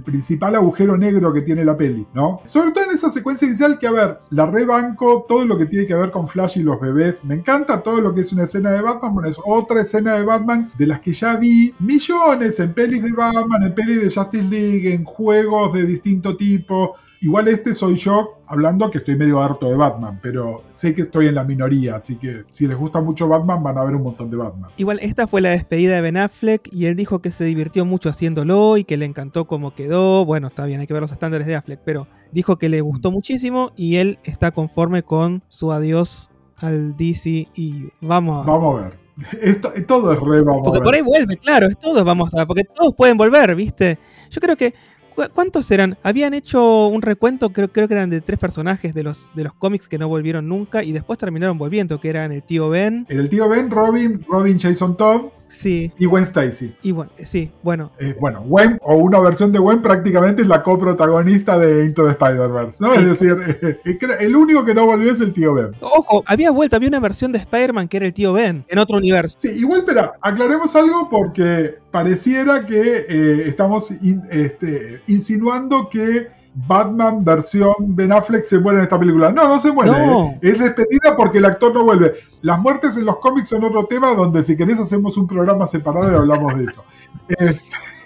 principal 0.05 0.57
agujero 0.57 0.97
negro 0.97 1.33
que 1.33 1.43
tiene 1.43 1.65
la 1.65 1.77
peli, 1.77 2.07
¿no? 2.15 2.41
Sobre 2.47 2.73
todo 2.73 2.85
en 2.85 2.91
esa 2.91 3.11
secuencia 3.11 3.47
inicial 3.47 3.79
que, 3.79 3.87
a 3.87 3.93
ver, 3.93 4.19
la 4.31 4.47
rebanco, 4.47 5.27
todo 5.29 5.45
lo 5.45 5.59
que 5.59 5.67
tiene 5.67 5.87
que 5.87 5.95
ver 5.95 6.11
con 6.11 6.27
Flash 6.27 6.59
y 6.59 6.63
los 6.63 6.81
bebés, 6.81 7.25
me 7.25 7.35
encanta 7.35 7.83
todo 7.83 8.01
lo 8.01 8.15
que 8.15 8.23
es 8.23 8.33
una 8.33 8.45
escena 8.45 8.71
de 8.71 8.81
Batman, 8.81 9.15
bueno, 9.15 9.29
es 9.29 9.39
otra 9.45 9.83
escena 9.83 10.15
de 10.15 10.25
Batman 10.25 10.73
de 10.77 10.87
las 10.87 11.01
que 11.01 11.13
ya 11.13 11.37
vi 11.37 11.73
millones 11.79 12.59
en 12.59 12.73
pelis 12.73 13.03
de 13.03 13.13
Batman, 13.13 13.63
en 13.63 13.75
pelis 13.75 14.01
de 14.01 14.11
Justice 14.11 14.49
League, 14.49 14.93
en 14.93 15.05
juegos 15.05 15.75
de 15.75 15.85
distinto 15.85 16.37
tipo, 16.37 16.97
Igual 17.25 17.49
este 17.49 17.73
soy 17.73 17.97
yo 17.97 18.43
hablando 18.47 18.91
que 18.91 18.99
estoy 18.99 19.17
medio 19.17 19.41
harto 19.41 19.71
de 19.71 19.77
Batman, 19.77 20.21
pero 20.23 20.63
sé 20.73 20.95
que 20.95 21.01
estoy 21.01 21.27
en 21.27 21.35
la 21.35 21.43
minoría, 21.43 21.97
así 21.97 22.17
que 22.17 22.45
si 22.51 22.67
les 22.67 22.77
gusta 22.77 23.01
mucho 23.01 23.27
Batman 23.27 23.63
van 23.63 23.79
a 23.79 23.85
ver 23.85 23.95
un 23.95 24.03
montón 24.03 24.29
de 24.29 24.37
Batman. 24.37 24.71
Igual 24.77 24.99
esta 25.01 25.27
fue 25.27 25.41
la 25.41 25.49
despedida 25.49 25.95
de 25.95 26.03
Ben 26.03 26.19
Affleck 26.19 26.69
y 26.71 26.85
él 26.85 26.97
dijo 26.97 27.21
que 27.21 27.31
se 27.31 27.45
divirtió 27.45 27.87
mucho 27.87 28.11
haciéndolo 28.11 28.77
y 28.77 28.85
que 28.85 28.99
le 28.99 29.07
encantó 29.07 29.47
cómo 29.47 29.75
quedó. 29.75 30.27
Bueno, 30.27 30.49
está 30.49 30.67
bien, 30.67 30.81
hay 30.81 30.87
que 30.87 30.93
ver 30.93 31.01
los 31.01 31.13
estándares 31.13 31.47
de 31.47 31.55
Affleck, 31.55 31.81
pero 31.83 32.09
dijo 32.31 32.59
que 32.59 32.69
le 32.69 32.83
gustó 32.83 33.11
mm. 33.11 33.15
muchísimo 33.15 33.73
y 33.75 33.97
él 33.97 34.19
está 34.25 34.51
conforme 34.51 35.03
con 35.03 35.43
su 35.49 35.73
adiós 35.73 36.31
al 36.59 36.95
DC 36.95 37.49
y 37.55 37.89
vamos 38.03 38.47
a... 38.47 38.51
Vamos 38.51 38.81
a 38.81 38.83
ver. 38.83 39.05
Esto, 39.41 39.73
todo 39.87 40.13
es 40.13 40.21
re, 40.21 40.43
vamos 40.43 40.63
Porque 40.65 40.81
por 40.81 40.95
ahí 40.95 41.01
vuelve, 41.01 41.37
claro, 41.37 41.69
es 41.69 41.79
todo, 41.79 42.05
vamos 42.05 42.35
a 42.35 42.39
ver, 42.39 42.47
porque 42.47 42.65
todos 42.65 42.95
pueden 42.95 43.17
volver, 43.17 43.55
¿viste? 43.55 43.99
Yo 44.31 44.41
creo 44.41 44.57
que 44.57 44.75
¿Cuántos 45.15 45.71
eran? 45.71 45.97
Habían 46.03 46.35
hecho 46.35 46.89
un 46.89 47.03
recuento, 47.03 47.51
creo, 47.51 47.69
creo 47.69 47.87
que 47.89 47.95
eran 47.95 48.11
de 48.11 48.21
tres 48.21 48.39
personajes 48.39 48.95
de 48.95 49.03
los, 49.03 49.29
de 49.35 49.45
los 49.45 49.53
cómics 49.53 49.89
que 49.89 49.99
no 49.99 50.09
volvieron 50.09 50.49
nunca 50.49 50.83
y 50.83 50.93
después 50.93 51.19
terminaron 51.19 51.57
volviendo, 51.57 52.01
que 52.01 52.09
eran 52.09 52.33
el 52.33 52.43
tío 52.43 52.69
Ben. 52.69 53.07
El 53.09 53.29
tío 53.29 53.49
Ben, 53.49 53.71
Robin, 53.71 54.25
Robin 54.29 54.59
Jason 54.59 54.97
Todd 54.97 55.27
Sí. 55.49 55.93
Y 55.99 56.07
Gwen 56.07 56.25
Stacy. 56.25 56.75
Y 56.83 56.95
sí, 57.25 57.51
bueno. 57.63 57.93
Eh, 57.99 58.17
bueno, 58.21 58.43
Gwen, 58.47 58.79
o 58.83 58.97
una 58.97 59.21
versión 59.21 59.53
de 59.53 59.59
Gwen, 59.59 59.83
prácticamente 59.83 60.43
es 60.43 60.49
la 60.49 60.63
coprotagonista 60.63 61.59
de 61.59 61.85
Into 61.85 62.05
the 62.05 62.11
Spider-Verse, 62.11 62.83
¿no? 62.83 62.95
Es 62.95 63.05
decir, 63.05 63.37
eh, 63.63 63.99
el 64.21 64.37
único 64.37 64.65
que 64.65 64.75
no 64.75 64.87
volvió 64.87 65.13
es 65.13 65.21
el 65.21 65.33
tío 65.33 65.55
Ben. 65.55 65.73
Ojo, 65.81 66.25
había 66.27 66.51
vuelto, 66.51 66.77
había 66.77 66.89
una 66.89 67.01
versión 67.01 67.33
de 67.33 67.39
Spider-Man 67.39 67.89
que 67.89 67.99
era 67.99 68.07
el 68.07 68.15
tío 68.15 68.33
Ben, 68.33 68.65
en 68.69 68.79
otro 68.79 68.97
universo. 68.97 69.37
Sí, 69.39 69.49
igual, 69.51 69.81
espera, 69.81 70.15
aclaremos 70.21 70.75
algo 70.75 71.09
porque 71.09 71.77
pareciera 71.91 72.67
que 72.67 73.07
eh, 73.09 73.49
estamos 73.49 73.91
este, 73.91 75.01
insinuando 75.07 75.89
que 75.89 76.29
Batman 76.55 77.25
versión 77.25 77.75
Ben 77.81 78.13
Affleck 78.13 78.45
se 78.45 78.59
muere 78.59 78.79
en 78.79 78.85
esta 78.85 78.99
película. 78.99 79.31
No, 79.31 79.49
no 79.49 79.61
se 79.61 79.73
muere. 79.73 79.91
¿eh? 79.91 80.39
Es 80.41 80.59
despedida 80.59 81.17
porque 81.17 81.39
el 81.39 81.45
actor 81.45 81.75
no 81.75 81.85
vuelve. 81.85 82.15
Las 82.43 82.61
muertes 82.61 82.97
en 82.97 83.05
los 83.05 83.19
cómics 83.19 83.49
son 83.49 83.65
otro 83.65 83.87
tema 83.87 84.15
donde 84.15 84.43
si 84.45 84.57
querés 84.57 84.79
hacemos 84.79 85.17
un 85.17 85.27
programa 85.27 85.67
separado 85.67 86.13
y 86.13 86.15
hablamos 86.15 86.57
de 86.57 86.65
eso. 86.65 86.85
Este, 87.27 87.59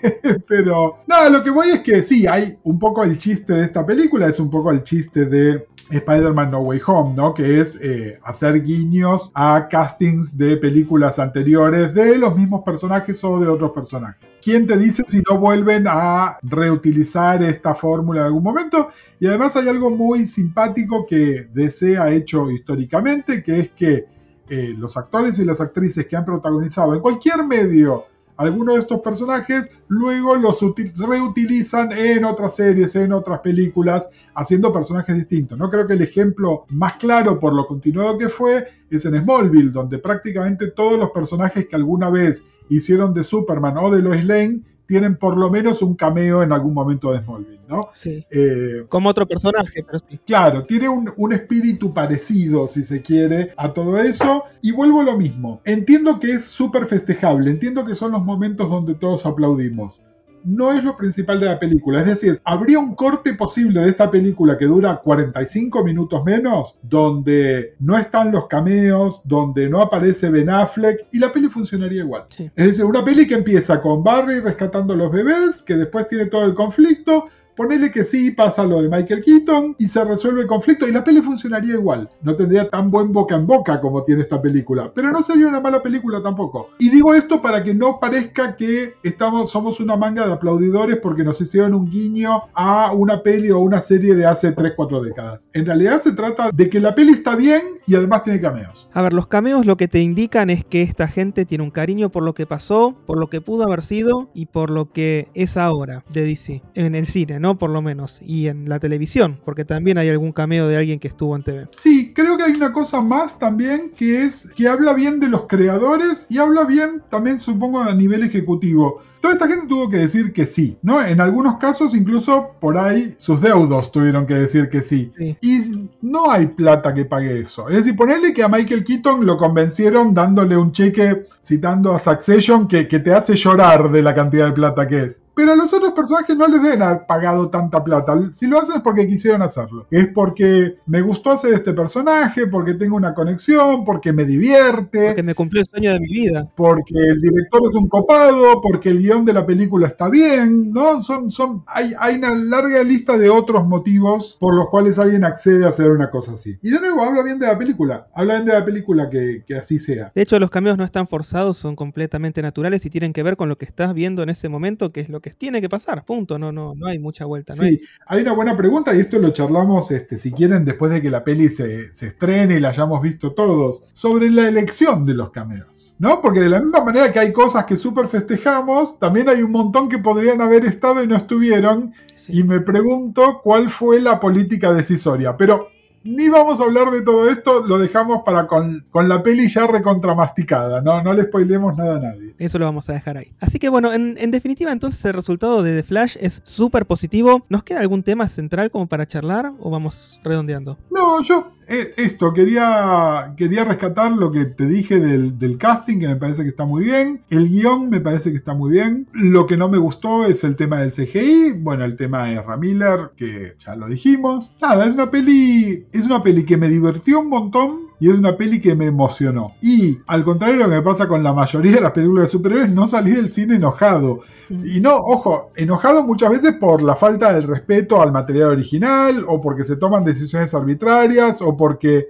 pero 0.49 0.99
nada, 1.07 1.31
lo 1.31 1.43
que 1.43 1.51
voy 1.51 1.71
es 1.71 1.81
que 1.81 2.03
sí, 2.03 2.27
hay 2.27 2.59
un 2.65 2.79
poco 2.79 3.05
el 3.05 3.19
chiste 3.19 3.53
de 3.53 3.65
esta 3.65 3.85
película, 3.85 4.27
es 4.27 4.39
un 4.41 4.51
poco 4.51 4.71
el 4.71 4.83
chiste 4.83 5.27
de 5.27 5.67
Spider-Man 5.91 6.51
No 6.51 6.61
Way 6.61 6.81
Home, 6.87 7.15
¿no? 7.15 7.33
Que 7.33 7.61
es 7.61 7.79
eh, 7.81 8.19
hacer 8.23 8.63
guiños 8.63 9.31
a 9.35 9.69
castings 9.71 10.37
de 10.37 10.57
películas 10.57 11.19
anteriores 11.19 11.95
de 11.95 12.19
los 12.19 12.37
mismos 12.37 12.63
personajes 12.63 13.23
o 13.25 13.41
de 13.41 13.49
otros 13.49 13.73
personajes. 13.73 14.29
¿Quién 14.43 14.67
te 14.67 14.77
dice 14.77 15.05
si 15.07 15.23
no 15.29 15.39
vuelven 15.39 15.87
a 15.89 16.39
reutilizar 16.43 17.43
esta 17.43 17.75
fórmula 17.75 18.21
en 18.21 18.27
algún 18.27 18.43
momento? 18.43 18.89
Y 19.19 19.27
además 19.27 19.57
hay 19.57 19.69
algo 19.69 19.91
muy 19.91 20.27
simpático 20.29 21.07
que 21.07 21.49
DC 21.53 21.97
ha 21.99 22.11
hecho 22.11 22.51
históricamente, 22.51 23.43
que 23.43 23.61
es 23.61 23.71
que 23.71 24.07
eh, 24.49 24.75
los 24.77 24.97
actores 24.97 25.39
y 25.39 25.45
las 25.45 25.61
actrices 25.61 26.07
que 26.07 26.17
han 26.17 26.25
protagonizado 26.25 26.95
en 26.95 27.01
cualquier 27.01 27.45
medio 27.45 28.07
algunos 28.39 28.77
de 28.77 28.81
estos 28.83 29.01
personajes 29.01 29.69
luego 29.89 30.37
los 30.37 30.61
reutilizan 30.97 31.91
en 31.93 32.25
otras 32.25 32.55
series, 32.55 32.95
en 32.95 33.13
otras 33.13 33.41
películas, 33.41 34.09
haciendo 34.35 34.73
personajes 34.73 35.17
distintos. 35.17 35.59
No 35.59 35.69
creo 35.69 35.87
que 35.87 35.95
el 35.95 36.03
ejemplo 36.03 36.65
más 36.71 36.95
claro 36.95 37.39
por 37.41 37.53
lo 37.53 37.67
continuado 37.67 38.17
que 38.17 38.29
fue 38.29 38.65
es 38.89 39.05
en 39.05 39.21
Smallville, 39.21 39.73
donde 39.73 39.99
prácticamente 39.99 40.69
todos 40.69 40.99
los 40.99 41.11
personajes 41.11 41.67
que 41.67 41.75
alguna 41.75 42.11
vez 42.11 42.45
hicieron 42.69 43.13
de 43.13 43.25
Superman 43.25 43.77
o 43.77 43.91
de 43.91 44.03
Lois 44.03 44.25
Lane 44.25 44.61
tienen 44.89 45.17
por 45.17 45.37
lo 45.37 45.51
menos 45.51 45.83
un 45.83 45.95
cameo 45.95 46.43
en 46.43 46.51
algún 46.51 46.73
momento 46.73 47.13
de 47.13 47.21
Smallville, 47.23 47.61
¿no? 47.69 47.91
Sí. 47.93 48.25
Eh, 48.31 48.87
Como 48.89 49.11
otro 49.11 49.27
personaje, 49.27 49.85
pero 49.85 49.99
sí. 49.99 50.19
Claro, 50.27 50.65
tiene 50.65 50.89
un, 50.89 51.13
un, 51.15 51.33
espíritu 51.35 51.93
parecido, 51.93 52.69
si 52.69 52.83
se 52.83 53.03
quiere, 53.03 53.53
a 53.59 53.75
todo 53.75 53.99
eso. 53.99 54.45
Y 54.63 54.73
vuelvo 54.73 55.03
a 55.03 55.05
lo 55.05 55.19
mismo. 55.19 55.61
Entiendo 55.67 56.19
que 56.19 56.33
es 56.33 56.47
súper 56.47 56.87
festejable, 56.87 57.51
entiendo 57.51 57.85
que 57.85 57.95
son 57.95 58.13
los 58.13 58.25
momentos 58.25 58.71
donde 58.71 58.95
todos 58.95 59.27
aplaudimos 59.27 60.03
no 60.45 60.73
es 60.73 60.85
lo 60.85 60.97
principal 60.97 61.41
de 61.41 61.47
la 61.47 61.59
película. 61.59 62.01
Es 62.01 62.07
decir, 62.07 62.41
habría 62.45 62.79
un 62.79 62.95
corte 62.95 63.35
posible 63.35 63.81
de 63.81 63.91
esta 63.91 64.11
película 64.11 64.57
que 64.57 64.67
dura 64.67 65.01
45 65.03 65.85
minutos 65.85 66.25
menos, 66.25 66.79
donde 66.83 67.75
no 67.81 67.97
están 67.97 68.33
los 68.33 68.47
cameos, 68.47 69.23
donde 69.25 69.69
no 69.69 69.81
aparece 69.81 70.31
Ben 70.31 70.51
Affleck 70.51 71.07
y 71.13 71.19
la 71.19 71.33
peli 71.33 71.49
funcionaría 71.49 72.03
igual. 72.03 72.25
Es 72.55 72.67
decir, 72.67 72.85
una 72.85 73.05
peli 73.05 73.27
que 73.27 73.35
empieza 73.35 73.81
con 73.81 74.03
Barry 74.03 74.41
rescatando 74.41 74.95
a 74.95 74.97
los 74.97 75.13
bebés, 75.13 75.63
que 75.63 75.75
después 75.75 76.07
tiene 76.09 76.27
todo 76.27 76.45
el 76.45 76.55
conflicto, 76.55 77.27
Ponele 77.59 77.91
que 77.91 78.05
sí, 78.05 78.31
pasa 78.31 78.63
lo 78.63 78.81
de 78.81 78.89
Michael 78.89 79.21
Keaton 79.21 79.75
y 79.81 79.89
se 79.89 80.05
resuelve 80.05 80.43
el 80.43 80.47
conflicto 80.47 80.87
y 80.87 80.93
la 80.93 81.03
peli 81.03 81.21
funcionaría 81.21 81.75
igual. 81.75 82.09
No 82.23 82.37
tendría 82.37 82.71
tan 82.71 82.89
buen 82.89 83.11
boca 83.11 83.35
en 83.35 83.49
boca 83.49 83.81
como 83.81 84.05
tiene 84.05 84.23
esta 84.23 84.41
película, 84.41 84.93
pero 84.95 85.11
no 85.11 85.25
sería 85.25 85.49
una 85.49 85.61
mala 85.61 85.83
película 85.83 86.23
tampoco. 86.23 86.71
Y 86.79 86.89
digo 86.89 87.15
esto 87.15 87.43
para 87.43 87.65
que 87.65 87.75
no 87.75 87.99
parezca 87.99 88.55
que 88.55 88.95
estamos, 89.03 89.51
somos 89.51 89.81
una 89.81 89.97
manga 89.97 90.25
de 90.25 90.35
aplaudidores 90.35 90.99
porque 90.99 91.25
nos 91.25 91.41
hicieron 91.41 91.75
un 91.75 91.91
guiño 91.91 92.43
a 92.55 92.93
una 92.93 93.25
peli 93.25 93.51
o 93.51 93.59
una 93.59 93.83
serie 93.83 94.15
de 94.15 94.25
hace 94.25 94.55
3-4 94.55 95.03
décadas. 95.03 95.49
En 95.53 95.67
realidad 95.67 95.99
se 95.99 96.13
trata 96.13 96.53
de 96.53 96.71
que 96.71 96.79
la 96.79 96.95
peli 96.95 97.11
está 97.11 97.35
bien 97.35 97.81
y 97.89 97.97
además 97.97 98.23
tiene 98.23 98.41
cameos. 98.41 98.89
A 98.93 99.03
ver, 99.03 99.13
los 99.13 99.27
cameos 99.27 99.67
lo 99.67 99.77
que 99.77 99.89
te 99.89 99.99
indican 99.99 100.49
es 100.49 100.65
que 100.65 100.83
esta 100.83 101.09
gente 101.09 101.45
tiene 101.45 101.65
un 101.65 101.73
cariño 101.73 102.11
por 102.11 102.23
lo 102.23 102.35
que 102.35 102.47
pasó, 102.47 102.95
por 103.05 103.19
lo 103.19 103.27
que 103.29 103.41
pudo 103.41 103.65
haber 103.65 103.83
sido 103.83 104.29
y 104.33 104.47
por 104.47 104.71
lo 104.71 104.93
que 104.93 105.27
es 105.35 105.57
ahora 105.57 106.05
de 106.13 106.23
DC 106.23 106.63
en 106.75 106.95
el 106.95 107.09
cine, 107.09 107.41
¿no? 107.41 107.48
¿No? 107.49 107.57
Por 107.57 107.71
lo 107.71 107.81
menos. 107.81 108.21
Y 108.21 108.49
en 108.49 108.69
la 108.69 108.79
televisión, 108.79 109.41
porque 109.43 109.65
también 109.65 109.97
hay 109.97 110.11
algún 110.11 110.33
cameo 110.33 110.69
de 110.69 110.77
alguien 110.77 111.01
que 111.01 111.09
estuvo 111.09 111.35
en 111.35 111.43
TV. 111.43 111.69
Sí, 111.75 112.13
creo 112.15 112.37
que 112.37 112.43
hay 112.43 112.53
una 112.53 112.75
cosa 112.75 113.01
más 113.01 113.39
también 113.39 113.93
que 113.97 114.25
es 114.25 114.51
que 114.55 114.69
habla 114.69 114.93
bien 114.93 115.19
de 115.19 115.29
los 115.29 115.47
creadores 115.47 116.27
y 116.29 116.37
habla 116.37 116.65
bien 116.65 117.03
también, 117.09 117.39
supongo, 117.39 117.81
a 117.81 117.95
nivel 117.95 118.23
ejecutivo. 118.23 119.01
Toda 119.23 119.33
esta 119.33 119.49
gente 119.49 119.67
tuvo 119.67 119.89
que 119.89 119.97
decir 119.97 120.33
que 120.33 120.47
sí, 120.47 120.77
¿no? 120.83 121.03
En 121.03 121.21
algunos 121.21 121.57
casos, 121.57 121.95
incluso 121.95 122.51
por 122.61 122.77
ahí, 122.77 123.15
sus 123.19 123.41
deudos 123.41 123.91
tuvieron 123.91 124.27
que 124.27 124.35
decir 124.35 124.69
que 124.69 124.83
sí. 124.83 125.11
Sí. 125.17 125.37
Y 125.41 125.89
no 126.03 126.31
hay 126.31 126.47
plata 126.47 126.95
que 126.95 127.05
pague 127.05 127.41
eso. 127.41 127.69
Es 127.69 127.79
decir, 127.79 127.97
ponerle 127.97 128.33
que 128.33 128.45
a 128.45 128.49
Michael 128.49 128.85
Keaton 128.85 129.27
lo 129.27 129.37
convencieron 129.37 130.15
dándole 130.15 130.57
un 130.57 130.71
cheque, 130.71 131.25
citando 131.43 131.95
a 131.95 131.99
Succession, 131.99 132.69
que, 132.69 132.87
que 132.87 133.01
te 133.01 133.13
hace 133.13 133.35
llorar 133.35 133.91
de 133.91 134.03
la 134.03 134.15
cantidad 134.15 134.47
de 134.47 134.53
plata 134.53 134.87
que 134.87 135.05
es. 135.05 135.21
Pero 135.39 135.53
a 135.53 135.55
los 135.55 135.73
otros 135.73 135.93
personajes 135.93 136.37
no 136.37 136.49
les 136.49 136.61
deben 136.61 136.83
haber 136.83 137.07
pagado 137.07 137.49
tanta 137.49 137.85
plata. 137.85 138.19
Si 138.33 138.49
lo 138.49 138.59
hacen 138.59 138.79
es 138.79 138.83
porque 138.83 139.07
quisieron 139.07 139.41
hacerlo. 139.41 139.87
Es 139.89 140.09
porque 140.09 140.79
me 140.85 141.01
gustó 141.01 141.31
hacer 141.31 141.55
este 141.55 141.73
personaje, 141.73 142.49
porque 142.49 142.75
tengo 142.75 142.97
una 142.97 143.15
conexión, 143.15 143.85
porque 143.85 144.13
me 144.13 144.25
divierte, 144.25 145.07
Porque 145.07 145.23
me 145.23 145.37
cumplió 145.37 145.61
el 145.63 145.69
sueño 145.69 145.93
de 145.93 146.01
mi 146.01 146.09
vida. 146.09 146.51
porque 146.57 146.93
el 146.93 147.21
director 147.21 147.63
es 147.69 147.75
un 147.77 147.89
copado, 147.89 148.61
porque 148.61 148.89
el 148.89 148.99
guion 148.99 149.25
de 149.25 149.33
la 149.33 149.47
película 149.47 149.87
está 149.87 150.09
bien, 150.09 150.73
¿no? 150.73 151.01
Son, 151.03 151.31
son, 151.31 151.63
hay, 151.69 151.93
hay 152.01 152.17
una 152.17 152.35
larga 152.35 152.83
lista 152.83 153.17
de 153.17 153.31
otros 153.31 153.65
motivos 153.65 154.37
por 154.41 154.57
los 154.57 154.67
cuales 154.71 154.99
alguien 154.99 155.23
accede 155.23 155.65
a 155.67 155.69
hacer 155.69 155.93
una 155.93 156.11
cosa 156.11 156.33
así. 156.33 156.59
Y 156.63 156.71
de 156.71 156.81
nuevo, 156.81 157.01
habla 157.01 157.23
bien 157.23 157.39
de 157.39 157.47
la 157.47 157.57
película. 157.57 158.09
Habla 158.13 158.35
bien 158.35 158.47
de 158.47 158.53
la 158.55 158.65
película 158.65 159.09
que, 159.09 159.45
que 159.47 159.55
así 159.55 159.79
sea. 159.79 160.11
De 160.17 160.23
hecho, 160.23 160.41
los 160.41 160.51
cameos 160.51 160.77
no 160.77 160.83
están 160.83 161.07
forzados, 161.07 161.59
son 161.59 161.77
completamente 161.77 162.43
naturales 162.43 162.85
y 162.85 162.91
tienen 162.91 163.13
que 163.13 163.23
ver 163.23 163.37
con 163.37 163.49
lo 163.49 163.57
que 163.57 163.67
estás 163.67 163.95
viendo 163.95 164.25
en 164.25 164.31
ese 164.31 164.49
momento, 164.49 164.91
que 164.91 164.99
es 164.99 165.09
lo 165.09 165.21
que 165.21 165.28
tiene 165.37 165.61
que 165.61 165.69
pasar. 165.69 166.05
Punto. 166.05 166.39
No, 166.39 166.53
no, 166.53 166.75
no 166.75 166.87
hay 166.87 166.99
mucha 166.99 167.25
vuelta. 167.25 167.55
No 167.55 167.63
hay- 167.63 167.77
Sí, 167.77 167.83
hay 168.07 168.23
una 168.23 168.33
buena 168.33 168.57
pregunta 168.57 168.95
y 168.95 169.01
esto 169.01 169.19
lo 169.19 169.31
charlamos, 169.31 169.91
este, 169.91 170.19
si 170.19 170.33
quieren, 170.33 170.65
después 170.65 170.91
de 170.93 171.03
que 171.03 171.11
la 171.11 171.25
peli 171.25 171.49
se, 171.49 171.95
se 171.95 172.07
estrene 172.09 172.55
y 172.57 172.61
la 172.61 172.71
hayamos 172.71 173.03
visto 173.03 173.33
todos, 173.33 173.83
sobre 173.93 174.31
la 174.31 174.49
elección 174.49 175.05
de 175.05 175.15
los 175.15 175.31
cameos, 175.31 175.95
¿no? 175.99 176.21
Porque 176.21 176.41
de 176.41 176.49
la 176.49 176.61
misma 176.61 176.85
manera 176.85 177.13
que 177.13 177.19
hay 177.19 177.33
cosas 177.33 177.65
que 177.65 177.77
súper 177.77 178.09
festejamos, 178.09 178.99
también 178.99 179.29
hay 179.29 179.43
un 179.43 179.51
montón 179.53 179.89
que 179.89 179.99
podrían 179.99 180.41
haber 180.41 180.65
estado 180.65 181.03
y 181.03 181.07
no 181.07 181.17
estuvieron, 181.17 181.93
Sí. 182.15 182.39
y 182.41 182.43
me 182.45 182.61
pregunto 182.61 183.41
cuál 183.43 183.71
fue 183.71 184.01
la 184.01 184.19
política 184.21 184.73
decisoria. 184.73 185.37
Pero 185.37 185.69
ni 186.05 186.29
vamos 186.29 186.61
a 186.61 186.65
hablar 186.65 186.91
de 186.91 187.03
todo 187.03 187.29
esto, 187.29 187.67
lo 187.67 187.79
dejamos 187.79 188.23
para 188.25 188.47
con, 188.47 188.85
con 188.91 189.09
la 189.09 189.23
peli 189.23 189.49
ya 189.49 189.67
recontramasticada, 189.67 190.81
¿no? 190.81 191.03
No 191.03 191.13
le 191.13 191.25
spoilemos 191.25 191.77
nada 191.77 191.97
a 191.97 192.01
nadie. 192.01 192.35
Eso 192.39 192.59
lo 192.59 192.65
vamos 192.65 192.89
a 192.89 192.93
dejar 192.93 193.19
ahí. 193.19 193.33
Así 193.41 193.59
que 193.59 193.69
bueno, 193.69 193.93
en, 193.93 194.17
en 194.19 194.31
definitiva 194.31 194.73
entonces 194.73 195.05
el 195.05 195.15
resultado 195.15 195.63
de 195.63 195.77
The 195.77 195.83
Flash 195.83 196.17
es 196.21 196.41
súper 196.45 196.87
positivo. 196.87 197.45
¿Nos 197.49 197.65
queda 197.65 197.81
algún 197.81 198.03
tema 198.03 198.29
central 198.29 198.71
como 198.71 198.87
para 198.87 199.07
charlar 199.07 199.53
o 199.61 199.71
vamos 199.71 200.21
redondeando? 200.23 200.79
No, 200.91 201.23
yo 201.23 201.51
eh, 201.71 201.93
esto, 201.99 202.33
quería, 202.33 203.35
quería 203.37 203.63
rescatar 203.65 204.13
lo 204.13 204.33
que 204.33 204.47
te 204.47 204.65
dije 204.65 204.99
del, 204.99 205.39
del 205.39 205.59
casting, 205.59 205.99
que 205.99 206.09
me 206.09 206.17
parece 206.17 206.43
que 206.43 206.49
está 206.49 206.65
muy 206.65 206.85
bien. 206.85 207.21
El 207.29 207.51
guion 207.51 207.91
me 207.91 208.01
parece 208.01 208.31
que 208.31 208.39
está 208.39 208.55
muy 208.55 208.71
bien. 208.71 209.07
Lo 209.13 209.47
que 209.47 209.59
no 209.59 209.69
me 209.69 209.77
gustó 209.77 210.25
es 210.25 210.45
el 210.45 210.57
tema 210.57 210.81
del 210.81 210.93
CGI. 210.93 211.53
Bueno, 211.59 211.85
el 211.85 211.97
tema 211.97 212.25
de 212.25 212.41
Ramiller, 212.41 213.11
que 213.17 213.55
ya 213.65 213.77
lo 213.77 213.87
dijimos. 213.87 214.55
Nada, 214.63 214.87
es 214.87 214.95
una 214.95 215.11
peli. 215.11 215.87
Es 215.93 216.07
una 216.07 216.23
peli 216.23 216.45
que 216.45 216.57
me 216.57 216.69
divirtió 216.69 217.21
un 217.21 217.29
montón. 217.29 217.89
Y 218.01 218.09
es 218.09 218.17
una 218.17 218.37
peli 218.37 218.61
que 218.61 218.77
me 218.77 218.87
emocionó. 218.87 219.55
Y 219.61 219.99
al 220.07 220.23
contrario 220.23 220.57
de 220.57 220.63
lo 220.63 220.71
que 220.71 220.77
me 220.77 220.83
pasa 220.83 221.09
con 221.09 221.25
la 221.25 221.33
mayoría 221.33 221.73
de 221.73 221.81
las 221.81 221.91
películas 221.91 222.27
de 222.27 222.31
superhéroes, 222.31 222.71
no 222.71 222.87
salí 222.87 223.11
del 223.11 223.29
cine 223.29 223.57
enojado. 223.57 224.21
Y 224.49 224.81
no, 224.81 224.99
ojo, 224.99 225.51
enojado 225.57 226.05
muchas 226.05 226.31
veces 226.31 226.55
por 226.61 226.81
la 226.81 226.95
falta 226.95 227.33
del 227.33 227.43
respeto 227.49 228.01
al 228.01 228.13
material 228.13 228.51
original, 228.51 229.25
o 229.27 229.41
porque 229.41 229.65
se 229.65 229.75
toman 229.75 230.05
decisiones 230.05 230.55
arbitrarias, 230.55 231.43
o 231.43 231.57
porque 231.57 232.07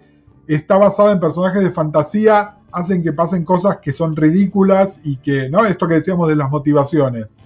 está 0.46 0.76
basado 0.76 1.10
en 1.10 1.20
personajes 1.20 1.62
de 1.62 1.70
fantasía, 1.70 2.56
hacen 2.70 3.02
que 3.02 3.14
pasen 3.14 3.46
cosas 3.46 3.78
que 3.78 3.94
son 3.94 4.14
ridículas 4.14 5.00
y 5.04 5.16
que, 5.16 5.48
¿no? 5.48 5.64
Esto 5.64 5.88
que 5.88 5.94
decíamos 5.94 6.28
de 6.28 6.36
las 6.36 6.50
motivaciones. 6.50 7.38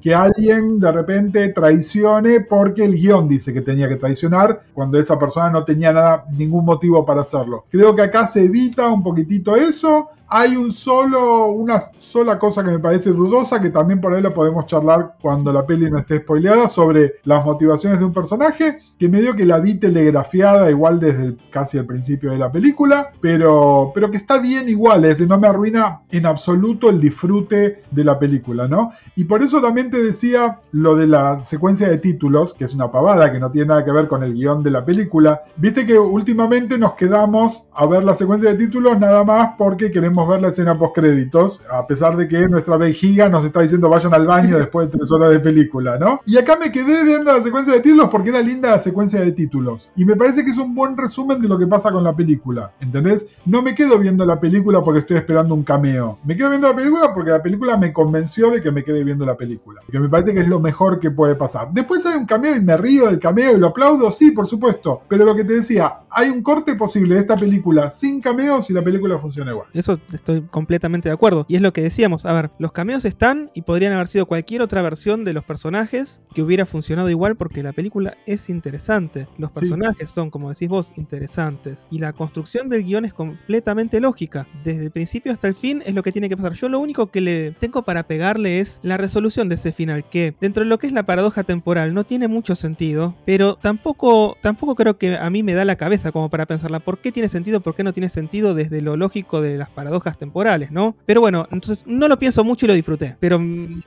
Que 0.00 0.14
alguien 0.14 0.80
de 0.80 0.92
repente 0.92 1.48
traicione 1.50 2.40
porque 2.40 2.84
el 2.84 2.94
guion 2.94 3.28
dice 3.28 3.52
que 3.52 3.60
tenía 3.60 3.88
que 3.88 3.96
traicionar 3.96 4.62
cuando 4.72 4.98
esa 4.98 5.18
persona 5.18 5.50
no 5.50 5.64
tenía 5.64 5.92
nada, 5.92 6.24
ningún 6.32 6.64
motivo 6.64 7.04
para 7.04 7.22
hacerlo. 7.22 7.64
Creo 7.70 7.94
que 7.94 8.02
acá 8.02 8.26
se 8.26 8.44
evita 8.44 8.88
un 8.88 9.02
poquitito 9.02 9.56
eso. 9.56 10.08
Hay 10.30 10.56
un 10.56 10.72
solo, 10.72 11.46
una 11.46 11.82
sola 11.98 12.38
cosa 12.38 12.62
que 12.62 12.70
me 12.70 12.78
parece 12.78 13.10
dudosa, 13.10 13.60
que 13.62 13.70
también 13.70 14.00
por 14.00 14.12
ahí 14.12 14.20
lo 14.20 14.34
podemos 14.34 14.66
charlar 14.66 15.14
cuando 15.20 15.52
la 15.52 15.66
peli 15.66 15.90
no 15.90 15.98
esté 15.98 16.18
spoileada, 16.18 16.68
sobre 16.68 17.14
las 17.24 17.44
motivaciones 17.44 17.98
de 17.98 18.04
un 18.04 18.12
personaje, 18.12 18.78
que 18.98 19.08
medio 19.08 19.34
que 19.34 19.46
la 19.46 19.58
vi 19.58 19.76
telegrafiada 19.76 20.70
igual 20.70 21.00
desde 21.00 21.36
casi 21.50 21.78
el 21.78 21.86
principio 21.86 22.30
de 22.30 22.36
la 22.36 22.52
película, 22.52 23.10
pero, 23.20 23.90
pero 23.94 24.10
que 24.10 24.18
está 24.18 24.38
bien 24.38 24.68
igual, 24.68 25.04
es 25.04 25.10
decir, 25.10 25.28
no 25.28 25.38
me 25.38 25.48
arruina 25.48 26.02
en 26.10 26.26
absoluto 26.26 26.90
el 26.90 27.00
disfrute 27.00 27.84
de 27.90 28.04
la 28.04 28.18
película, 28.18 28.68
¿no? 28.68 28.92
Y 29.16 29.24
por 29.24 29.42
eso 29.42 29.62
también 29.62 29.90
te 29.90 30.02
decía 30.02 30.60
lo 30.72 30.94
de 30.94 31.06
la 31.06 31.42
secuencia 31.42 31.88
de 31.88 31.98
títulos, 31.98 32.52
que 32.52 32.64
es 32.64 32.74
una 32.74 32.90
pavada, 32.90 33.32
que 33.32 33.40
no 33.40 33.50
tiene 33.50 33.68
nada 33.68 33.84
que 33.84 33.92
ver 33.92 34.08
con 34.08 34.22
el 34.22 34.34
guion 34.34 34.62
de 34.62 34.70
la 34.70 34.84
película. 34.84 35.42
Viste 35.56 35.86
que 35.86 35.98
últimamente 35.98 36.76
nos 36.76 36.92
quedamos 36.92 37.66
a 37.72 37.86
ver 37.86 38.04
la 38.04 38.14
secuencia 38.14 38.50
de 38.50 38.56
títulos 38.56 38.98
nada 38.98 39.24
más 39.24 39.54
porque 39.56 39.90
queremos 39.90 40.17
ver 40.26 40.40
la 40.40 40.48
escena 40.48 40.78
post 40.78 40.94
créditos, 40.94 41.62
a 41.70 41.86
pesar 41.86 42.16
de 42.16 42.26
que 42.28 42.48
nuestra 42.48 42.76
vejiga 42.76 43.28
nos 43.28 43.44
está 43.44 43.60
diciendo 43.60 43.88
vayan 43.88 44.14
al 44.14 44.26
baño 44.26 44.58
después 44.58 44.90
de 44.90 44.98
tres 44.98 45.12
horas 45.12 45.30
de 45.30 45.40
película, 45.40 45.98
¿no? 45.98 46.20
Y 46.24 46.38
acá 46.38 46.56
me 46.56 46.72
quedé 46.72 47.04
viendo 47.04 47.32
la 47.32 47.42
secuencia 47.42 47.74
de 47.74 47.80
títulos 47.80 48.08
porque 48.10 48.30
era 48.30 48.40
linda 48.40 48.70
la 48.70 48.78
secuencia 48.78 49.20
de 49.20 49.32
títulos. 49.32 49.90
Y 49.96 50.04
me 50.04 50.16
parece 50.16 50.44
que 50.44 50.50
es 50.50 50.58
un 50.58 50.74
buen 50.74 50.96
resumen 50.96 51.40
de 51.40 51.48
lo 51.48 51.58
que 51.58 51.66
pasa 51.66 51.92
con 51.92 52.02
la 52.02 52.16
película, 52.16 52.72
¿entendés? 52.80 53.26
No 53.44 53.62
me 53.62 53.74
quedo 53.74 53.98
viendo 53.98 54.24
la 54.24 54.40
película 54.40 54.82
porque 54.82 55.00
estoy 55.00 55.16
esperando 55.18 55.54
un 55.54 55.62
cameo. 55.62 56.18
Me 56.24 56.36
quedo 56.36 56.50
viendo 56.50 56.68
la 56.68 56.74
película 56.74 57.12
porque 57.14 57.30
la 57.30 57.42
película 57.42 57.76
me 57.76 57.92
convenció 57.92 58.50
de 58.50 58.62
que 58.62 58.70
me 58.70 58.84
quede 58.84 59.04
viendo 59.04 59.26
la 59.26 59.36
película. 59.36 59.80
Que 59.90 60.00
me 60.00 60.08
parece 60.08 60.34
que 60.34 60.40
es 60.40 60.48
lo 60.48 60.60
mejor 60.60 61.00
que 61.00 61.10
puede 61.10 61.34
pasar. 61.34 61.68
Después 61.72 62.04
hay 62.06 62.16
un 62.16 62.26
cameo 62.26 62.56
y 62.56 62.60
me 62.60 62.76
río 62.76 63.06
del 63.06 63.18
cameo 63.18 63.56
y 63.56 63.58
lo 63.58 63.68
aplaudo, 63.68 64.10
sí, 64.12 64.30
por 64.30 64.46
supuesto. 64.46 65.02
Pero 65.08 65.24
lo 65.24 65.34
que 65.34 65.44
te 65.44 65.54
decía, 65.54 66.00
hay 66.10 66.30
un 66.30 66.42
corte 66.42 66.74
posible 66.74 67.14
de 67.14 67.20
esta 67.20 67.36
película 67.36 67.90
sin 67.90 68.20
cameos 68.20 68.70
y 68.70 68.72
la 68.72 68.82
película 68.82 69.18
funciona 69.18 69.50
igual. 69.50 69.68
Eso 69.72 69.98
estoy 70.12 70.42
completamente 70.42 71.08
de 71.08 71.14
acuerdo. 71.14 71.44
Y 71.48 71.56
es 71.56 71.62
lo 71.62 71.72
que 71.72 71.82
decíamos. 71.82 72.24
A 72.24 72.32
ver, 72.32 72.50
los 72.58 72.72
cameos 72.72 73.04
están 73.04 73.50
y 73.54 73.62
podrían 73.62 73.92
haber 73.92 74.08
sido 74.08 74.26
cualquier 74.26 74.62
otra 74.62 74.82
versión 74.82 75.24
de 75.24 75.32
los 75.32 75.44
personajes 75.44 76.20
que 76.34 76.42
hubiera 76.42 76.66
funcionado 76.66 77.10
igual 77.10 77.36
porque 77.36 77.62
la 77.62 77.72
película 77.72 78.16
es 78.26 78.48
interesante. 78.48 79.26
Los 79.38 79.50
Sí. 79.50 79.60
personajes 79.60 80.10
son, 80.10 80.30
como 80.30 80.50
decís 80.50 80.68
vos, 80.68 80.90
interesantes. 80.96 81.86
Y 81.90 81.98
la 81.98 82.12
construcción 82.12 82.68
del 82.68 82.84
guion 82.84 83.04
es 83.04 83.12
completamente 83.14 84.00
lógica. 84.00 84.46
Desde 84.64 84.84
el 84.84 84.90
principio 84.90 85.32
hasta 85.32 85.48
el 85.48 85.54
fin 85.54 85.82
es 85.84 85.94
lo 85.94 86.02
que 86.02 86.12
tiene 86.12 86.28
que 86.28 86.36
pasar. 86.36 86.52
Yo 86.52 86.68
lo 86.68 86.80
único 86.80 87.08
que 87.08 87.20
le 87.20 87.52
tengo 87.52 87.82
para 87.82 88.04
pegarle 88.04 88.60
es 88.60 88.80
la 88.82 88.96
resolución 88.96 89.48
de 89.48 89.56
ese 89.56 89.72
final, 89.72 90.08
que 90.08 90.34
dentro 90.40 90.62
de 90.62 90.68
lo 90.68 90.78
que 90.78 90.86
es 90.86 90.92
la 90.92 91.04
paradoja 91.04 91.42
temporal 91.44 91.94
no 91.94 92.04
tiene 92.04 92.28
mucho 92.28 92.56
sentido, 92.56 93.14
pero 93.24 93.56
tampoco, 93.56 94.36
tampoco 94.40 94.74
creo 94.74 94.98
que 94.98 95.16
a 95.16 95.30
mí 95.30 95.42
me 95.42 95.54
da 95.54 95.64
la 95.64 95.76
cabeza 95.76 96.12
como 96.12 96.28
para 96.30 96.46
pensarla. 96.46 96.80
¿Por 96.80 96.98
qué 96.98 97.12
tiene 97.12 97.28
sentido? 97.28 97.60
¿Por 97.60 97.74
qué 97.74 97.84
no 97.84 97.92
tiene 97.92 98.08
sentido 98.08 98.54
desde 98.54 98.80
lo 98.80 98.96
lógico 98.96 99.40
de 99.40 99.56
las 99.58 99.70
paradojas 99.70 99.97
temporales, 100.16 100.70
no? 100.70 100.94
Pero 101.06 101.20
bueno, 101.20 101.46
entonces 101.50 101.84
no 101.86 102.08
lo 102.08 102.18
pienso 102.18 102.44
mucho 102.44 102.66
y 102.66 102.68
lo 102.68 102.74
disfruté. 102.74 103.16
Pero 103.20 103.38
mm, 103.38 103.82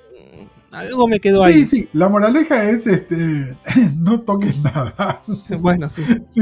algo 0.71 1.07
me 1.07 1.19
quedó 1.19 1.45
Sí, 1.45 1.51
ahí. 1.53 1.65
sí, 1.65 1.89
la 1.93 2.07
moraleja 2.07 2.63
es 2.69 2.87
este 2.87 3.57
no 3.97 4.21
toques 4.21 4.57
nada. 4.61 5.21
Bueno, 5.59 5.89
sí. 5.89 6.01
Sí. 6.27 6.41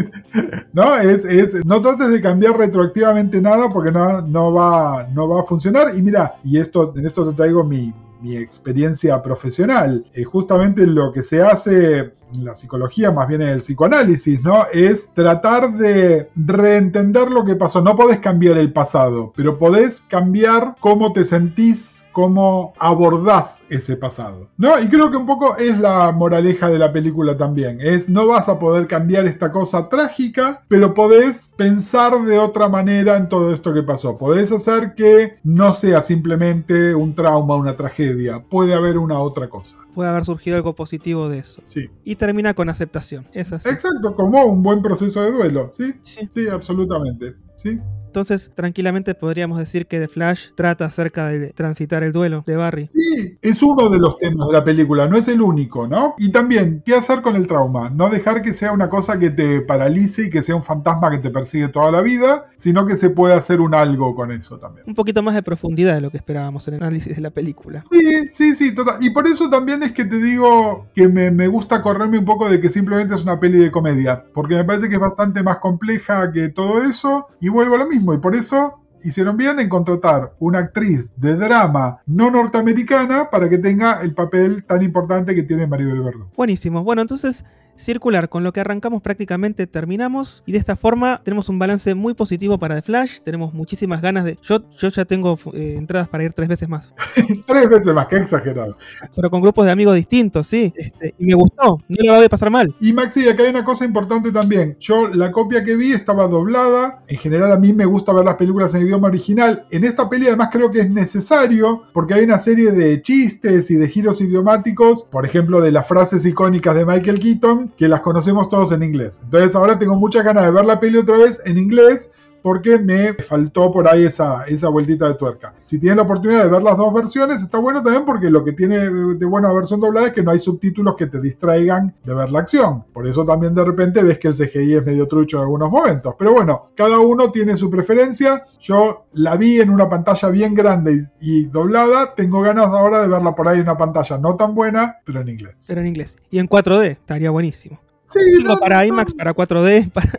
No, 0.73 0.95
es, 0.97 1.25
es, 1.25 1.65
no 1.65 1.81
trates 1.81 2.09
de 2.09 2.21
cambiar 2.21 2.57
retroactivamente 2.57 3.41
nada 3.41 3.69
porque 3.73 3.91
no, 3.91 4.21
no, 4.21 4.53
va, 4.53 5.07
no 5.13 5.27
va 5.29 5.41
a 5.41 5.45
funcionar. 5.45 5.95
Y 5.97 6.01
mira, 6.01 6.35
y 6.43 6.59
esto, 6.59 6.93
en 6.95 7.07
esto 7.07 7.27
te 7.29 7.35
traigo 7.35 7.63
mi, 7.63 7.91
mi 8.21 8.35
experiencia 8.35 9.21
profesional. 9.21 10.05
Eh, 10.13 10.23
justamente 10.23 10.85
lo 10.85 11.11
que 11.11 11.23
se 11.23 11.41
hace 11.41 12.13
en 12.33 12.45
la 12.45 12.55
psicología, 12.55 13.11
más 13.11 13.27
bien 13.27 13.41
en 13.41 13.49
el 13.49 13.59
psicoanálisis, 13.59 14.41
¿no? 14.41 14.65
Es 14.71 15.11
tratar 15.13 15.73
de 15.73 16.29
reentender 16.35 17.31
lo 17.31 17.43
que 17.43 17.55
pasó. 17.55 17.81
No 17.81 17.95
podés 17.95 18.19
cambiar 18.19 18.57
el 18.57 18.71
pasado, 18.71 19.33
pero 19.35 19.57
podés 19.57 20.01
cambiar 20.01 20.75
cómo 20.79 21.11
te 21.13 21.25
sentís 21.25 21.98
cómo 22.11 22.73
abordás 22.79 23.63
ese 23.69 23.95
pasado. 23.97 24.49
¿No? 24.57 24.79
Y 24.79 24.87
creo 24.89 25.09
que 25.11 25.17
un 25.17 25.25
poco 25.25 25.57
es 25.57 25.77
la 25.79 26.11
moraleja 26.11 26.69
de 26.69 26.79
la 26.79 26.91
película 26.91 27.37
también. 27.37 27.79
Es 27.81 28.09
no 28.09 28.27
vas 28.27 28.49
a 28.49 28.59
poder 28.59 28.87
cambiar 28.87 29.25
esta 29.25 29.51
cosa 29.51 29.89
trágica, 29.89 30.63
pero 30.67 30.93
podés 30.93 31.53
pensar 31.57 32.19
de 32.23 32.39
otra 32.39 32.69
manera 32.69 33.17
en 33.17 33.29
todo 33.29 33.53
esto 33.53 33.73
que 33.73 33.83
pasó. 33.83 34.17
Podés 34.17 34.51
hacer 34.51 34.93
que 34.95 35.39
no 35.43 35.73
sea 35.73 36.01
simplemente 36.01 36.93
un 36.95 37.15
trauma, 37.15 37.55
una 37.55 37.75
tragedia. 37.75 38.43
Puede 38.49 38.73
haber 38.73 38.97
una 38.97 39.19
otra 39.19 39.49
cosa. 39.49 39.77
Puede 39.93 40.09
haber 40.09 40.25
surgido 40.25 40.55
algo 40.55 40.75
positivo 40.75 41.29
de 41.29 41.39
eso. 41.39 41.61
Sí. 41.65 41.89
Y 42.03 42.15
termina 42.15 42.53
con 42.53 42.69
aceptación. 42.69 43.27
Es 43.33 43.51
así. 43.51 43.67
Exacto, 43.69 44.15
como 44.15 44.43
un 44.45 44.61
buen 44.63 44.81
proceso 44.81 45.21
de 45.21 45.31
duelo. 45.31 45.71
Sí, 45.75 45.93
Sí. 46.03 46.27
sí, 46.31 46.47
absolutamente. 46.47 47.35
Sí. 47.61 47.79
Entonces, 48.09 48.51
tranquilamente 48.55 49.13
podríamos 49.13 49.59
decir 49.59 49.85
que 49.85 49.99
The 49.99 50.07
Flash 50.07 50.47
trata 50.55 50.85
acerca 50.85 51.27
de 51.27 51.51
transitar 51.51 52.01
el 52.01 52.11
duelo 52.11 52.43
de 52.47 52.55
Barry. 52.55 52.89
Sí, 52.91 53.37
es 53.39 53.61
uno 53.61 53.87
de 53.87 53.99
los 53.99 54.17
temas 54.17 54.47
de 54.47 54.53
la 54.53 54.63
película, 54.63 55.07
no 55.07 55.15
es 55.15 55.27
el 55.27 55.43
único, 55.43 55.87
¿no? 55.87 56.15
Y 56.17 56.31
también, 56.31 56.81
¿qué 56.83 56.95
hacer 56.95 57.21
con 57.21 57.35
el 57.35 57.45
trauma? 57.45 57.91
No 57.91 58.09
dejar 58.09 58.41
que 58.41 58.55
sea 58.55 58.71
una 58.71 58.89
cosa 58.89 59.19
que 59.19 59.29
te 59.29 59.61
paralice 59.61 60.23
y 60.23 60.29
que 60.31 60.41
sea 60.41 60.55
un 60.55 60.63
fantasma 60.63 61.11
que 61.11 61.19
te 61.19 61.29
persigue 61.29 61.67
toda 61.67 61.91
la 61.91 62.01
vida, 62.01 62.47
sino 62.57 62.87
que 62.87 62.97
se 62.97 63.11
puede 63.11 63.35
hacer 63.35 63.61
un 63.61 63.75
algo 63.75 64.15
con 64.15 64.31
eso 64.31 64.57
también. 64.57 64.85
Un 64.87 64.95
poquito 64.95 65.21
más 65.21 65.35
de 65.35 65.43
profundidad 65.43 65.93
de 65.93 66.01
lo 66.01 66.09
que 66.09 66.17
esperábamos 66.17 66.67
en 66.67 66.73
el 66.73 66.81
análisis 66.81 67.15
de 67.15 67.21
la 67.21 67.29
película. 67.29 67.83
Sí, 67.83 68.27
sí, 68.31 68.55
sí, 68.55 68.73
total. 68.73 68.97
Y 69.01 69.11
por 69.11 69.27
eso 69.27 69.51
también 69.51 69.83
es 69.83 69.91
que 69.91 70.05
te 70.05 70.17
digo 70.17 70.87
que 70.95 71.07
me, 71.07 71.29
me 71.29 71.47
gusta 71.47 71.83
correrme 71.83 72.17
un 72.17 72.25
poco 72.25 72.49
de 72.49 72.59
que 72.59 72.71
simplemente 72.71 73.13
es 73.13 73.21
una 73.21 73.39
peli 73.39 73.59
de 73.59 73.69
comedia, 73.69 74.25
porque 74.33 74.55
me 74.55 74.63
parece 74.63 74.89
que 74.89 74.95
es 74.95 75.01
bastante 75.01 75.43
más 75.43 75.57
compleja 75.57 76.31
que 76.31 76.49
todo 76.49 76.81
eso, 76.81 77.27
y 77.39 77.48
vuelvo 77.49 77.75
a 77.75 77.79
lo 77.79 77.87
mismo, 77.87 78.13
y 78.13 78.17
por 78.19 78.35
eso 78.35 78.79
hicieron 79.03 79.37
bien 79.37 79.59
en 79.59 79.69
contratar 79.69 80.33
una 80.39 80.59
actriz 80.59 81.09
de 81.15 81.35
drama 81.35 82.01
no 82.05 82.29
norteamericana 82.29 83.29
para 83.29 83.49
que 83.49 83.57
tenga 83.57 84.01
el 84.01 84.13
papel 84.13 84.65
tan 84.65 84.81
importante 84.81 85.35
que 85.35 85.43
tiene 85.43 85.67
Maribel 85.67 86.01
Verdú. 86.01 86.27
Buenísimo. 86.35 86.83
Bueno, 86.83 87.01
entonces 87.01 87.45
circular. 87.79 88.29
Con 88.29 88.43
lo 88.43 88.53
que 88.53 88.59
arrancamos 88.59 89.01
prácticamente 89.01 89.67
terminamos 89.67 90.43
y 90.45 90.51
de 90.51 90.57
esta 90.57 90.75
forma 90.75 91.21
tenemos 91.23 91.49
un 91.49 91.59
balance 91.59 91.95
muy 91.95 92.13
positivo 92.13 92.57
para 92.57 92.75
The 92.75 92.81
Flash. 92.81 93.19
Tenemos 93.23 93.53
muchísimas 93.53 94.01
ganas 94.01 94.25
de... 94.25 94.37
Yo, 94.43 94.61
yo 94.77 94.89
ya 94.89 95.05
tengo 95.05 95.39
eh, 95.53 95.75
entradas 95.77 96.07
para 96.07 96.23
ir 96.23 96.33
tres 96.33 96.47
veces 96.47 96.69
más. 96.69 96.91
tres 97.45 97.69
veces 97.69 97.93
más, 97.93 98.07
qué 98.07 98.17
exagerado. 98.17 98.77
Pero 99.15 99.29
con 99.29 99.41
grupos 99.41 99.65
de 99.65 99.71
amigos 99.71 99.95
distintos, 99.95 100.47
sí. 100.47 100.73
Este, 100.75 101.15
y 101.17 101.25
me 101.25 101.33
gustó, 101.33 101.79
no 101.87 102.03
le 102.03 102.11
va 102.11 102.23
a 102.23 102.29
pasar 102.29 102.49
mal. 102.49 102.75
Y 102.79 102.93
Maxi, 102.93 103.27
acá 103.27 103.43
hay 103.43 103.49
una 103.49 103.63
cosa 103.63 103.85
importante 103.85 104.31
también. 104.31 104.77
Yo 104.79 105.07
la 105.07 105.31
copia 105.31 105.63
que 105.63 105.75
vi 105.75 105.93
estaba 105.93 106.27
doblada. 106.27 107.01
En 107.07 107.17
general 107.17 107.51
a 107.51 107.57
mí 107.57 107.73
me 107.73 107.85
gusta 107.85 108.13
ver 108.13 108.25
las 108.25 108.35
películas 108.35 108.75
en 108.75 108.83
idioma 108.83 109.07
original. 109.07 109.65
En 109.71 109.83
esta 109.83 110.09
peli 110.09 110.27
además 110.27 110.49
creo 110.51 110.71
que 110.71 110.81
es 110.81 110.89
necesario 110.89 111.83
porque 111.93 112.13
hay 112.13 112.23
una 112.23 112.39
serie 112.39 112.71
de 112.71 113.01
chistes 113.01 113.71
y 113.71 113.75
de 113.75 113.87
giros 113.87 114.21
idiomáticos. 114.21 115.03
Por 115.03 115.25
ejemplo, 115.25 115.61
de 115.61 115.71
las 115.71 115.87
frases 115.87 116.25
icónicas 116.25 116.75
de 116.75 116.85
Michael 116.85 117.19
Keaton 117.19 117.68
que 117.77 117.87
las 117.87 118.01
conocemos 118.01 118.49
todos 118.49 118.71
en 118.71 118.83
inglés. 118.83 119.21
Entonces 119.23 119.55
ahora 119.55 119.79
tengo 119.79 119.95
muchas 119.95 120.23
ganas 120.23 120.45
de 120.45 120.51
ver 120.51 120.65
la 120.65 120.79
peli 120.79 120.97
otra 120.97 121.17
vez 121.17 121.41
en 121.45 121.57
inglés 121.57 122.11
porque 122.41 122.77
me 122.77 123.13
faltó 123.15 123.71
por 123.71 123.87
ahí 123.87 124.05
esa, 124.05 124.43
esa 124.45 124.69
vueltita 124.69 125.07
de 125.07 125.15
tuerca. 125.15 125.53
Si 125.59 125.79
tienen 125.79 125.97
la 125.97 126.03
oportunidad 126.03 126.43
de 126.43 126.49
ver 126.49 126.61
las 126.61 126.77
dos 126.77 126.93
versiones, 126.93 127.41
está 127.41 127.57
bueno 127.59 127.83
también 127.83 128.05
porque 128.05 128.29
lo 128.29 128.43
que 128.43 128.53
tiene 128.53 128.89
de 128.89 129.25
buena 129.25 129.51
versión 129.53 129.79
doblada 129.79 130.07
es 130.07 130.13
que 130.13 130.23
no 130.23 130.31
hay 130.31 130.39
subtítulos 130.39 130.95
que 130.95 131.07
te 131.07 131.19
distraigan 131.19 131.93
de 132.03 132.13
ver 132.13 132.31
la 132.31 132.39
acción. 132.39 132.83
Por 132.93 133.07
eso 133.07 133.25
también 133.25 133.53
de 133.53 133.65
repente 133.65 134.03
ves 134.03 134.17
que 134.17 134.29
el 134.29 134.35
CGI 134.35 134.75
es 134.75 134.85
medio 134.85 135.07
trucho 135.07 135.37
en 135.37 135.43
algunos 135.43 135.71
momentos. 135.71 136.15
Pero 136.17 136.33
bueno, 136.33 136.67
cada 136.75 136.99
uno 136.99 137.31
tiene 137.31 137.57
su 137.57 137.69
preferencia. 137.69 138.43
Yo 138.59 139.05
la 139.13 139.35
vi 139.35 139.59
en 139.59 139.69
una 139.69 139.89
pantalla 139.89 140.29
bien 140.29 140.53
grande 140.53 141.09
y, 141.21 141.45
doblada. 141.45 142.13
Tengo 142.15 142.41
ganas 142.41 142.67
ahora 142.67 143.01
de 143.01 143.07
verla 143.07 143.35
por 143.35 143.47
ahí 143.47 143.57
en 143.57 143.63
una 143.63 143.77
pantalla 143.77 144.17
no 144.17 144.35
tan 144.35 144.55
buena, 144.55 144.97
pero 145.05 145.21
en 145.21 145.29
inglés. 145.29 145.55
Pero 145.67 145.81
en 145.81 145.87
inglés. 145.87 146.17
Y 146.29 146.39
en 146.39 146.47
4D, 146.47 146.85
estaría 146.91 147.29
buenísimo. 147.29 147.79
Sí, 148.11 148.43
para 148.59 148.85
IMAX, 148.85 149.13
para 149.13 149.33
4D. 149.33 149.91
Para... 149.93 150.11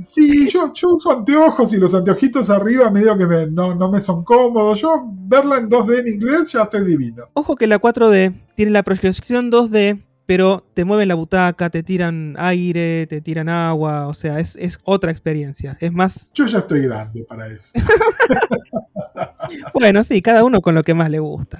Sí, 0.00 0.48
yo, 0.48 0.72
yo, 0.72 0.94
uso 0.94 1.12
anteojos 1.12 1.72
y 1.72 1.76
los 1.76 1.94
anteojitos 1.94 2.50
arriba 2.50 2.90
medio 2.90 3.16
que 3.16 3.46
no, 3.50 3.74
no, 3.74 3.90
me 3.90 4.00
son 4.00 4.24
cómodos. 4.24 4.80
Yo 4.80 5.04
verla 5.06 5.58
en 5.58 5.70
2D 5.70 6.00
en 6.00 6.08
inglés 6.08 6.52
ya 6.52 6.62
estoy 6.62 6.84
divino. 6.84 7.28
Ojo 7.34 7.54
que 7.56 7.66
la 7.66 7.80
4D 7.80 8.32
tiene 8.54 8.72
la 8.72 8.82
proyección 8.82 9.50
2D 9.50 10.02
pero 10.26 10.64
te 10.72 10.84
mueven 10.84 11.08
la 11.08 11.14
butaca, 11.14 11.68
te 11.70 11.82
tiran 11.82 12.36
aire, 12.38 13.06
te 13.06 13.20
tiran 13.20 13.48
agua, 13.48 14.06
o 14.06 14.14
sea, 14.14 14.38
es, 14.38 14.78
otra 14.84 15.10
experiencia. 15.10 15.76
Es 15.80 15.92
más. 15.92 16.32
Yo 16.32 16.46
ya 16.46 16.58
estoy 16.58 16.82
grande 16.82 17.24
para 17.28 17.48
eso. 17.48 17.72
bueno, 19.74 20.04
sí, 20.04 20.22
cada 20.22 20.44
uno 20.44 20.60
con 20.60 20.74
lo 20.74 20.82
que 20.82 20.94
más 20.94 21.10
le 21.10 21.18
gusta. 21.18 21.58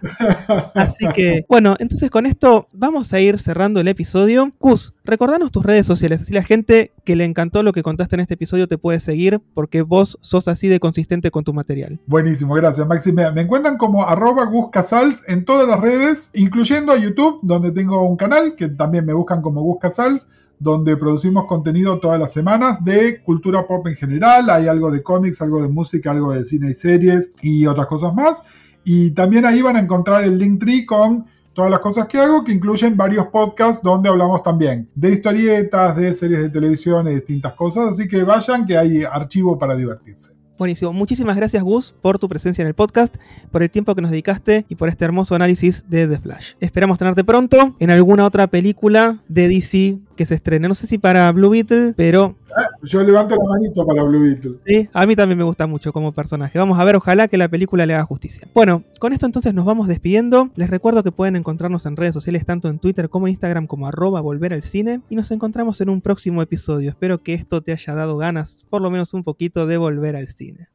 Así 0.74 1.06
que, 1.14 1.44
bueno, 1.48 1.76
entonces 1.78 2.10
con 2.10 2.26
esto 2.26 2.68
vamos 2.72 3.12
a 3.12 3.20
ir 3.20 3.38
cerrando 3.38 3.80
el 3.80 3.88
episodio. 3.88 4.50
Cus, 4.58 4.94
recordanos 5.04 5.50
tus 5.50 5.64
redes 5.64 5.86
sociales, 5.86 6.22
así 6.22 6.32
la 6.32 6.44
gente 6.44 6.92
que 7.04 7.16
le 7.16 7.24
encantó 7.24 7.62
lo 7.62 7.72
que 7.72 7.82
contaste 7.82 8.16
en 8.16 8.20
este 8.20 8.34
episodio 8.34 8.68
te 8.68 8.78
puede 8.78 9.00
seguir 9.00 9.40
porque 9.54 9.82
vos 9.82 10.18
sos 10.20 10.48
así 10.48 10.68
de 10.68 10.80
consistente 10.80 11.30
con 11.30 11.44
tu 11.44 11.52
material. 11.52 12.00
Buenísimo, 12.06 12.54
gracias, 12.54 12.86
Maxi. 12.86 13.12
Me, 13.12 13.24
encuentran 13.24 13.76
como 13.76 14.06
arroba 14.06 14.44
Gus 14.44 14.70
Casals 14.70 15.22
en 15.28 15.44
todas 15.44 15.68
las 15.68 15.80
redes, 15.80 16.30
incluyendo 16.34 16.92
a 16.92 16.98
YouTube, 16.98 17.40
donde 17.42 17.72
tengo 17.72 18.02
un 18.02 18.16
canal 18.16 18.54
que 18.56 18.68
también 18.68 19.06
me 19.06 19.12
buscan 19.12 19.42
como 19.42 19.62
Busca 19.62 19.90
Sals, 19.90 20.28
donde 20.62 20.96
producimos 20.96 21.46
contenido 21.46 21.98
todas 21.98 22.20
las 22.20 22.32
semanas 22.32 22.82
de 22.84 23.20
cultura 23.22 23.66
pop 23.66 23.86
en 23.88 23.96
general. 23.96 24.48
Hay 24.48 24.68
algo 24.68 24.90
de 24.92 25.02
cómics, 25.02 25.42
algo 25.42 25.60
de 25.60 25.68
música, 25.68 26.12
algo 26.12 26.32
de 26.32 26.44
cine 26.44 26.70
y 26.70 26.74
series 26.74 27.32
y 27.42 27.66
otras 27.66 27.88
cosas 27.88 28.14
más. 28.14 28.42
Y 28.84 29.10
también 29.10 29.44
ahí 29.44 29.60
van 29.60 29.76
a 29.76 29.80
encontrar 29.80 30.22
el 30.22 30.38
link 30.38 30.60
tree 30.60 30.86
con 30.86 31.26
todas 31.52 31.70
las 31.70 31.80
cosas 31.80 32.06
que 32.06 32.18
hago, 32.18 32.44
que 32.44 32.52
incluyen 32.52 32.96
varios 32.96 33.26
podcasts 33.26 33.82
donde 33.82 34.08
hablamos 34.08 34.42
también 34.42 34.88
de 34.94 35.10
historietas, 35.10 35.96
de 35.96 36.14
series 36.14 36.42
de 36.42 36.50
televisión 36.50 37.08
y 37.08 37.14
distintas 37.14 37.54
cosas. 37.54 37.90
Así 37.90 38.06
que 38.06 38.22
vayan, 38.22 38.64
que 38.64 38.76
hay 38.76 39.02
archivo 39.02 39.58
para 39.58 39.74
divertirse. 39.74 40.32
Buenísimo. 40.62 40.92
Muchísimas 40.92 41.36
gracias, 41.36 41.60
Gus, 41.62 41.92
por 42.00 42.20
tu 42.20 42.28
presencia 42.28 42.62
en 42.62 42.68
el 42.68 42.74
podcast, 42.74 43.16
por 43.50 43.64
el 43.64 43.70
tiempo 43.70 43.96
que 43.96 44.00
nos 44.00 44.12
dedicaste 44.12 44.64
y 44.68 44.76
por 44.76 44.88
este 44.88 45.04
hermoso 45.04 45.34
análisis 45.34 45.82
de 45.88 46.06
The 46.06 46.18
Flash. 46.18 46.52
Esperamos 46.60 46.98
tenerte 46.98 47.24
pronto 47.24 47.74
en 47.80 47.90
alguna 47.90 48.24
otra 48.24 48.46
película 48.46 49.18
de 49.26 49.48
DC 49.48 49.98
que 50.22 50.26
se 50.26 50.34
estrene. 50.36 50.68
No 50.68 50.74
sé 50.74 50.86
si 50.86 50.98
para 50.98 51.30
Blue 51.32 51.50
Beetle, 51.50 51.94
pero. 51.96 52.36
Ah, 52.56 52.68
yo 52.82 53.02
levanto 53.02 53.34
la 53.34 53.44
manito 53.44 53.84
para 53.84 54.04
Blue 54.04 54.20
Beetle. 54.20 54.58
Sí, 54.64 54.88
a 54.92 55.04
mí 55.04 55.16
también 55.16 55.38
me 55.38 55.44
gusta 55.44 55.66
mucho 55.66 55.92
como 55.92 56.12
personaje. 56.12 56.58
Vamos 56.58 56.78
a 56.78 56.84
ver, 56.84 56.94
ojalá 56.94 57.26
que 57.26 57.36
la 57.36 57.48
película 57.48 57.86
le 57.86 57.94
haga 57.94 58.04
justicia. 58.04 58.46
Bueno, 58.54 58.84
con 59.00 59.12
esto 59.12 59.26
entonces 59.26 59.52
nos 59.52 59.64
vamos 59.64 59.88
despidiendo. 59.88 60.50
Les 60.54 60.70
recuerdo 60.70 61.02
que 61.02 61.10
pueden 61.10 61.34
encontrarnos 61.34 61.86
en 61.86 61.96
redes 61.96 62.14
sociales, 62.14 62.46
tanto 62.46 62.68
en 62.68 62.78
Twitter 62.78 63.08
como 63.08 63.26
en 63.26 63.32
Instagram, 63.32 63.66
como 63.66 63.88
arroba 63.88 64.20
volver 64.20 64.52
al 64.52 64.62
cine. 64.62 65.00
Y 65.10 65.16
nos 65.16 65.30
encontramos 65.32 65.80
en 65.80 65.88
un 65.88 66.00
próximo 66.00 66.40
episodio. 66.40 66.90
Espero 66.90 67.22
que 67.22 67.34
esto 67.34 67.60
te 67.62 67.72
haya 67.72 67.94
dado 67.94 68.16
ganas, 68.16 68.64
por 68.70 68.80
lo 68.80 68.90
menos 68.90 69.14
un 69.14 69.24
poquito, 69.24 69.66
de 69.66 69.76
volver 69.76 70.14
al 70.14 70.28
cine. 70.28 70.68